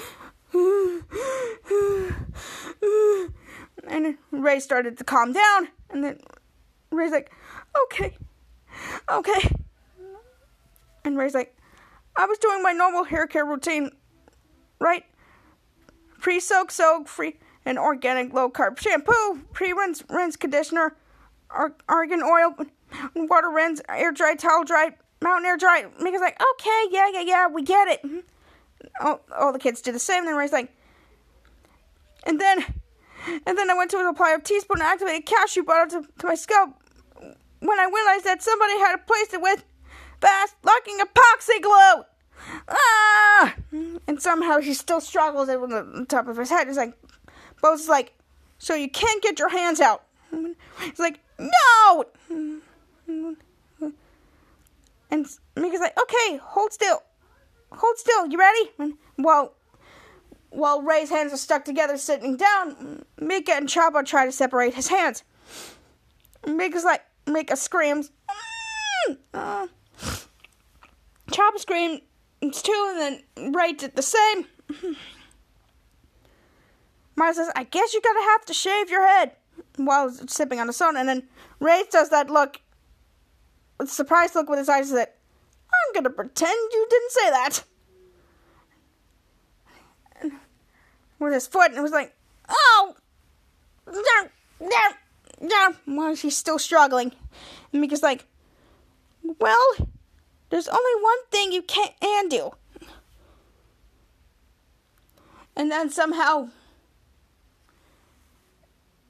and 3.89 4.19
Ray 4.33 4.59
started 4.59 4.99
to 4.99 5.05
calm 5.05 5.33
down, 5.33 5.69
and 5.89 6.03
then 6.03 6.19
Ray's 6.91 7.13
like, 7.13 7.31
okay, 7.85 8.17
okay. 9.09 9.55
And 11.05 11.17
Ray's 11.17 11.35
like, 11.35 11.57
I 12.17 12.27
was 12.27 12.39
doing 12.39 12.61
my 12.63 12.73
normal 12.73 13.05
hair 13.05 13.29
care 13.29 13.47
routine, 13.47 13.93
right? 14.81 15.05
Pre 16.21 16.41
soak, 16.41 16.73
soak, 16.73 17.07
free 17.09 17.37
and 17.65 17.79
organic 17.79 18.33
low 18.33 18.51
carb 18.51 18.79
shampoo, 18.79 19.41
pre 19.53 19.73
rinse, 19.73 20.03
rinse 20.09 20.37
conditioner, 20.37 20.97
ar- 21.51 21.75
argan 21.89 22.23
oil, 22.23 22.55
water 23.15 23.51
rinse, 23.51 23.81
air 23.89 24.13
dry, 24.13 24.35
towel 24.35 24.65
dry, 24.65 24.91
mountain 25.21 25.47
air 25.47 25.57
dry. 25.57 25.87
Mika's 26.01 26.21
like, 26.21 26.41
okay, 26.55 26.85
yeah, 26.91 27.11
yeah, 27.13 27.23
yeah, 27.23 27.47
we 27.49 27.63
get 27.63 27.89
it. 27.89 28.03
Mm-hmm. 28.03 29.07
All, 29.07 29.21
all 29.37 29.53
the 29.53 29.59
kids 29.59 29.81
do 29.81 29.93
the 29.93 29.99
same. 29.99 30.25
Then 30.25 30.35
Ray's 30.35 30.53
like, 30.53 30.73
and 32.27 32.41
then, 32.41 32.65
and 33.47 33.57
then 33.59 33.71
I 33.71 33.75
went 33.75 33.91
to 33.93 33.99
apply 33.99 34.33
a 34.33 34.41
teaspoon 34.41 34.79
of 34.79 34.87
activated 34.87 35.27
cashew 35.27 35.63
butter 35.63 36.01
to, 36.01 36.09
to 36.19 36.27
my 36.27 36.35
scalp. 36.35 36.71
When 37.61 37.79
I 37.79 37.85
realized 37.85 38.25
that 38.25 38.43
somebody 38.43 38.79
had 38.79 38.95
replaced 38.95 39.35
it 39.35 39.41
with 39.41 39.65
fast 40.21 40.57
locking 40.65 40.99
epoxy 40.99 41.63
glue. 41.63 42.05
Ah! 42.69 43.55
And 44.09 44.21
somehow 44.21 44.59
he 44.59 44.75
still 44.75 45.01
struggles 45.01 45.49
with 45.49 45.71
the 45.71 46.07
top 46.09 46.27
of 46.27 46.37
his 46.37 46.51
head. 46.51 46.67
He's 46.67 46.77
like, 46.77 46.95
Bo's 47.63 47.89
like, 47.89 48.13
so 48.59 48.75
you 48.75 48.91
can't 48.91 49.23
get 49.23 49.39
your 49.39 49.49
hands 49.49 49.81
out. 49.81 50.05
He's 50.31 50.99
like, 50.99 51.21
no! 51.39 52.05
And 55.11 55.27
Mika's 55.57 55.81
like, 55.81 55.99
okay, 56.01 56.39
hold 56.43 56.73
still. 56.73 57.03
Hold 57.71 57.97
still, 57.99 58.27
you 58.27 58.39
ready? 58.39 58.71
And 58.79 58.95
while, 59.17 59.55
Ray's 60.83 61.11
hands 61.11 61.33
are 61.33 61.39
stuck 61.39 61.65
together 61.65 61.97
sitting 61.97 62.37
down, 62.37 63.05
Mika 63.19 63.53
and 63.55 63.69
Chapa 63.69 64.03
try 64.03 64.27
to 64.27 64.33
separate 64.33 64.75
his 64.75 64.89
hands. 64.89 65.23
Mika's 66.47 66.85
like, 66.85 67.03
Mika 67.27 67.57
screams, 67.57 68.11
mm! 69.09 69.17
uh, 69.33 69.67
Chapa 71.31 71.59
screams 71.59 72.01
too, 72.41 72.87
and 72.91 73.23
then 73.37 73.53
Ray 73.55 73.73
did 73.73 73.95
the 73.97 74.03
same. 74.03 74.47
Mara 77.17 77.35
says, 77.35 77.51
I 77.55 77.65
guess 77.65 77.93
you're 77.93 78.03
gonna 78.03 78.31
have 78.31 78.45
to 78.47 78.55
shave 78.55 78.91
your 78.91 79.07
head 79.07 79.33
while 79.77 80.11
sipping 80.11 80.61
on 80.61 80.67
the 80.67 80.73
soda. 80.73 80.99
And 80.99 81.09
then 81.09 81.29
Ray 81.61 81.85
does 81.91 82.09
that 82.11 82.31
look, 82.31 82.61
surprised 83.85 84.35
look 84.35 84.49
with 84.49 84.59
his 84.59 84.69
eyes 84.69 84.91
that, 84.91 85.17
I'm 85.73 85.95
gonna 85.95 86.11
pretend 86.11 86.57
you 86.73 86.87
didn't 86.91 87.11
say 87.13 87.31
that. 87.31 87.65
With 91.19 91.33
his 91.33 91.47
foot, 91.47 91.69
and 91.71 91.79
it 91.79 91.83
was 91.83 91.93
like, 91.93 92.15
oh, 92.49 92.97
down, 93.87 94.31
down, 94.61 95.49
down. 95.49 95.77
While 95.85 96.15
she's 96.15 96.37
still 96.37 96.59
struggling. 96.59 97.13
And 97.73 97.81
Mika's 97.81 98.03
like, 98.03 98.27
well, 99.39 99.75
there's 100.51 100.69
only 100.69 101.03
one 101.03 101.27
thing 101.31 101.53
you 101.53 101.63
can't 101.63 101.95
and 102.03 102.31
do. 102.31 102.51
And 105.55 105.71
then 105.71 105.91
somehow 105.91 106.49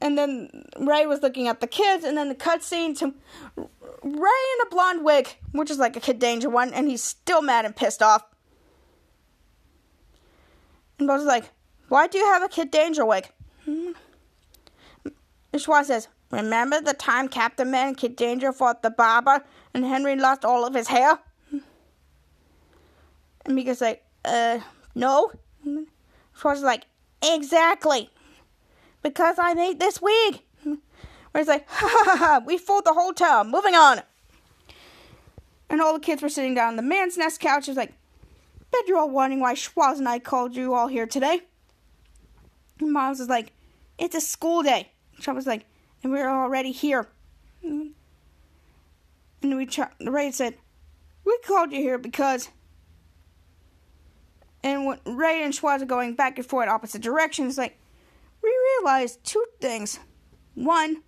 and 0.03 0.19
then 0.19 0.65
Ray 0.79 1.07
was 1.07 1.23
looking 1.23 1.47
at 1.47 1.61
the 1.61 1.67
kids, 1.69 2.05
and 2.05 2.19
then 2.19 2.29
the 2.29 2.35
cutscene 2.35 2.99
to 2.99 3.15
Ray 3.57 3.63
in 4.03 4.67
a 4.67 4.69
blonde 4.69 5.05
wig, 5.05 5.37
which 5.53 5.71
is 5.71 5.79
like 5.79 5.97
a 5.97 6.01
Kid 6.01 6.19
Danger 6.19 6.51
one, 6.51 6.75
and 6.75 6.89
he's 6.89 7.05
still 7.05 7.41
mad 7.41 7.65
and 7.65 7.75
pissed 7.75 8.03
off. 8.03 8.25
And 10.99 11.07
Bo's 11.07 11.25
like, 11.25 11.45
Why 11.89 12.09
do 12.09 12.19
you 12.19 12.27
have 12.27 12.43
a 12.43 12.49
Kid 12.49 12.73
Danger 12.73 13.07
wig? 13.07 13.31
Hmm. 13.65 13.93
Schwa 15.55 15.85
says, 15.85 16.09
Remember 16.33 16.81
the 16.81 16.95
time 16.95 17.29
Captain 17.29 17.71
Man 17.71 17.89
and 17.89 17.97
Kid 17.97 18.17
Danger 18.17 18.53
fought 18.53 18.83
the 18.83 18.91
barber 18.91 19.45
and 19.73 19.85
Henry 19.85 20.17
lost 20.17 20.45
all 20.45 20.67
of 20.67 20.75
his 20.75 20.89
hair? 20.89 21.21
And 23.45 23.55
Mika's 23.55 23.81
like, 23.81 24.03
Uh, 24.25 24.59
no. 24.97 25.31
Schwa's 26.37 26.63
like, 26.63 26.87
Exactly 27.23 28.11
because 29.03 29.37
I 29.39 29.55
made 29.55 29.79
this 29.81 30.01
wig. 30.01 30.41
Where 30.63 31.41
it's 31.41 31.49
like, 31.49 31.67
ha 31.69 31.89
ha 31.89 32.17
ha, 32.17 32.41
we 32.45 32.59
fooled 32.59 32.85
the 32.85 32.93
whole 32.93 33.13
town. 33.13 33.51
Moving 33.51 33.75
on. 33.75 34.03
And 35.71 35.81
all 35.81 35.95
the 35.95 36.01
kids 36.01 36.23
were 36.23 36.29
sitting 36.29 36.55
down 36.55 36.69
on 36.69 36.77
the 36.77 36.83
man's 36.83 37.17
nest 37.17 37.41
couch. 37.41 37.69
It's 37.69 37.77
like, 37.77 37.95
bet 38.71 38.87
you're 38.87 38.99
all 38.99 39.11
wondering 39.11 39.41
why 39.41 39.55
Schwoz 39.55 39.99
and 39.99 40.09
I 40.09 40.19
called 40.19 40.55
you 40.55 40.75
all 40.75 40.89
here 40.89 41.07
today. 41.07 41.41
And 42.81 42.93
Miles 42.93 43.21
is 43.21 43.29
like, 43.29 43.53
it's 43.99 44.15
a 44.15 44.21
school 44.21 44.63
day. 44.63 44.91
Chop 45.21 45.37
was 45.37 45.47
like, 45.47 45.65
and 46.03 46.13
we're 46.13 46.29
already 46.29 46.73
here. 46.73 47.09
And 47.63 47.95
we 49.43 49.69
Ray 50.01 50.31
said, 50.31 50.57
"We 51.25 51.39
called 51.47 51.73
you 51.73 51.81
here 51.81 51.99
because." 51.99 52.49
And 54.65 54.87
when 54.87 55.01
Ray 55.05 55.43
and 55.43 55.53
Schwoz 55.53 55.83
are 55.83 55.87
going 55.87 56.15
back 56.15 56.39
and 56.39 56.47
forth 56.47 56.69
opposite 56.69 57.03
directions, 57.03 57.59
like 57.59 57.77
we 58.43 58.53
realized 58.79 59.25
two 59.25 59.45
things. 59.61 59.99
One, 60.55 61.03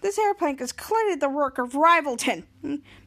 this 0.00 0.18
airplane 0.18 0.58
is 0.58 0.72
clearly 0.72 1.16
the 1.16 1.28
work 1.28 1.58
of 1.58 1.72
Rivalton. 1.72 2.44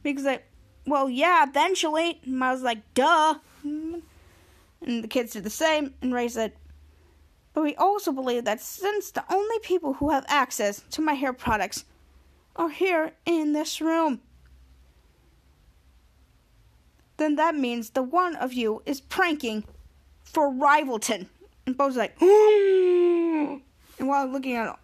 Because 0.04 0.26
like, 0.26 0.46
well, 0.86 1.10
yeah, 1.10 1.46
eventually. 1.48 2.22
And 2.26 2.44
I 2.44 2.52
was 2.52 2.62
like, 2.62 2.94
duh. 2.94 3.36
And 3.64 4.04
the 4.82 5.08
kids 5.08 5.34
did 5.34 5.44
the 5.44 5.50
same. 5.50 5.94
And 6.02 6.14
Ray 6.14 6.28
said, 6.28 6.54
but 7.54 7.64
we 7.64 7.76
also 7.76 8.12
believe 8.12 8.46
that 8.46 8.62
since 8.62 9.10
the 9.10 9.24
only 9.34 9.60
people 9.60 9.94
who 9.94 10.12
have 10.12 10.26
access 10.28 10.84
to 10.92 11.02
my 11.02 11.14
hair 11.14 11.34
products 11.34 11.86
are 12.56 12.70
here 12.70 13.14
in 13.26 13.54
this 13.54 13.82
room, 13.82 14.22
then 17.18 17.36
that 17.36 17.56
means 17.56 17.90
the 17.90 18.04
one 18.04 18.36
of 18.36 18.54
you 18.54 18.84
is 18.86 19.02
pranking 19.02 19.64
for 20.24 20.52
Rivalton. 20.52 21.30
And 21.68 21.78
Bo's 21.78 21.98
like, 21.98 22.20
and 22.22 23.62
while 24.00 24.26
looking 24.26 24.56
at 24.56 24.80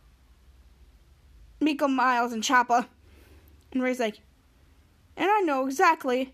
Miko, 1.61 1.87
Miles, 1.87 2.33
and 2.33 2.43
Chapa, 2.43 2.89
and 3.71 3.81
Ray's 3.81 4.01
like, 4.01 4.19
and 5.15 5.29
I 5.31 5.39
know 5.39 5.65
exactly 5.65 6.33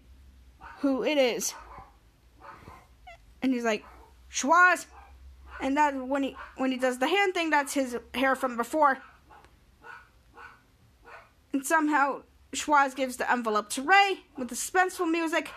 who 0.80 1.04
it 1.04 1.20
is. 1.20 1.54
And 3.44 3.54
he's 3.54 3.64
like, 3.64 3.86
Schwoz, 4.32 4.88
and 5.62 5.78
that 5.78 5.96
when 5.96 6.24
he 6.24 6.36
when 6.58 6.72
he 6.72 6.78
does 6.78 6.98
the 6.98 7.08
hand 7.08 7.36
thing, 7.36 7.52
that's 7.52 7.74
his 7.74 7.98
hair 8.16 8.36
from 8.36 8.58
before. 8.58 8.98
And 11.54 11.64
somehow 11.64 12.24
Schwoz 12.54 12.96
gives 12.96 13.18
the 13.18 13.32
envelope 13.32 13.70
to 13.72 13.84
Ray 13.84 14.22
with 14.36 14.50
the 14.50 14.56
suspenseful 14.56 15.10
music. 15.12 15.52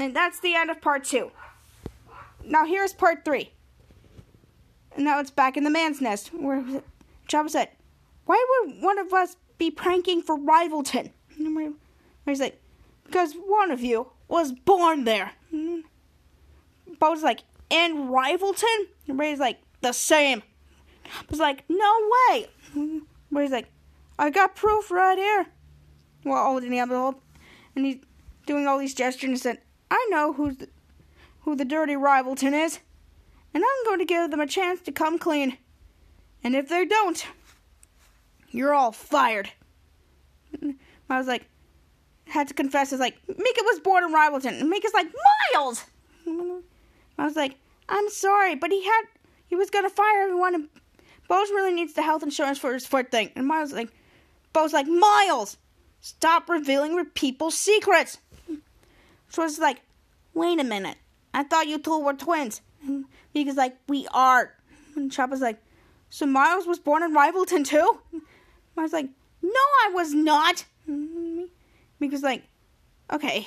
And 0.00 0.14
that's 0.14 0.40
the 0.40 0.54
end 0.54 0.70
of 0.70 0.80
part 0.80 1.04
two. 1.04 1.30
Now 2.48 2.64
here's 2.64 2.92
part 2.92 3.24
three. 3.24 3.52
And 4.96 5.04
now 5.04 5.20
it's 5.20 5.30
back 5.30 5.56
in 5.56 5.64
the 5.64 5.70
man's 5.70 6.00
nest 6.00 6.28
where 6.34 6.64
Chapa 7.28 7.48
said, 7.48 7.68
Why 8.24 8.44
would 8.50 8.82
one 8.82 8.98
of 8.98 9.12
us 9.12 9.36
be 9.58 9.70
pranking 9.70 10.22
for 10.22 10.36
Rivalton? 10.36 11.10
And 11.38 11.74
he's 12.26 12.40
like, 12.40 12.60
Because 13.04 13.34
one 13.34 13.70
of 13.70 13.80
you 13.80 14.10
was 14.28 14.52
born 14.52 15.04
there. 15.04 15.32
Bo's 16.98 17.22
like, 17.22 17.40
and 17.70 18.10
Rivalton? 18.10 18.86
And 19.06 19.18
Ray's 19.18 19.38
like, 19.38 19.58
the 19.80 19.92
same. 19.92 20.42
I 21.04 21.24
was 21.30 21.38
like, 21.38 21.64
no 21.68 22.10
way. 22.30 22.48
Ray's 23.30 23.50
like, 23.50 23.70
I 24.18 24.30
got 24.30 24.56
proof 24.56 24.90
right 24.90 25.16
here. 25.16 25.46
Well, 26.24 26.44
holding 26.44 26.70
the 26.70 26.78
envelope. 26.78 27.22
And 27.76 27.86
he's 27.86 27.98
doing 28.46 28.66
all 28.66 28.78
these 28.78 28.94
gestures 28.94 29.28
and 29.28 29.38
said, 29.38 29.58
I 29.90 30.06
know 30.10 30.32
who's 30.32 30.56
the, 30.56 30.68
who 31.48 31.56
the 31.56 31.64
dirty 31.64 31.94
Rivalton 31.94 32.52
is. 32.52 32.78
And 33.54 33.64
I'm 33.64 33.84
going 33.86 34.00
to 34.00 34.04
give 34.04 34.30
them 34.30 34.40
a 34.40 34.46
chance 34.46 34.82
to 34.82 34.92
come 34.92 35.18
clean. 35.18 35.56
And 36.44 36.54
if 36.54 36.68
they 36.68 36.84
don't, 36.84 37.26
you're 38.50 38.74
all 38.74 38.92
fired. 38.92 39.50
I 41.08 41.16
was 41.16 41.26
like, 41.26 41.48
had 42.26 42.48
to 42.48 42.54
confess, 42.54 42.92
it's 42.92 43.00
like, 43.00 43.16
Mika 43.26 43.62
was 43.64 43.80
born 43.80 44.04
in 44.04 44.12
Rivalton. 44.12 44.60
And 44.60 44.68
Mika's 44.68 44.92
like, 44.92 45.06
Miles! 45.54 45.86
I 47.18 47.24
was 47.24 47.34
like, 47.34 47.54
I'm 47.88 48.10
sorry, 48.10 48.54
but 48.54 48.70
he 48.70 48.84
had 48.84 49.02
he 49.46 49.56
was 49.56 49.70
gonna 49.70 49.88
fire 49.88 50.24
everyone 50.24 50.54
and 50.54 50.68
Bose 51.28 51.48
really 51.48 51.72
needs 51.72 51.94
the 51.94 52.02
health 52.02 52.22
insurance 52.22 52.58
for 52.58 52.74
his 52.74 52.86
foot 52.86 53.10
thing. 53.10 53.30
And 53.34 53.46
Miles 53.46 53.72
like 53.72 53.88
Bo's 54.52 54.74
like, 54.74 54.86
Miles, 54.86 55.56
stop 56.02 56.50
revealing 56.50 57.02
people's 57.14 57.54
secrets. 57.54 58.18
So 59.30 59.44
it's 59.44 59.58
like, 59.58 59.80
wait 60.34 60.60
a 60.60 60.64
minute. 60.64 60.98
I 61.38 61.44
thought 61.44 61.68
you 61.68 61.78
two 61.78 62.00
were 62.00 62.14
twins. 62.14 62.62
Mika's 63.32 63.54
like, 63.54 63.76
we 63.86 64.08
are. 64.12 64.54
And 64.96 65.12
Chapa's 65.12 65.40
like, 65.40 65.62
so 66.10 66.26
Miles 66.26 66.66
was 66.66 66.80
born 66.80 67.04
in 67.04 67.14
Rivalton 67.14 67.64
too? 67.64 68.00
Miles 68.74 68.92
like, 68.92 69.08
no, 69.40 69.50
I 69.52 69.90
was 69.94 70.12
not. 70.12 70.64
Mika's 72.00 72.24
like, 72.24 72.42
okay, 73.12 73.46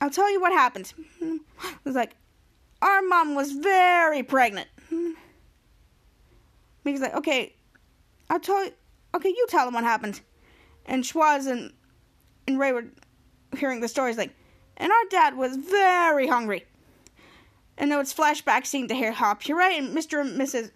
I'll 0.00 0.08
tell 0.08 0.32
you 0.32 0.40
what 0.40 0.52
happened. 0.52 0.94
It 1.20 1.42
was 1.84 1.94
like, 1.94 2.16
our 2.80 3.02
mom 3.02 3.34
was 3.34 3.52
very 3.52 4.22
pregnant. 4.22 4.68
Because 6.82 7.02
like, 7.02 7.14
okay, 7.14 7.54
I'll 8.30 8.40
tell 8.40 8.64
you. 8.64 8.72
Okay, 9.14 9.28
you 9.28 9.46
tell 9.50 9.66
them 9.66 9.74
what 9.74 9.84
happened. 9.84 10.22
And 10.86 11.04
Schwoz 11.04 11.46
and 11.46 11.74
and 12.46 12.58
Ray 12.58 12.72
were 12.72 12.86
hearing 13.54 13.80
the 13.80 13.88
stories 13.88 14.16
like, 14.16 14.34
and 14.78 14.90
our 14.90 15.04
dad 15.10 15.36
was 15.36 15.56
very 15.56 16.28
hungry. 16.28 16.64
And 17.76 17.90
now 17.90 18.00
it's 18.00 18.14
flashback 18.14 18.64
scene 18.64 18.88
to 18.88 18.94
Hee 18.94 19.12
Haw 19.12 19.34
Puree 19.34 19.76
and 19.76 19.96
Mr. 19.96 20.20
and 20.20 20.40
Mrs. 20.40 20.70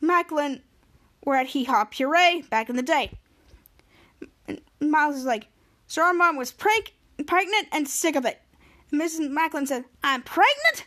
Macklin 0.00 0.62
were 1.24 1.36
at 1.36 1.48
Hee 1.48 1.64
Haw 1.64 1.84
Puree 1.84 2.42
back 2.42 2.70
in 2.70 2.76
the 2.76 2.82
day. 2.82 3.18
And 4.46 4.60
Miles 4.80 5.16
is 5.16 5.24
like, 5.24 5.48
so 5.86 6.02
our 6.02 6.14
mom 6.14 6.36
was 6.36 6.52
prank 6.52 6.94
pregnant 7.26 7.68
and 7.72 7.86
sick 7.86 8.16
of 8.16 8.24
it. 8.24 8.40
And 8.90 9.00
Mrs. 9.00 9.30
Macklin 9.30 9.66
said, 9.66 9.84
I'm 10.02 10.22
pregnant 10.22 10.86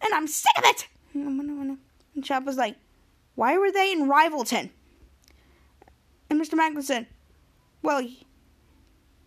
and 0.00 0.14
I'm 0.14 0.26
sick 0.26 0.56
of 0.58 0.64
it. 0.64 0.88
And 1.14 1.78
Chop 2.22 2.44
was 2.44 2.56
like, 2.56 2.76
Why 3.34 3.56
were 3.56 3.72
they 3.72 3.92
in 3.92 4.08
Rivalton? 4.08 4.70
And 6.30 6.40
Mr. 6.40 6.54
Macklin 6.54 6.82
said, 6.82 7.06
Well, 7.82 8.06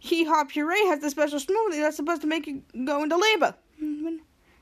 Hee 0.06 0.24
Haw 0.24 0.44
Puree 0.44 0.86
has 0.88 1.00
the 1.00 1.10
special 1.10 1.40
smoothie 1.40 1.82
that's 1.82 1.98
supposed 1.98 2.22
to 2.22 2.28
make 2.28 2.46
you 2.46 2.62
go 2.86 3.02
into 3.02 3.18
labor. 3.18 3.56
Mm-hmm. 3.82 4.06
And 4.08 4.22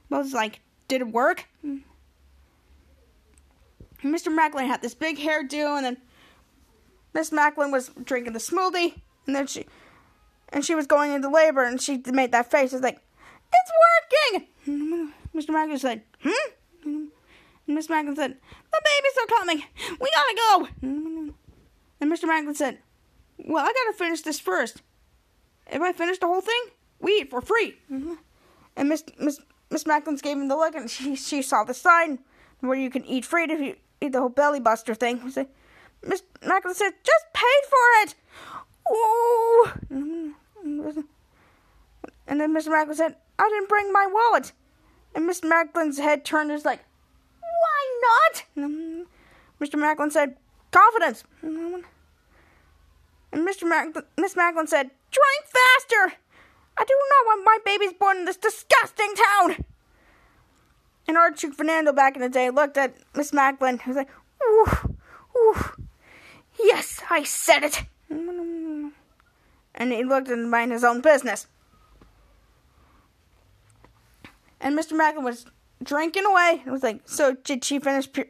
was 0.10 0.34
like, 0.34 0.62
Did 0.88 1.02
it 1.02 1.08
work? 1.08 1.46
Mm-hmm. 1.66 1.90
Mr. 4.08 4.34
Macklin 4.34 4.68
had 4.68 4.82
this 4.82 4.94
big 4.94 5.18
hairdo, 5.18 5.78
and 5.78 5.86
then 5.86 5.98
Miss 7.14 7.32
Macklin 7.32 7.72
was 7.72 7.92
drinking 8.04 8.34
the 8.34 8.40
smoothie, 8.40 9.02
and 9.28 9.36
then 9.36 9.48
she 9.48 9.66
and 10.50 10.64
she 10.64 10.76
was 10.76 10.88
going 10.88 11.12
into 11.12 11.30
labor, 11.30 11.64
and 11.64 11.82
she 11.82 12.02
made 12.12 12.32
that 12.32 12.50
face. 12.50 12.74
It's 12.74 12.84
like, 12.84 13.00
it's 13.52 13.72
working. 14.32 14.48
Mm-hmm. 14.68 15.38
Mr. 15.38 15.50
Macklin 15.50 15.80
said, 15.80 16.04
hmm. 16.22 16.52
And 16.86 17.12
Miss 17.68 17.90
Macklin 17.90 18.16
said, 18.16 18.38
the 18.72 18.82
babies 18.84 19.18
are 19.22 19.28
coming. 19.38 19.64
We 20.00 20.12
gotta 20.14 20.36
go. 20.36 20.68
And 20.82 22.12
Mr. 22.12 22.26
Macklin 22.26 22.56
said, 22.56 22.80
well, 23.38 23.66
I 23.66 23.74
gotta 23.74 23.98
finish 23.98 24.22
this 24.22 24.40
first. 24.40 24.82
If 25.72 25.82
I 25.82 25.94
finish 25.94 26.20
the 26.20 26.28
whole 26.28 26.42
thing, 26.42 26.64
we 27.00 27.22
eat 27.22 27.30
for 27.30 27.42
free. 27.42 27.78
Mm-hmm. 27.92 28.14
And 28.76 28.90
Miss 28.90 29.04
Miss 29.20 29.40
Miss 29.70 29.84
Macklin's 29.86 30.22
gave 30.22 30.38
him 30.38 30.48
the 30.48 30.56
look, 30.56 30.76
and 30.76 30.90
she 30.90 31.16
she 31.16 31.42
saw 31.42 31.64
the 31.64 31.74
sign 31.74 32.20
where 32.60 32.78
you 32.78 32.90
can 32.90 33.06
eat 33.06 33.26
free 33.26 33.44
if 33.44 33.60
you 33.60 33.76
eat 34.02 34.12
the 34.12 34.20
whole 34.20 34.30
belly 34.30 34.60
buster 34.60 34.96
thing. 34.96 35.22
Miss 36.06 36.24
Macklin 36.46 36.74
said, 36.74 36.92
just 37.04 37.26
paid 37.34 37.64
for 37.70 38.02
it. 38.02 38.16
Ooh. 38.92 39.70
Mm-hmm. 39.92 41.02
And 42.28 42.42
then 42.42 42.54
Miss 42.54 42.68
Macklin 42.68 42.96
said, 42.96 43.16
I 43.40 43.50
didn't 43.50 43.70
bring 43.70 43.92
my 43.92 44.08
wallet. 44.12 44.52
And 45.16 45.26
Miss 45.28 45.42
Macklin's 45.42 46.00
head 46.00 46.26
turned 46.26 46.50
and 46.50 46.58
was 46.58 46.66
like, 46.66 46.84
Why 47.40 48.00
not? 48.02 48.44
Mm-hmm. 48.58 49.02
And 49.02 49.08
Mr. 49.60 49.80
Macklin 49.80 50.12
said, 50.12 50.36
Confidence. 50.72 51.24
And 51.42 51.84
Mr. 53.34 53.68
Macklin, 53.68 54.04
Miss 54.18 54.36
Macklin 54.36 54.68
said, 54.68 54.92
Drink 55.14 55.46
faster. 55.46 56.18
I 56.78 56.84
do 56.84 56.94
not 57.10 57.26
want 57.26 57.46
my 57.46 57.58
babies 57.64 57.94
born 57.94 58.18
in 58.18 58.26
this 58.26 58.38
disgusting 58.38 59.14
town. 59.16 59.64
And 61.08 61.18
Archie 61.18 61.52
Fernando 61.52 61.94
back 61.94 62.16
in 62.16 62.22
the 62.22 62.30
day 62.30 62.50
looked 62.50 62.78
at 62.78 62.96
Miss 63.16 63.32
Macklin 63.32 63.80
and 63.84 63.88
was 63.88 63.98
like, 63.98 64.10
Ooh, 64.44 64.98
ooh, 65.38 65.58
yes, 66.58 67.02
I 67.10 67.24
said 67.24 67.64
it 67.64 67.84
and 69.76 69.92
he 69.92 70.04
looked 70.04 70.30
and 70.30 70.50
mind 70.50 70.72
his 70.72 70.84
own 70.84 71.02
business. 71.02 71.48
And 74.60 74.78
Mr. 74.78 74.94
Macklin 74.94 75.26
was 75.26 75.46
drinking 75.82 76.26
away. 76.26 76.64
It 76.66 76.70
was 76.70 76.84
like, 76.84 77.02
so 77.06 77.34
did 77.34 77.66
she 77.66 77.80
finish 77.80 78.12
pu- 78.12 78.30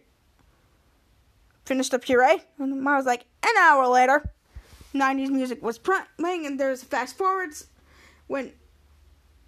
finish 1.65 1.89
the 1.89 1.99
puree? 1.99 2.43
And 2.57 2.87
I 2.87 2.97
was 2.97 3.05
like, 3.05 3.25
an 3.43 3.55
hour 3.59 3.87
later. 3.87 4.31
90s 4.93 5.29
music 5.29 5.63
was 5.63 5.77
playing, 5.77 6.45
and 6.45 6.59
there's 6.59 6.83
fast 6.83 7.17
forwards 7.17 7.67
when 8.27 8.53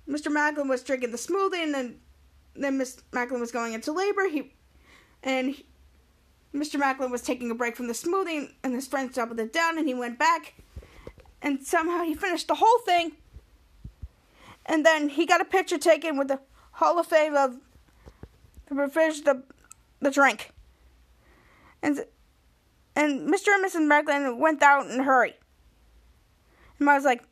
Mr. 0.07 0.31
Macklin 0.31 0.67
was 0.67 0.83
drinking 0.83 1.11
the 1.11 1.17
smoothie, 1.17 1.63
and 1.63 1.73
then 1.73 1.99
then 2.55 2.77
Miss 2.77 3.01
Macklin 3.11 3.41
was 3.41 3.51
going 3.51 3.73
into 3.73 3.91
labor. 3.91 4.27
He 4.29 4.53
and 5.23 5.51
he, 5.55 5.65
Mr. 6.53 6.79
Macklin 6.79 7.11
was 7.11 7.21
taking 7.21 7.51
a 7.51 7.55
break 7.55 7.75
from 7.75 7.87
the 7.87 7.93
smoothie, 7.93 8.53
and 8.63 8.73
his 8.73 8.87
friends 8.87 9.15
doubled 9.15 9.39
it 9.39 9.51
down, 9.51 9.77
and 9.77 9.87
he 9.87 9.93
went 9.93 10.17
back 10.17 10.53
and 11.45 11.63
somehow 11.63 12.01
he 12.01 12.15
finished 12.15 12.47
the 12.47 12.55
whole 12.55 12.79
thing. 12.79 13.11
And 14.65 14.83
then 14.83 15.09
he 15.09 15.27
got 15.27 15.41
a 15.41 15.45
picture 15.45 15.77
taken 15.77 16.17
with 16.17 16.27
the 16.27 16.39
Hall 16.71 16.97
of 16.97 17.05
Fame 17.05 17.35
of 17.35 17.57
the 18.67 18.73
the 18.75 19.43
the 19.99 20.09
drink. 20.09 20.51
And 21.83 22.03
and 22.95 23.29
Mr. 23.29 23.49
and 23.53 23.65
Mrs. 23.65 23.87
Macklin 23.87 24.39
went 24.39 24.63
out 24.63 24.89
in 24.89 24.99
a 24.99 25.03
hurry. 25.03 25.35
And 26.79 26.89
I 26.89 26.95
was 26.95 27.05
like, 27.05 27.23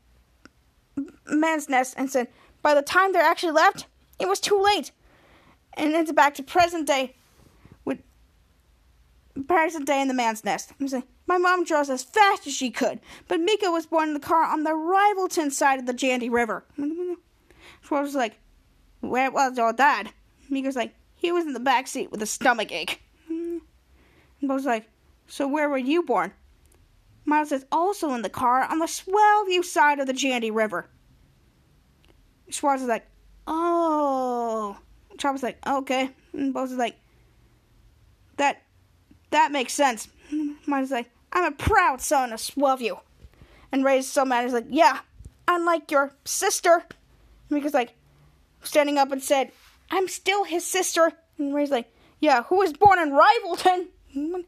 man's 1.28 1.70
nest, 1.70 1.96
and 1.98 2.10
said, 2.10 2.28
by 2.62 2.74
the 2.74 2.82
time 2.82 3.14
they 3.14 3.20
actually 3.20 3.52
left, 3.52 3.88
it 4.20 4.28
was 4.28 4.40
too 4.40 4.62
late. 4.62 4.92
And 5.74 5.94
it's 5.94 6.12
back 6.12 6.36
to 6.36 6.44
present 6.44 6.88
day 6.88 7.16
with 7.84 8.00
present 9.48 9.88
day 9.88 10.02
in 10.02 10.08
the 10.08 10.14
man's 10.14 10.44
nest. 10.44 10.72
I 10.80 10.84
was 10.84 10.94
like, 10.94 11.08
my 11.26 11.38
mom 11.38 11.64
drove 11.64 11.90
as 11.90 12.04
fast 12.04 12.46
as 12.48 12.54
she 12.54 12.70
could, 12.70 13.00
but 13.28 13.40
Mika 13.40 13.72
was 13.72 13.86
born 13.86 14.10
in 14.10 14.14
the 14.14 14.20
car 14.20 14.44
on 14.44 14.64
the 14.64 14.72
Rivalton 14.72 15.52
side 15.52 15.80
of 15.80 15.86
the 15.86 15.94
Jandy 15.94 16.32
River. 16.32 16.66
So 17.84 17.98
I 17.98 18.02
was 18.02 18.16
like, 18.16 18.40
where 19.02 19.30
was 19.30 19.58
your 19.58 19.74
dad? 19.74 20.14
Mika's 20.50 20.76
like, 20.76 20.96
he 21.16 21.34
was 21.34 21.46
in 21.46 21.52
the 21.52 21.60
back 21.60 21.88
seat 21.88 22.12
with 22.12 22.22
a 22.22 22.26
stomach 22.26 22.72
ache. 22.72 23.02
And 23.30 24.52
I 24.52 24.56
was 24.56 24.66
like, 24.66 24.90
so 25.28 25.48
where 25.48 25.70
were 25.70 25.78
you 25.78 26.04
born? 26.04 26.34
Miles 27.26 27.52
is 27.52 27.66
also 27.72 28.14
in 28.14 28.22
the 28.22 28.30
car 28.30 28.64
on 28.64 28.80
the 28.80 28.86
Swellview 28.86 29.64
side 29.64 30.00
of 30.00 30.08
the 30.08 30.14
Jandy 30.14 30.54
River. 30.54 30.88
Schwoz 32.50 32.78
is 32.82 32.88
like, 32.88 33.06
oh. 33.48 34.78
Chop 35.18 35.34
was 35.34 35.44
like, 35.44 35.58
okay. 35.66 36.10
And 36.34 36.54
Bose 36.54 36.72
is 36.72 36.78
like, 36.78 36.98
that, 38.38 38.64
that 39.30 39.52
makes 39.52 39.74
sense. 39.74 40.08
Miles 40.66 40.88
is 40.88 40.92
like, 40.92 41.10
I'm 41.32 41.46
a 41.46 41.56
proud 41.56 42.02
son 42.02 42.34
of 42.34 42.40
Swellview. 42.40 43.00
And 43.72 43.86
Ray's 43.86 44.08
so 44.08 44.26
mad. 44.26 44.44
He's 44.44 44.54
like, 44.54 44.68
yeah, 44.70 45.00
unlike 45.48 45.90
your 45.92 46.14
sister. 46.26 46.84
And 46.90 46.94
Mika's 47.50 47.74
like, 47.74 47.94
standing 48.64 48.98
up 48.98 49.12
and 49.12 49.22
said, 49.22 49.52
I'm 49.90 50.08
still 50.08 50.44
his 50.44 50.66
sister. 50.66 51.12
And 51.38 51.54
Ray's 51.54 51.72
like, 51.72 51.92
yeah, 52.20 52.44
who 52.44 52.58
was 52.58 52.74
born 52.74 53.00
in 53.00 53.12
Rivalton? 53.12 53.88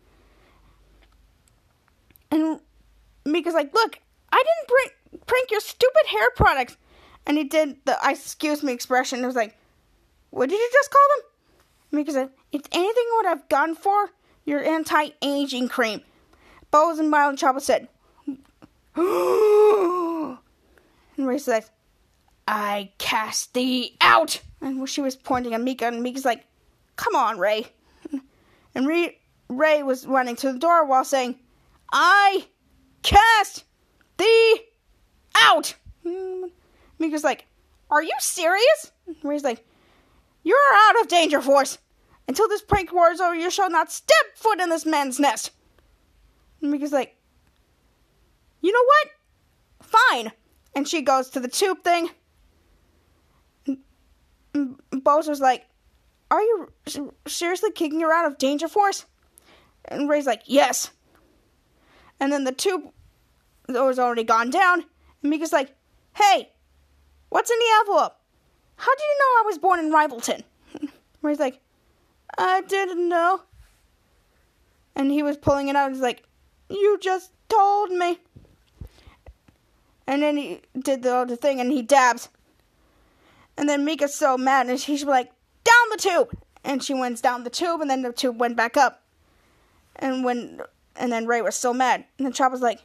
And 2.36 2.60
Mika's 3.24 3.54
like, 3.54 3.74
look, 3.74 3.98
I 4.30 4.44
didn't 4.44 5.26
prank 5.26 5.52
your 5.52 5.62
stupid 5.62 6.06
hair 6.08 6.30
products. 6.36 6.76
And 7.26 7.38
he 7.38 7.46
did 7.46 7.78
the 7.86 7.98
I 8.04 8.12
excuse 8.12 8.62
me 8.62 8.74
expression. 8.74 9.24
It 9.24 9.28
was 9.28 9.38
like, 9.38 9.58
what 10.32 10.50
did 10.50 10.60
you 10.60 10.70
just 10.74 10.92
call 10.92 11.02
them? 11.16 11.26
Mika 11.92 12.12
said, 12.12 12.30
it's 12.52 12.68
anything 12.74 13.06
what 13.14 13.26
I've 13.26 13.48
gone 13.48 13.74
for, 13.74 14.10
your 14.44 14.62
anti-aging 14.62 15.70
cream. 15.70 16.02
Bose 16.72 17.00
and 17.00 17.10
Mild 17.10 17.38
Chopper 17.38 17.62
said, 17.62 17.88
and 18.96 20.38
Ray 21.18 21.38
said, 21.38 21.70
I 22.50 22.92
cast 22.98 23.54
thee 23.54 23.96
out. 24.02 24.42
And 24.60 24.88
she 24.90 25.00
was 25.00 25.16
pointing 25.16 25.54
at 25.54 25.62
Mika, 25.62 25.86
and 25.88 26.04
Mika's 26.04 26.26
like, 26.26 26.46
come 26.98 27.16
on, 27.16 27.40
Ray. 27.40 27.68
And 28.78 28.90
Ray 29.48 29.84
was 29.84 30.06
running 30.06 30.36
to 30.36 30.52
the 30.52 30.60
door 30.60 30.86
while 30.86 31.06
saying, 31.06 31.40
I 31.98 32.46
cast 33.04 33.64
thee 34.18 34.60
out. 35.38 35.76
Hmm. 36.06 36.48
Mika's 37.00 37.24
like, 37.24 37.46
Are 37.90 38.04
you 38.04 38.12
serious? 38.20 38.92
Ray's 39.24 39.46
like, 39.46 39.66
You're 40.44 40.58
out 40.74 41.00
of 41.02 41.08
danger, 41.08 41.42
Force. 41.42 41.78
Until 42.28 42.50
this 42.50 42.62
prank 42.62 42.92
war 42.92 43.12
is 43.12 43.22
over, 43.22 43.34
you 43.34 43.50
shall 43.50 43.70
not 43.70 43.94
step 43.94 44.26
foot 44.36 44.60
in 44.60 44.70
this 44.70 44.86
man's 44.86 45.22
nest. 45.22 45.52
Mika's 46.60 46.92
like, 46.92 47.16
You 48.60 48.74
know 48.74 48.84
what? 48.84 49.90
Fine. 50.12 50.32
And 50.76 50.86
she 50.86 51.02
goes 51.02 51.30
to 51.30 51.40
the 51.40 51.48
tube 51.48 51.82
thing. 51.82 52.10
Bowser's 54.92 55.40
like, 55.40 55.66
Are 56.30 56.42
you 56.42 56.74
seriously 57.26 57.72
kicking 57.72 58.02
her 58.02 58.12
out 58.12 58.26
of 58.26 58.38
Danger 58.38 58.68
Force? 58.68 59.06
And 59.86 60.10
Ray's 60.10 60.26
like, 60.26 60.42
Yes. 60.46 60.92
And 62.20 62.32
then 62.32 62.44
the 62.44 62.52
tube 62.52 62.92
was 63.68 64.00
already 64.00 64.24
gone 64.24 64.50
down. 64.50 64.86
And 65.22 65.30
Mika's 65.30 65.54
like, 65.54 65.76
Hey, 66.14 66.52
what's 67.30 67.52
in 67.52 67.60
the 67.60 67.66
envelope? 67.80 68.16
How 68.78 68.94
did 68.94 69.02
you 69.02 69.18
know 69.20 69.26
I 69.26 69.44
was 69.46 69.58
born 69.58 69.80
in 69.80 69.92
Rivalton? 69.92 70.44
Ray's 71.22 71.40
like, 71.40 71.62
I 72.38 72.62
didn't 72.62 73.08
know. 73.08 73.42
And 74.96 75.12
he 75.12 75.24
was 75.24 75.38
pulling 75.38 75.68
it 75.68 75.76
out. 75.76 75.92
He's 75.92 76.02
like, 76.02 76.24
You 76.70 76.98
just 77.02 77.32
told 77.50 77.92
me. 77.92 78.20
And 80.08 80.22
then 80.22 80.38
he 80.38 80.62
did 80.80 81.04
the 81.04 81.16
other 81.16 81.36
thing 81.36 81.60
and 81.60 81.72
he 81.72 81.82
dabs. 81.82 82.30
And 83.58 83.68
then 83.68 83.86
Mika's 83.86 84.14
so 84.14 84.38
mad 84.38 84.68
and 84.68 84.80
she's 84.80 85.04
like, 85.04 85.32
Down 85.64 85.90
the 85.92 85.98
tube! 85.98 86.38
And 86.64 86.84
she 86.84 86.94
went 86.94 87.22
down 87.22 87.44
the 87.44 87.50
tube 87.50 87.82
and 87.82 87.90
then 87.90 88.02
the 88.02 88.12
tube 88.12 88.40
went 88.40 88.58
back 88.58 88.76
up. 88.76 89.04
And 89.96 90.24
when 90.24 90.62
and 90.96 91.12
then 91.12 91.28
Ray 91.28 91.42
was 91.42 91.56
so 91.56 91.74
mad. 91.74 92.06
And 92.18 92.26
then 92.26 92.34
Chop 92.34 92.52
was 92.52 92.62
like 92.62 92.82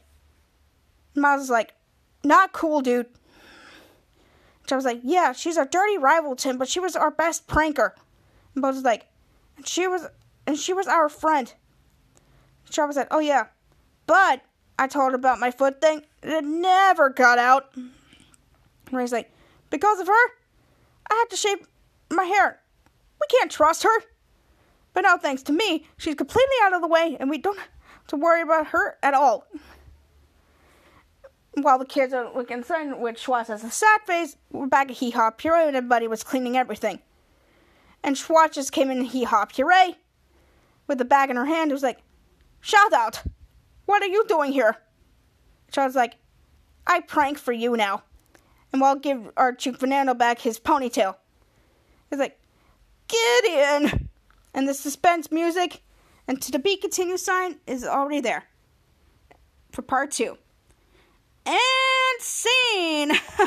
Miles 1.15 1.41
was 1.41 1.49
like, 1.49 1.73
Not 2.23 2.53
cool, 2.53 2.81
dude. 2.81 3.07
Chop 4.67 4.77
was 4.77 4.85
like, 4.85 5.01
Yeah, 5.03 5.33
she's 5.33 5.57
our 5.57 5.65
dirty 5.65 5.97
Rivalton, 5.97 6.57
but 6.57 6.67
she 6.67 6.79
was 6.79 6.95
our 6.95 7.11
best 7.11 7.47
pranker. 7.47 7.91
And 8.55 8.61
Buzz 8.61 8.75
was 8.75 8.83
like, 8.83 9.07
and 9.57 9.67
she 9.67 9.87
was 9.87 10.07
and 10.47 10.57
she 10.57 10.73
was 10.73 10.87
our 10.87 11.09
friend. 11.09 11.53
Chop 12.69 12.87
was 12.87 12.97
like, 12.97 13.07
Oh 13.11 13.19
yeah. 13.19 13.47
But 14.07 14.41
I 14.79 14.87
told 14.87 15.11
her 15.11 15.15
about 15.15 15.39
my 15.39 15.51
foot 15.51 15.81
thing. 15.81 16.03
It 16.23 16.43
never 16.43 17.09
got 17.09 17.37
out. 17.37 17.71
And 17.75 17.91
Ray's 18.91 19.11
like, 19.11 19.31
Because 19.69 19.99
of 19.99 20.07
her? 20.07 20.27
I 21.09 21.15
had 21.15 21.29
to 21.29 21.35
shave 21.35 21.67
my 22.09 22.23
hair. 22.23 22.59
We 23.19 23.27
can't 23.29 23.51
trust 23.51 23.83
her. 23.83 24.03
But 24.93 25.01
now, 25.01 25.17
thanks 25.17 25.43
to 25.43 25.53
me, 25.53 25.85
she's 25.97 26.15
completely 26.15 26.55
out 26.63 26.73
of 26.73 26.81
the 26.81 26.87
way, 26.87 27.15
and 27.19 27.29
we 27.29 27.37
don't 27.37 27.59
to 28.07 28.15
worry 28.15 28.41
about 28.41 28.67
her 28.67 28.97
at 29.01 29.13
all. 29.13 29.47
While 31.53 31.79
the 31.79 31.85
kids 31.85 32.13
are 32.13 32.33
looking 32.33 32.59
inside, 32.59 32.99
with 32.99 33.17
Schwoz 33.17 33.47
has 33.47 33.63
a 33.63 33.69
sad 33.69 34.01
face, 34.05 34.37
we're 34.51 34.67
back 34.67 34.89
at 34.89 34.97
Hee 34.97 35.11
Haw 35.11 35.31
Puree, 35.31 35.67
and 35.67 35.75
everybody 35.75 36.07
was 36.07 36.23
cleaning 36.23 36.55
everything. 36.55 36.99
And 38.03 38.15
Schwoz 38.15 38.53
just 38.53 38.71
came 38.71 38.89
in 38.89 39.01
Hee 39.01 39.25
Haw 39.25 39.45
Puree 39.45 39.97
with 40.87 40.97
the 40.97 41.05
bag 41.05 41.29
in 41.29 41.35
her 41.35 41.45
hand. 41.45 41.71
It 41.71 41.73
was 41.73 41.83
like, 41.83 41.99
Shout 42.61 42.93
out! 42.93 43.23
What 43.85 44.03
are 44.03 44.07
you 44.07 44.25
doing 44.27 44.51
here? 44.51 44.77
Was 45.75 45.95
like, 45.95 46.17
I 46.85 46.99
prank 47.01 47.37
for 47.37 47.51
you 47.51 47.75
now 47.75 48.03
and 48.71 48.81
we'll 48.81 48.95
give 48.95 49.31
Archie 49.35 49.71
Fernando 49.71 50.13
back 50.13 50.39
his 50.39 50.59
ponytail. 50.59 51.15
It's 52.09 52.19
like, 52.19 52.39
get 53.07 53.45
in! 53.45 54.09
And 54.53 54.67
the 54.67 54.73
suspense 54.73 55.31
music 55.31 55.81
and 56.27 56.41
to 56.41 56.51
the 56.51 56.59
be 56.59 56.77
continue 56.77 57.17
sign 57.17 57.57
is 57.67 57.83
already 57.83 58.21
there 58.21 58.45
for 59.71 59.81
part 59.81 60.11
two. 60.11 60.37
And 61.45 61.57
scene! 62.19 63.11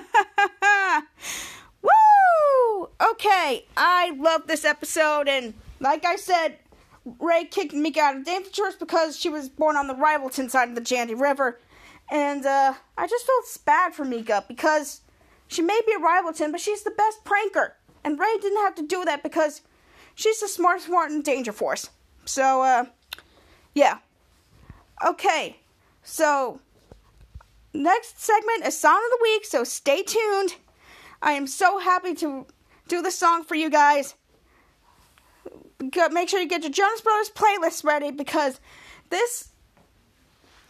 Woo! 1.83 2.89
Okay, 3.12 3.66
I 3.77 4.11
love 4.16 4.47
this 4.47 4.64
episode, 4.64 5.29
and 5.29 5.55
like 5.81 6.05
I 6.05 6.16
said, 6.16 6.59
Ray 7.18 7.45
kicked 7.45 7.75
Mika 7.75 8.01
out 8.01 8.16
of 8.16 8.25
Danger 8.25 8.51
Force 8.51 8.75
because 8.77 9.16
she 9.18 9.29
was 9.29 9.49
born 9.49 9.77
on 9.77 9.87
the 9.87 9.95
Rivalton 9.95 10.51
side 10.51 10.68
of 10.70 10.75
the 10.75 10.81
Jandy 10.81 11.18
River. 11.18 11.61
And 12.11 12.45
uh, 12.45 12.75
I 12.97 13.07
just 13.07 13.27
felt 13.27 13.59
bad 13.64 13.95
for 13.95 14.05
Mika 14.05 14.45
because 14.49 15.03
she 15.47 15.62
may 15.62 15.81
be 15.87 15.93
a 15.93 15.99
Rivalton, 15.99 16.51
but 16.51 16.61
she's 16.61 16.83
the 16.83 16.91
best 16.91 17.25
pranker. 17.25 17.72
And 18.03 18.18
Ray 18.18 18.37
didn't 18.41 18.62
have 18.62 18.75
to 18.77 18.87
do 18.87 19.05
that 19.05 19.22
because 19.22 19.62
she's 20.14 20.41
the 20.41 20.49
smartest 20.49 20.89
one 20.89 21.12
in 21.12 21.22
Danger 21.22 21.53
Force. 21.53 21.91
So, 22.25 22.62
uh, 22.62 22.85
yeah. 23.75 23.99
Okay, 25.05 25.57
so 26.03 26.61
next 27.72 28.20
segment 28.20 28.64
is 28.64 28.79
Song 28.79 28.97
of 28.97 29.18
the 29.18 29.18
Week, 29.22 29.45
so 29.45 29.64
stay 29.64 30.03
tuned. 30.03 30.57
I 31.20 31.33
am 31.33 31.47
so 31.47 31.79
happy 31.79 32.14
to 32.16 32.47
do 32.89 33.03
the 33.03 33.11
song 33.11 33.45
for 33.45 33.55
you 33.55 33.70
guys. 33.70 34.14
Make 36.11 36.29
sure 36.29 36.41
you 36.41 36.49
get 36.49 36.62
your 36.62 36.70
Jonas 36.70 37.01
Brothers 37.01 37.31
playlist 37.31 37.85
ready 37.85 38.11
because 38.11 38.61
this 39.11 39.51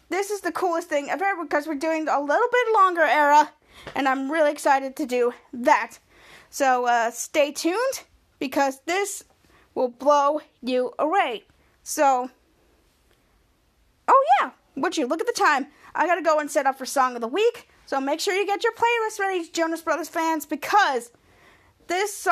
this 0.08 0.30
is 0.30 0.40
the 0.40 0.52
coolest 0.52 0.88
thing 0.88 1.08
ever 1.10 1.42
because 1.42 1.66
we're 1.66 1.74
doing 1.74 2.08
a 2.08 2.20
little 2.20 2.48
bit 2.52 2.74
longer 2.74 3.02
era 3.02 3.50
and 3.94 4.08
I'm 4.08 4.30
really 4.30 4.50
excited 4.50 4.96
to 4.96 5.06
do 5.06 5.32
that. 5.52 5.98
So 6.50 6.86
uh, 6.86 7.10
stay 7.10 7.52
tuned 7.52 8.02
because 8.38 8.80
this 8.86 9.24
will 9.74 9.88
blow 9.88 10.40
you 10.62 10.92
away. 10.98 11.44
So, 11.82 12.30
oh 14.08 14.24
yeah, 14.40 14.50
would 14.76 14.96
you 14.96 15.06
look 15.06 15.20
at 15.20 15.26
the 15.26 15.32
time? 15.32 15.66
I 15.94 16.06
gotta 16.06 16.22
go 16.22 16.38
and 16.38 16.50
set 16.50 16.66
up 16.66 16.78
for 16.78 16.86
Song 16.86 17.14
of 17.14 17.20
the 17.20 17.28
Week. 17.28 17.68
So 17.86 18.00
make 18.00 18.20
sure 18.20 18.34
you 18.34 18.46
get 18.46 18.64
your 18.64 18.72
playlist 18.72 19.18
ready, 19.18 19.48
Jonas 19.50 19.82
Brothers 19.82 20.08
fans, 20.08 20.46
because 20.46 21.10
this 21.86 22.26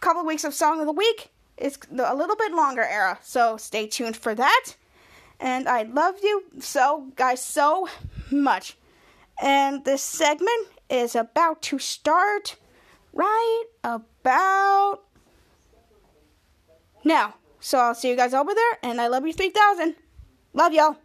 couple 0.00 0.20
of 0.20 0.26
weeks 0.26 0.44
of 0.44 0.52
Song 0.52 0.80
of 0.80 0.86
the 0.86 0.92
Week 0.92 1.30
is 1.56 1.78
a 1.96 2.14
little 2.14 2.36
bit 2.36 2.52
longer 2.52 2.82
era. 2.82 3.18
So 3.22 3.56
stay 3.56 3.86
tuned 3.86 4.16
for 4.16 4.34
that. 4.34 4.74
And 5.38 5.68
I 5.68 5.84
love 5.84 6.16
you 6.22 6.44
so, 6.58 7.06
guys, 7.16 7.42
so 7.42 7.88
much. 8.30 8.76
And 9.40 9.84
this 9.84 10.02
segment 10.02 10.68
is 10.90 11.14
about 11.14 11.62
to 11.62 11.78
start 11.78 12.56
right 13.12 13.64
about 13.84 15.04
now. 17.04 17.34
So 17.60 17.78
I'll 17.78 17.94
see 17.94 18.08
you 18.08 18.16
guys 18.16 18.34
over 18.34 18.54
there, 18.54 18.78
and 18.82 19.00
I 19.00 19.08
love 19.08 19.26
you 19.26 19.32
3000. 19.32 19.94
Love 20.54 20.72
y'all. 20.72 20.96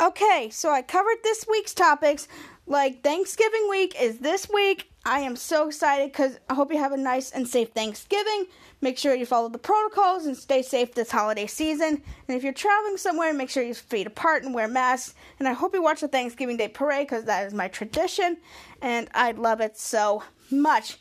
Okay, 0.00 0.50
so 0.50 0.70
I 0.70 0.82
covered 0.82 1.18
this 1.22 1.46
week's 1.48 1.72
topics. 1.72 2.26
Like 2.66 3.02
Thanksgiving 3.02 3.68
week 3.68 3.94
is 4.00 4.18
this 4.18 4.48
week. 4.52 4.90
I 5.06 5.20
am 5.20 5.36
so 5.36 5.68
excited 5.68 6.12
because 6.12 6.38
I 6.48 6.54
hope 6.54 6.72
you 6.72 6.78
have 6.78 6.92
a 6.92 6.96
nice 6.96 7.30
and 7.30 7.46
safe 7.46 7.70
Thanksgiving. 7.72 8.46
Make 8.80 8.96
sure 8.96 9.14
you 9.14 9.26
follow 9.26 9.50
the 9.50 9.58
protocols 9.58 10.24
and 10.24 10.36
stay 10.36 10.62
safe 10.62 10.94
this 10.94 11.10
holiday 11.10 11.46
season. 11.46 12.02
And 12.26 12.36
if 12.36 12.42
you're 12.42 12.54
traveling 12.54 12.96
somewhere, 12.96 13.32
make 13.34 13.50
sure 13.50 13.62
you 13.62 13.74
feet 13.74 14.06
apart 14.06 14.44
and 14.44 14.54
wear 14.54 14.66
masks. 14.66 15.14
And 15.38 15.46
I 15.46 15.52
hope 15.52 15.74
you 15.74 15.82
watch 15.82 16.00
the 16.00 16.08
Thanksgiving 16.08 16.56
Day 16.56 16.68
parade 16.68 17.06
because 17.06 17.24
that 17.24 17.46
is 17.46 17.52
my 17.52 17.68
tradition 17.68 18.38
and 18.80 19.08
I 19.14 19.32
love 19.32 19.60
it 19.60 19.78
so 19.78 20.22
much. 20.50 20.98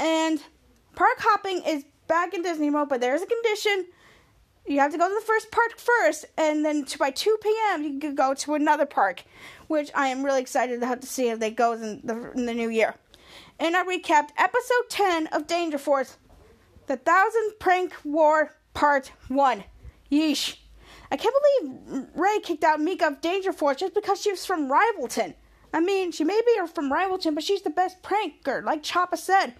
And 0.00 0.42
park 0.96 1.18
hopping 1.18 1.62
is 1.62 1.84
back 2.06 2.34
in 2.34 2.42
Disney 2.42 2.70
World, 2.70 2.88
but 2.88 3.00
there's 3.00 3.22
a 3.22 3.26
condition. 3.26 3.86
You 4.66 4.80
have 4.80 4.92
to 4.92 4.98
go 4.98 5.08
to 5.08 5.14
the 5.14 5.26
first 5.26 5.50
park 5.50 5.78
first, 5.78 6.24
and 6.38 6.64
then 6.64 6.86
by 6.98 7.10
2 7.10 7.36
p.m. 7.42 7.82
you 7.82 7.98
can 8.00 8.14
go 8.14 8.32
to 8.34 8.54
another 8.54 8.86
park, 8.86 9.24
which 9.66 9.90
I 9.94 10.08
am 10.08 10.24
really 10.24 10.40
excited 10.40 10.80
to 10.80 10.86
have 10.86 11.00
to 11.00 11.06
see 11.06 11.28
if 11.28 11.38
they 11.38 11.50
goes 11.50 11.82
in 11.82 12.00
the 12.02 12.32
in 12.32 12.46
the 12.46 12.54
new 12.54 12.70
year. 12.70 12.94
And 13.58 13.76
I 13.76 13.84
recapped 13.84 14.30
episode 14.36 14.88
10 14.88 15.26
of 15.28 15.46
Danger 15.46 15.78
Force, 15.78 16.16
the 16.86 16.96
Thousand 16.96 17.52
Prank 17.58 17.94
War 18.04 18.54
Part 18.72 19.12
1. 19.28 19.64
Yeesh. 20.10 20.56
I 21.10 21.16
can't 21.16 21.34
believe 21.58 22.06
Ray 22.14 22.40
kicked 22.40 22.64
out 22.64 22.80
Mika 22.80 23.06
of 23.06 23.20
Danger 23.20 23.52
Force 23.52 23.78
just 23.78 23.94
because 23.94 24.20
she 24.20 24.30
was 24.30 24.46
from 24.46 24.68
Rivalton. 24.70 25.34
I 25.74 25.80
mean, 25.80 26.12
she 26.12 26.22
may 26.22 26.40
be 26.46 26.66
from 26.72 26.90
Rivalton, 26.90 27.34
but 27.34 27.42
she's 27.42 27.62
the 27.62 27.70
best 27.70 28.00
pranker, 28.00 28.62
like 28.62 28.84
Chapa 28.84 29.16
said. 29.16 29.54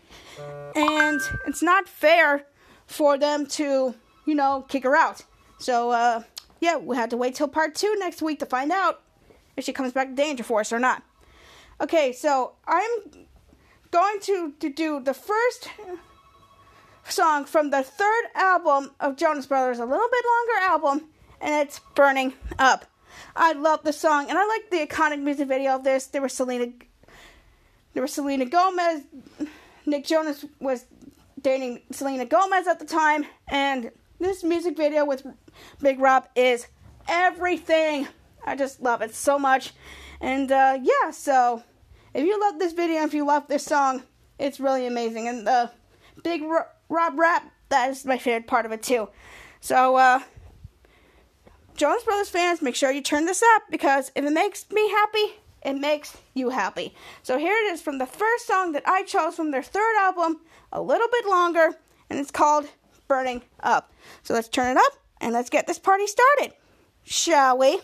And 0.76 1.20
it's 1.44 1.60
not 1.60 1.88
fair 1.88 2.46
for 2.86 3.18
them 3.18 3.46
to, 3.46 3.96
you 4.24 4.34
know, 4.36 4.64
kick 4.68 4.84
her 4.84 4.94
out. 4.94 5.22
So, 5.58 5.90
uh, 5.90 6.22
yeah, 6.60 6.76
we 6.76 6.94
have 6.94 7.08
to 7.08 7.16
wait 7.16 7.34
till 7.34 7.48
part 7.48 7.74
two 7.74 7.96
next 7.98 8.22
week 8.22 8.38
to 8.38 8.46
find 8.46 8.70
out 8.70 9.02
if 9.56 9.64
she 9.64 9.72
comes 9.72 9.92
back 9.92 10.06
to 10.08 10.14
Danger 10.14 10.44
Force 10.44 10.72
or 10.72 10.78
not. 10.78 11.02
Okay, 11.80 12.12
so 12.12 12.52
I'm 12.64 12.90
going 13.90 14.20
to, 14.20 14.52
to 14.60 14.70
do 14.70 15.00
the 15.00 15.14
first 15.14 15.68
song 17.08 17.44
from 17.44 17.70
the 17.70 17.82
third 17.82 18.24
album 18.36 18.92
of 19.00 19.16
Jonas 19.16 19.46
Brothers, 19.46 19.80
a 19.80 19.84
little 19.84 20.08
bit 20.08 20.24
longer 20.24 20.64
album, 20.64 21.08
and 21.40 21.66
it's 21.66 21.80
Burning 21.96 22.34
Up. 22.60 22.86
I 23.36 23.52
love 23.52 23.82
the 23.84 23.92
song, 23.92 24.28
and 24.28 24.38
I 24.38 24.46
like 24.46 24.70
the 24.70 24.86
iconic 24.86 25.20
music 25.20 25.48
video 25.48 25.76
of 25.76 25.84
this. 25.84 26.06
There 26.06 26.22
was 26.22 26.32
Selena, 26.32 26.72
there 27.92 28.02
was 28.02 28.12
Selena 28.12 28.44
Gomez. 28.46 29.02
Nick 29.86 30.06
Jonas 30.06 30.44
was 30.60 30.86
dating 31.40 31.82
Selena 31.90 32.24
Gomez 32.24 32.66
at 32.66 32.78
the 32.78 32.86
time, 32.86 33.26
and 33.48 33.90
this 34.18 34.42
music 34.42 34.76
video 34.76 35.04
with 35.04 35.26
Big 35.80 36.00
Rob 36.00 36.28
is 36.34 36.66
everything. 37.08 38.08
I 38.46 38.56
just 38.56 38.80
love 38.80 39.02
it 39.02 39.14
so 39.14 39.38
much, 39.38 39.72
and 40.20 40.50
uh, 40.50 40.78
yeah. 40.80 41.10
So 41.10 41.62
if 42.14 42.24
you 42.24 42.40
love 42.40 42.58
this 42.58 42.72
video, 42.72 43.02
if 43.04 43.14
you 43.14 43.26
love 43.26 43.48
this 43.48 43.64
song, 43.64 44.04
it's 44.38 44.60
really 44.60 44.86
amazing. 44.86 45.28
And 45.28 45.46
the 45.46 45.70
Big 46.22 46.42
Rob 46.42 47.18
rap, 47.18 47.52
that 47.68 47.90
is 47.90 48.04
my 48.04 48.18
favorite 48.18 48.46
part 48.46 48.66
of 48.66 48.72
it 48.72 48.82
too. 48.82 49.08
So 49.60 49.96
uh, 49.96 50.20
Jonas 51.76 52.04
Brothers 52.04 52.28
fans, 52.28 52.62
make 52.62 52.76
sure 52.76 52.92
you 52.92 53.02
turn 53.02 53.24
this 53.24 53.42
up 53.56 53.64
because 53.68 54.12
if 54.14 54.24
it 54.24 54.30
makes 54.30 54.70
me 54.70 54.88
happy, 54.90 55.34
it 55.64 55.74
makes 55.74 56.16
you 56.32 56.50
happy. 56.50 56.94
So 57.24 57.36
here 57.36 57.54
it 57.54 57.72
is 57.72 57.82
from 57.82 57.98
the 57.98 58.06
first 58.06 58.46
song 58.46 58.72
that 58.72 58.86
I 58.86 59.02
chose 59.02 59.34
from 59.34 59.50
their 59.50 59.62
third 59.62 59.96
album, 59.98 60.40
a 60.72 60.80
little 60.80 61.08
bit 61.10 61.26
longer, 61.26 61.70
and 62.08 62.20
it's 62.20 62.30
called 62.30 62.68
Burning 63.08 63.42
Up. 63.60 63.92
So 64.22 64.34
let's 64.34 64.48
turn 64.48 64.76
it 64.76 64.80
up 64.80 64.92
and 65.20 65.32
let's 65.32 65.50
get 65.50 65.66
this 65.66 65.80
party 65.80 66.06
started, 66.06 66.52
shall 67.02 67.58
we? 67.58 67.80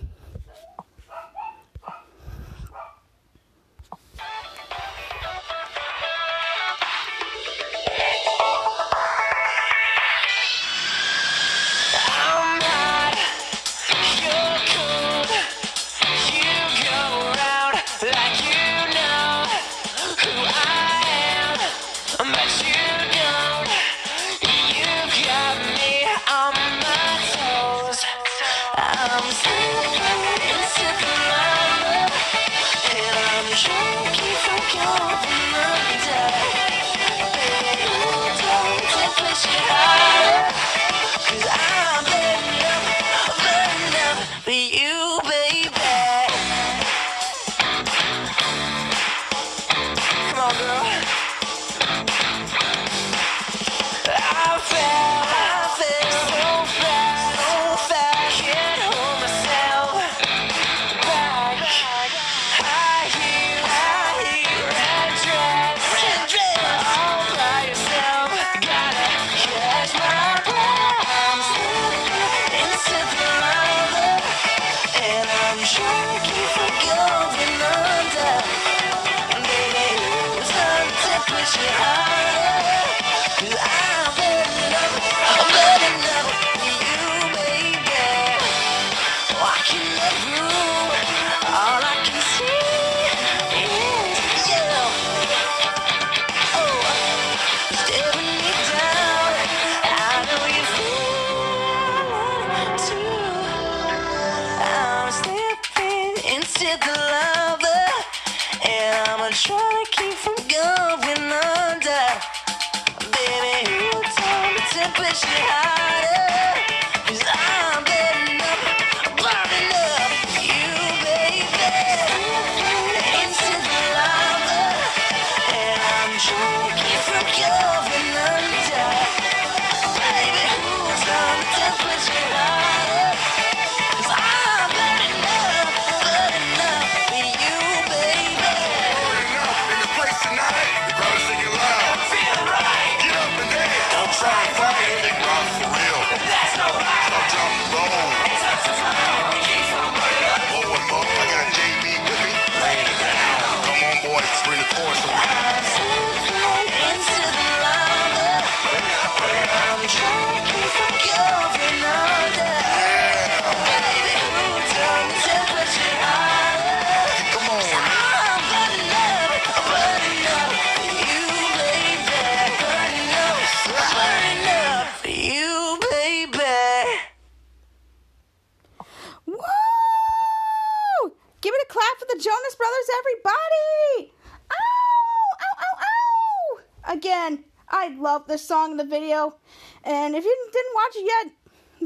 And 189.84 190.14
if 190.14 190.24
you 190.24 190.48
didn't 190.52 190.74
watch 190.74 190.96
it 190.96 191.06
yet, 191.06 191.32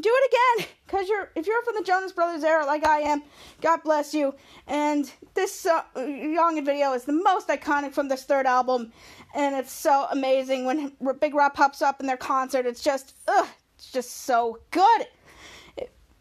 do 0.01 0.11
it 0.13 0.33
again 0.33 0.69
because 0.87 1.09
you're 1.09 1.31
if 1.37 1.47
you're 1.47 1.63
from 1.63 1.75
the 1.77 1.85
Jonas 1.85 2.13
Brothers 2.13 2.43
era 2.43 2.67
like 2.67 2.85
I 2.85 3.01
am, 3.01 3.23
God 3.61 3.83
bless 3.85 4.13
you. 4.13 4.35
And 4.67 5.11
this 5.35 5.67
uh, 5.67 5.83
young 5.97 6.63
video 6.65 6.93
is 6.93 7.05
the 7.05 7.13
most 7.13 7.49
iconic 7.49 7.93
from 7.93 8.09
this 8.09 8.25
third 8.25 8.47
album, 8.47 8.93
and 9.35 9.55
it's 9.55 9.73
so 9.73 10.07
amazing 10.11 10.65
when 10.65 10.93
Big 11.21 11.35
Rob 11.35 11.55
pops 11.55 11.83
up 11.83 12.01
in 12.01 12.07
their 12.07 12.17
concert. 12.17 12.67
It's 12.67 12.83
just 12.83 13.15
ugh, 13.29 13.49
it's 13.77 13.93
just 13.93 14.25
so 14.25 14.59
good. 14.71 15.07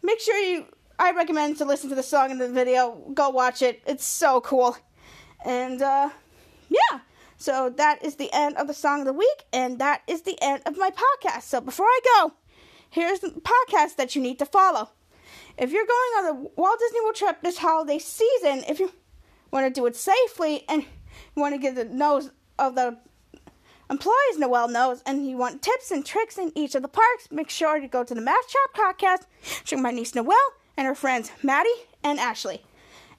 Make 0.02 0.20
sure 0.20 0.38
you. 0.38 0.66
I 1.00 1.12
recommend 1.12 1.58
to 1.58 1.66
listen 1.66 1.90
to 1.90 1.96
the 1.96 2.04
song 2.04 2.30
in 2.30 2.38
the 2.38 2.48
video. 2.48 3.12
Go 3.14 3.30
watch 3.30 3.64
it. 3.64 3.82
It's 3.88 4.06
so 4.06 4.42
cool. 4.42 4.78
And 5.44 5.82
uh, 5.82 6.10
yeah. 6.70 7.00
So 7.44 7.70
that 7.72 8.02
is 8.06 8.16
the 8.16 8.30
end 8.32 8.56
of 8.56 8.68
the 8.68 8.74
song 8.74 9.02
of 9.02 9.06
the 9.06 9.12
week, 9.12 9.44
and 9.52 9.78
that 9.80 10.04
is 10.08 10.22
the 10.22 10.42
end 10.42 10.62
of 10.66 10.78
my 10.78 10.92
podcast. 10.92 11.42
So 11.42 11.60
before 11.60 11.88
I 11.88 12.00
go, 12.16 12.32
here's 12.90 13.20
the 13.20 13.32
podcast 13.32 13.98
that 13.98 14.16
you 14.16 14.22
need 14.22 14.40
to 14.40 14.46
follow. 14.46 14.92
If 15.58 15.74
you're 15.74 15.86
going 15.86 16.14
on 16.20 16.26
the 16.26 16.50
Walt 16.56 16.80
Disney 16.80 17.02
World 17.02 17.16
trip 17.16 17.42
this 17.42 17.58
holiday 17.58 18.00
season, 18.00 18.64
if 18.70 18.80
you 18.80 18.94
want 19.52 19.66
to 19.66 19.78
do 19.78 19.86
it 19.88 19.98
safely 19.98 20.64
and 20.70 20.84
you 20.84 21.42
want 21.42 21.54
to 21.54 21.60
get 21.60 21.76
the 21.76 21.84
nose 21.84 22.32
of 22.58 22.76
the 22.76 22.98
employees 23.90 24.38
Noelle 24.38 24.70
knows, 24.70 25.04
and 25.06 25.28
you 25.28 25.36
want 25.36 25.62
tips 25.62 25.92
and 25.92 26.06
tricks 26.06 26.38
in 26.38 26.54
each 26.56 26.76
of 26.76 26.82
the 26.82 26.88
parks, 26.88 27.28
make 27.30 27.50
sure 27.50 27.78
to 27.78 27.90
go 27.90 28.06
to 28.06 28.16
the 28.16 28.22
MouseTrapped 28.22 28.74
podcast. 28.74 29.26
Check 29.66 29.80
my 29.80 29.92
niece 29.92 30.16
Noelle 30.16 30.38
and 30.78 30.88
her 30.88 30.96
friends 30.96 31.30
Maddie 31.44 31.68
and 32.06 32.22
Ashley. 32.22 32.64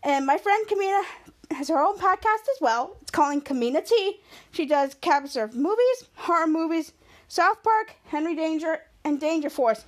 And 0.02 0.24
my 0.24 0.38
friend 0.38 0.66
Kemina 0.66 1.02
has 1.50 1.68
her 1.68 1.82
own 1.82 1.98
podcast 1.98 2.48
as 2.54 2.60
well. 2.60 2.96
It's 3.02 3.10
called 3.10 3.44
Kemina 3.44 3.86
T. 3.86 4.20
She 4.52 4.66
does 4.66 4.94
caps 4.94 5.36
of 5.36 5.54
movies, 5.54 6.08
horror 6.14 6.46
movies, 6.46 6.92
South 7.28 7.62
Park, 7.62 7.96
Henry 8.06 8.34
Danger, 8.34 8.80
and 9.04 9.20
Danger 9.20 9.50
Force. 9.50 9.84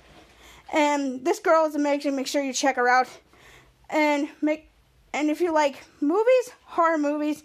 And 0.73 1.23
this 1.23 1.39
girl 1.39 1.65
is 1.65 1.75
amazing. 1.75 2.15
Make 2.15 2.27
sure 2.27 2.43
you 2.43 2.53
check 2.53 2.75
her 2.75 2.89
out. 2.89 3.07
And 3.89 4.29
make 4.41 4.69
and 5.13 5.29
if 5.29 5.41
you 5.41 5.51
like 5.53 5.83
movies, 6.01 6.51
horror 6.65 6.97
movies, 6.97 7.43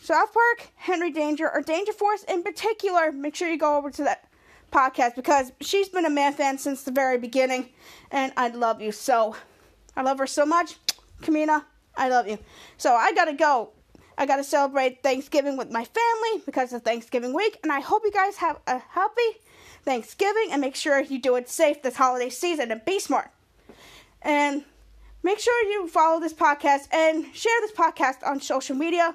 South 0.00 0.32
Park, 0.34 0.68
Henry 0.76 1.10
Danger, 1.10 1.50
or 1.50 1.62
Danger 1.62 1.92
Force 1.92 2.22
in 2.24 2.42
particular, 2.42 3.12
make 3.12 3.34
sure 3.34 3.48
you 3.48 3.56
go 3.56 3.76
over 3.76 3.90
to 3.90 4.04
that 4.04 4.28
podcast 4.72 5.14
because 5.14 5.52
she's 5.60 5.88
been 5.88 6.04
a 6.04 6.10
man 6.10 6.32
fan 6.32 6.58
since 6.58 6.82
the 6.82 6.90
very 6.90 7.18
beginning, 7.18 7.70
and 8.10 8.32
I 8.36 8.48
love 8.48 8.82
you 8.82 8.92
so. 8.92 9.36
I 9.96 10.02
love 10.02 10.18
her 10.18 10.26
so 10.26 10.44
much. 10.44 10.76
Kemina, 11.22 11.64
I 11.96 12.08
love 12.08 12.28
you. 12.28 12.38
So 12.76 12.94
I 12.94 13.12
gotta 13.12 13.32
go. 13.34 13.70
I 14.18 14.24
gotta 14.26 14.44
celebrate 14.44 15.02
Thanksgiving 15.02 15.56
with 15.56 15.70
my 15.70 15.84
family 15.84 16.42
because 16.46 16.72
of 16.72 16.82
Thanksgiving 16.82 17.34
week, 17.34 17.58
and 17.62 17.70
I 17.70 17.80
hope 17.80 18.02
you 18.04 18.12
guys 18.12 18.36
have 18.38 18.58
a 18.66 18.78
happy 18.78 19.40
Thanksgiving 19.84 20.48
and 20.50 20.60
make 20.60 20.74
sure 20.74 21.00
you 21.00 21.20
do 21.20 21.36
it 21.36 21.48
safe 21.48 21.82
this 21.82 21.96
holiday 21.96 22.28
season 22.28 22.70
and 22.72 22.84
be 22.84 22.98
smart. 22.98 23.30
And 24.22 24.64
make 25.22 25.38
sure 25.38 25.64
you 25.70 25.86
follow 25.88 26.20
this 26.20 26.34
podcast 26.34 26.92
and 26.92 27.26
share 27.34 27.60
this 27.60 27.72
podcast 27.72 28.26
on 28.26 28.40
social 28.40 28.74
media. 28.74 29.14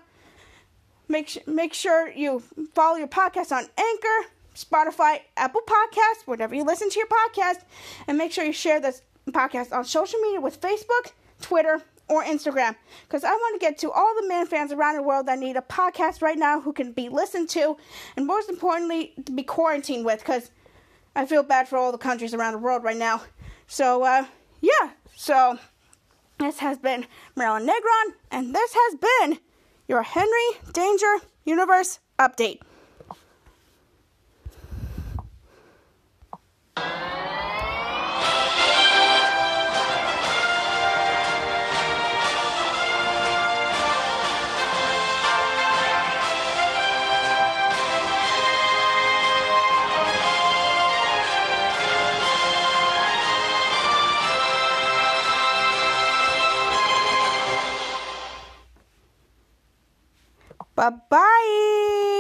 Make, 1.08 1.46
make 1.46 1.74
sure 1.74 2.10
you 2.10 2.42
follow 2.74 2.96
your 2.96 3.10
podcast 3.10 3.52
on 3.52 3.66
Anchor, 3.78 4.30
Spotify, 4.56 5.20
Apple 5.36 5.62
Podcasts, 5.68 6.26
wherever 6.26 6.56
you 6.56 6.64
listen 6.64 6.90
to 6.90 7.00
your 7.00 7.08
podcast. 7.08 7.64
And 8.08 8.18
make 8.18 8.32
sure 8.32 8.46
you 8.46 8.54
share 8.54 8.80
this 8.80 9.02
podcast 9.30 9.74
on 9.74 9.84
social 9.84 10.20
media 10.20 10.40
with 10.40 10.62
Facebook, 10.62 11.12
Twitter, 11.42 11.82
or 12.12 12.24
Instagram. 12.26 12.76
Because 13.08 13.24
I 13.24 13.32
want 13.32 13.60
to 13.60 13.66
get 13.66 13.78
to 13.80 13.92
all 13.92 14.14
the 14.22 14.28
man 14.28 14.46
fans 14.46 14.74
around 14.74 14.96
the 14.96 15.02
world 15.02 15.28
that 15.28 15.40
need 15.40 15.56
a 15.56 15.62
podcast 15.62 16.22
right 16.22 16.38
now 16.38 16.60
who 16.60 16.74
can 16.74 16.92
be 16.92 17.08
listened 17.08 17.50
to, 17.50 17.78
and 18.18 18.28
most 18.28 18.50
importantly, 18.50 19.14
to 19.26 19.32
be 19.32 19.44
quarantined 19.44 20.06
with. 20.06 20.20
Because 20.20 20.52
I 21.16 21.26
feel 21.26 21.42
bad 21.42 21.70
for 21.70 21.78
all 21.78 21.92
the 21.92 21.98
countries 21.98 22.34
around 22.34 22.54
the 22.54 22.60
world 22.60 22.84
right 22.84 22.98
now. 22.98 23.22
So, 23.66 24.04
uh, 24.04 24.26
yeah. 24.60 24.92
So, 25.16 25.58
this 26.38 26.60
has 26.60 26.78
been 26.78 27.06
Marilyn 27.36 27.68
Negron, 27.68 28.14
and 28.30 28.54
this 28.54 28.74
has 28.74 29.00
been 29.00 29.40
your 29.88 30.04
Henry 30.04 30.60
Danger 30.74 31.16
Universe 31.46 32.00
update. 32.20 32.60
Bye 60.82 60.90
bye. 61.12 62.11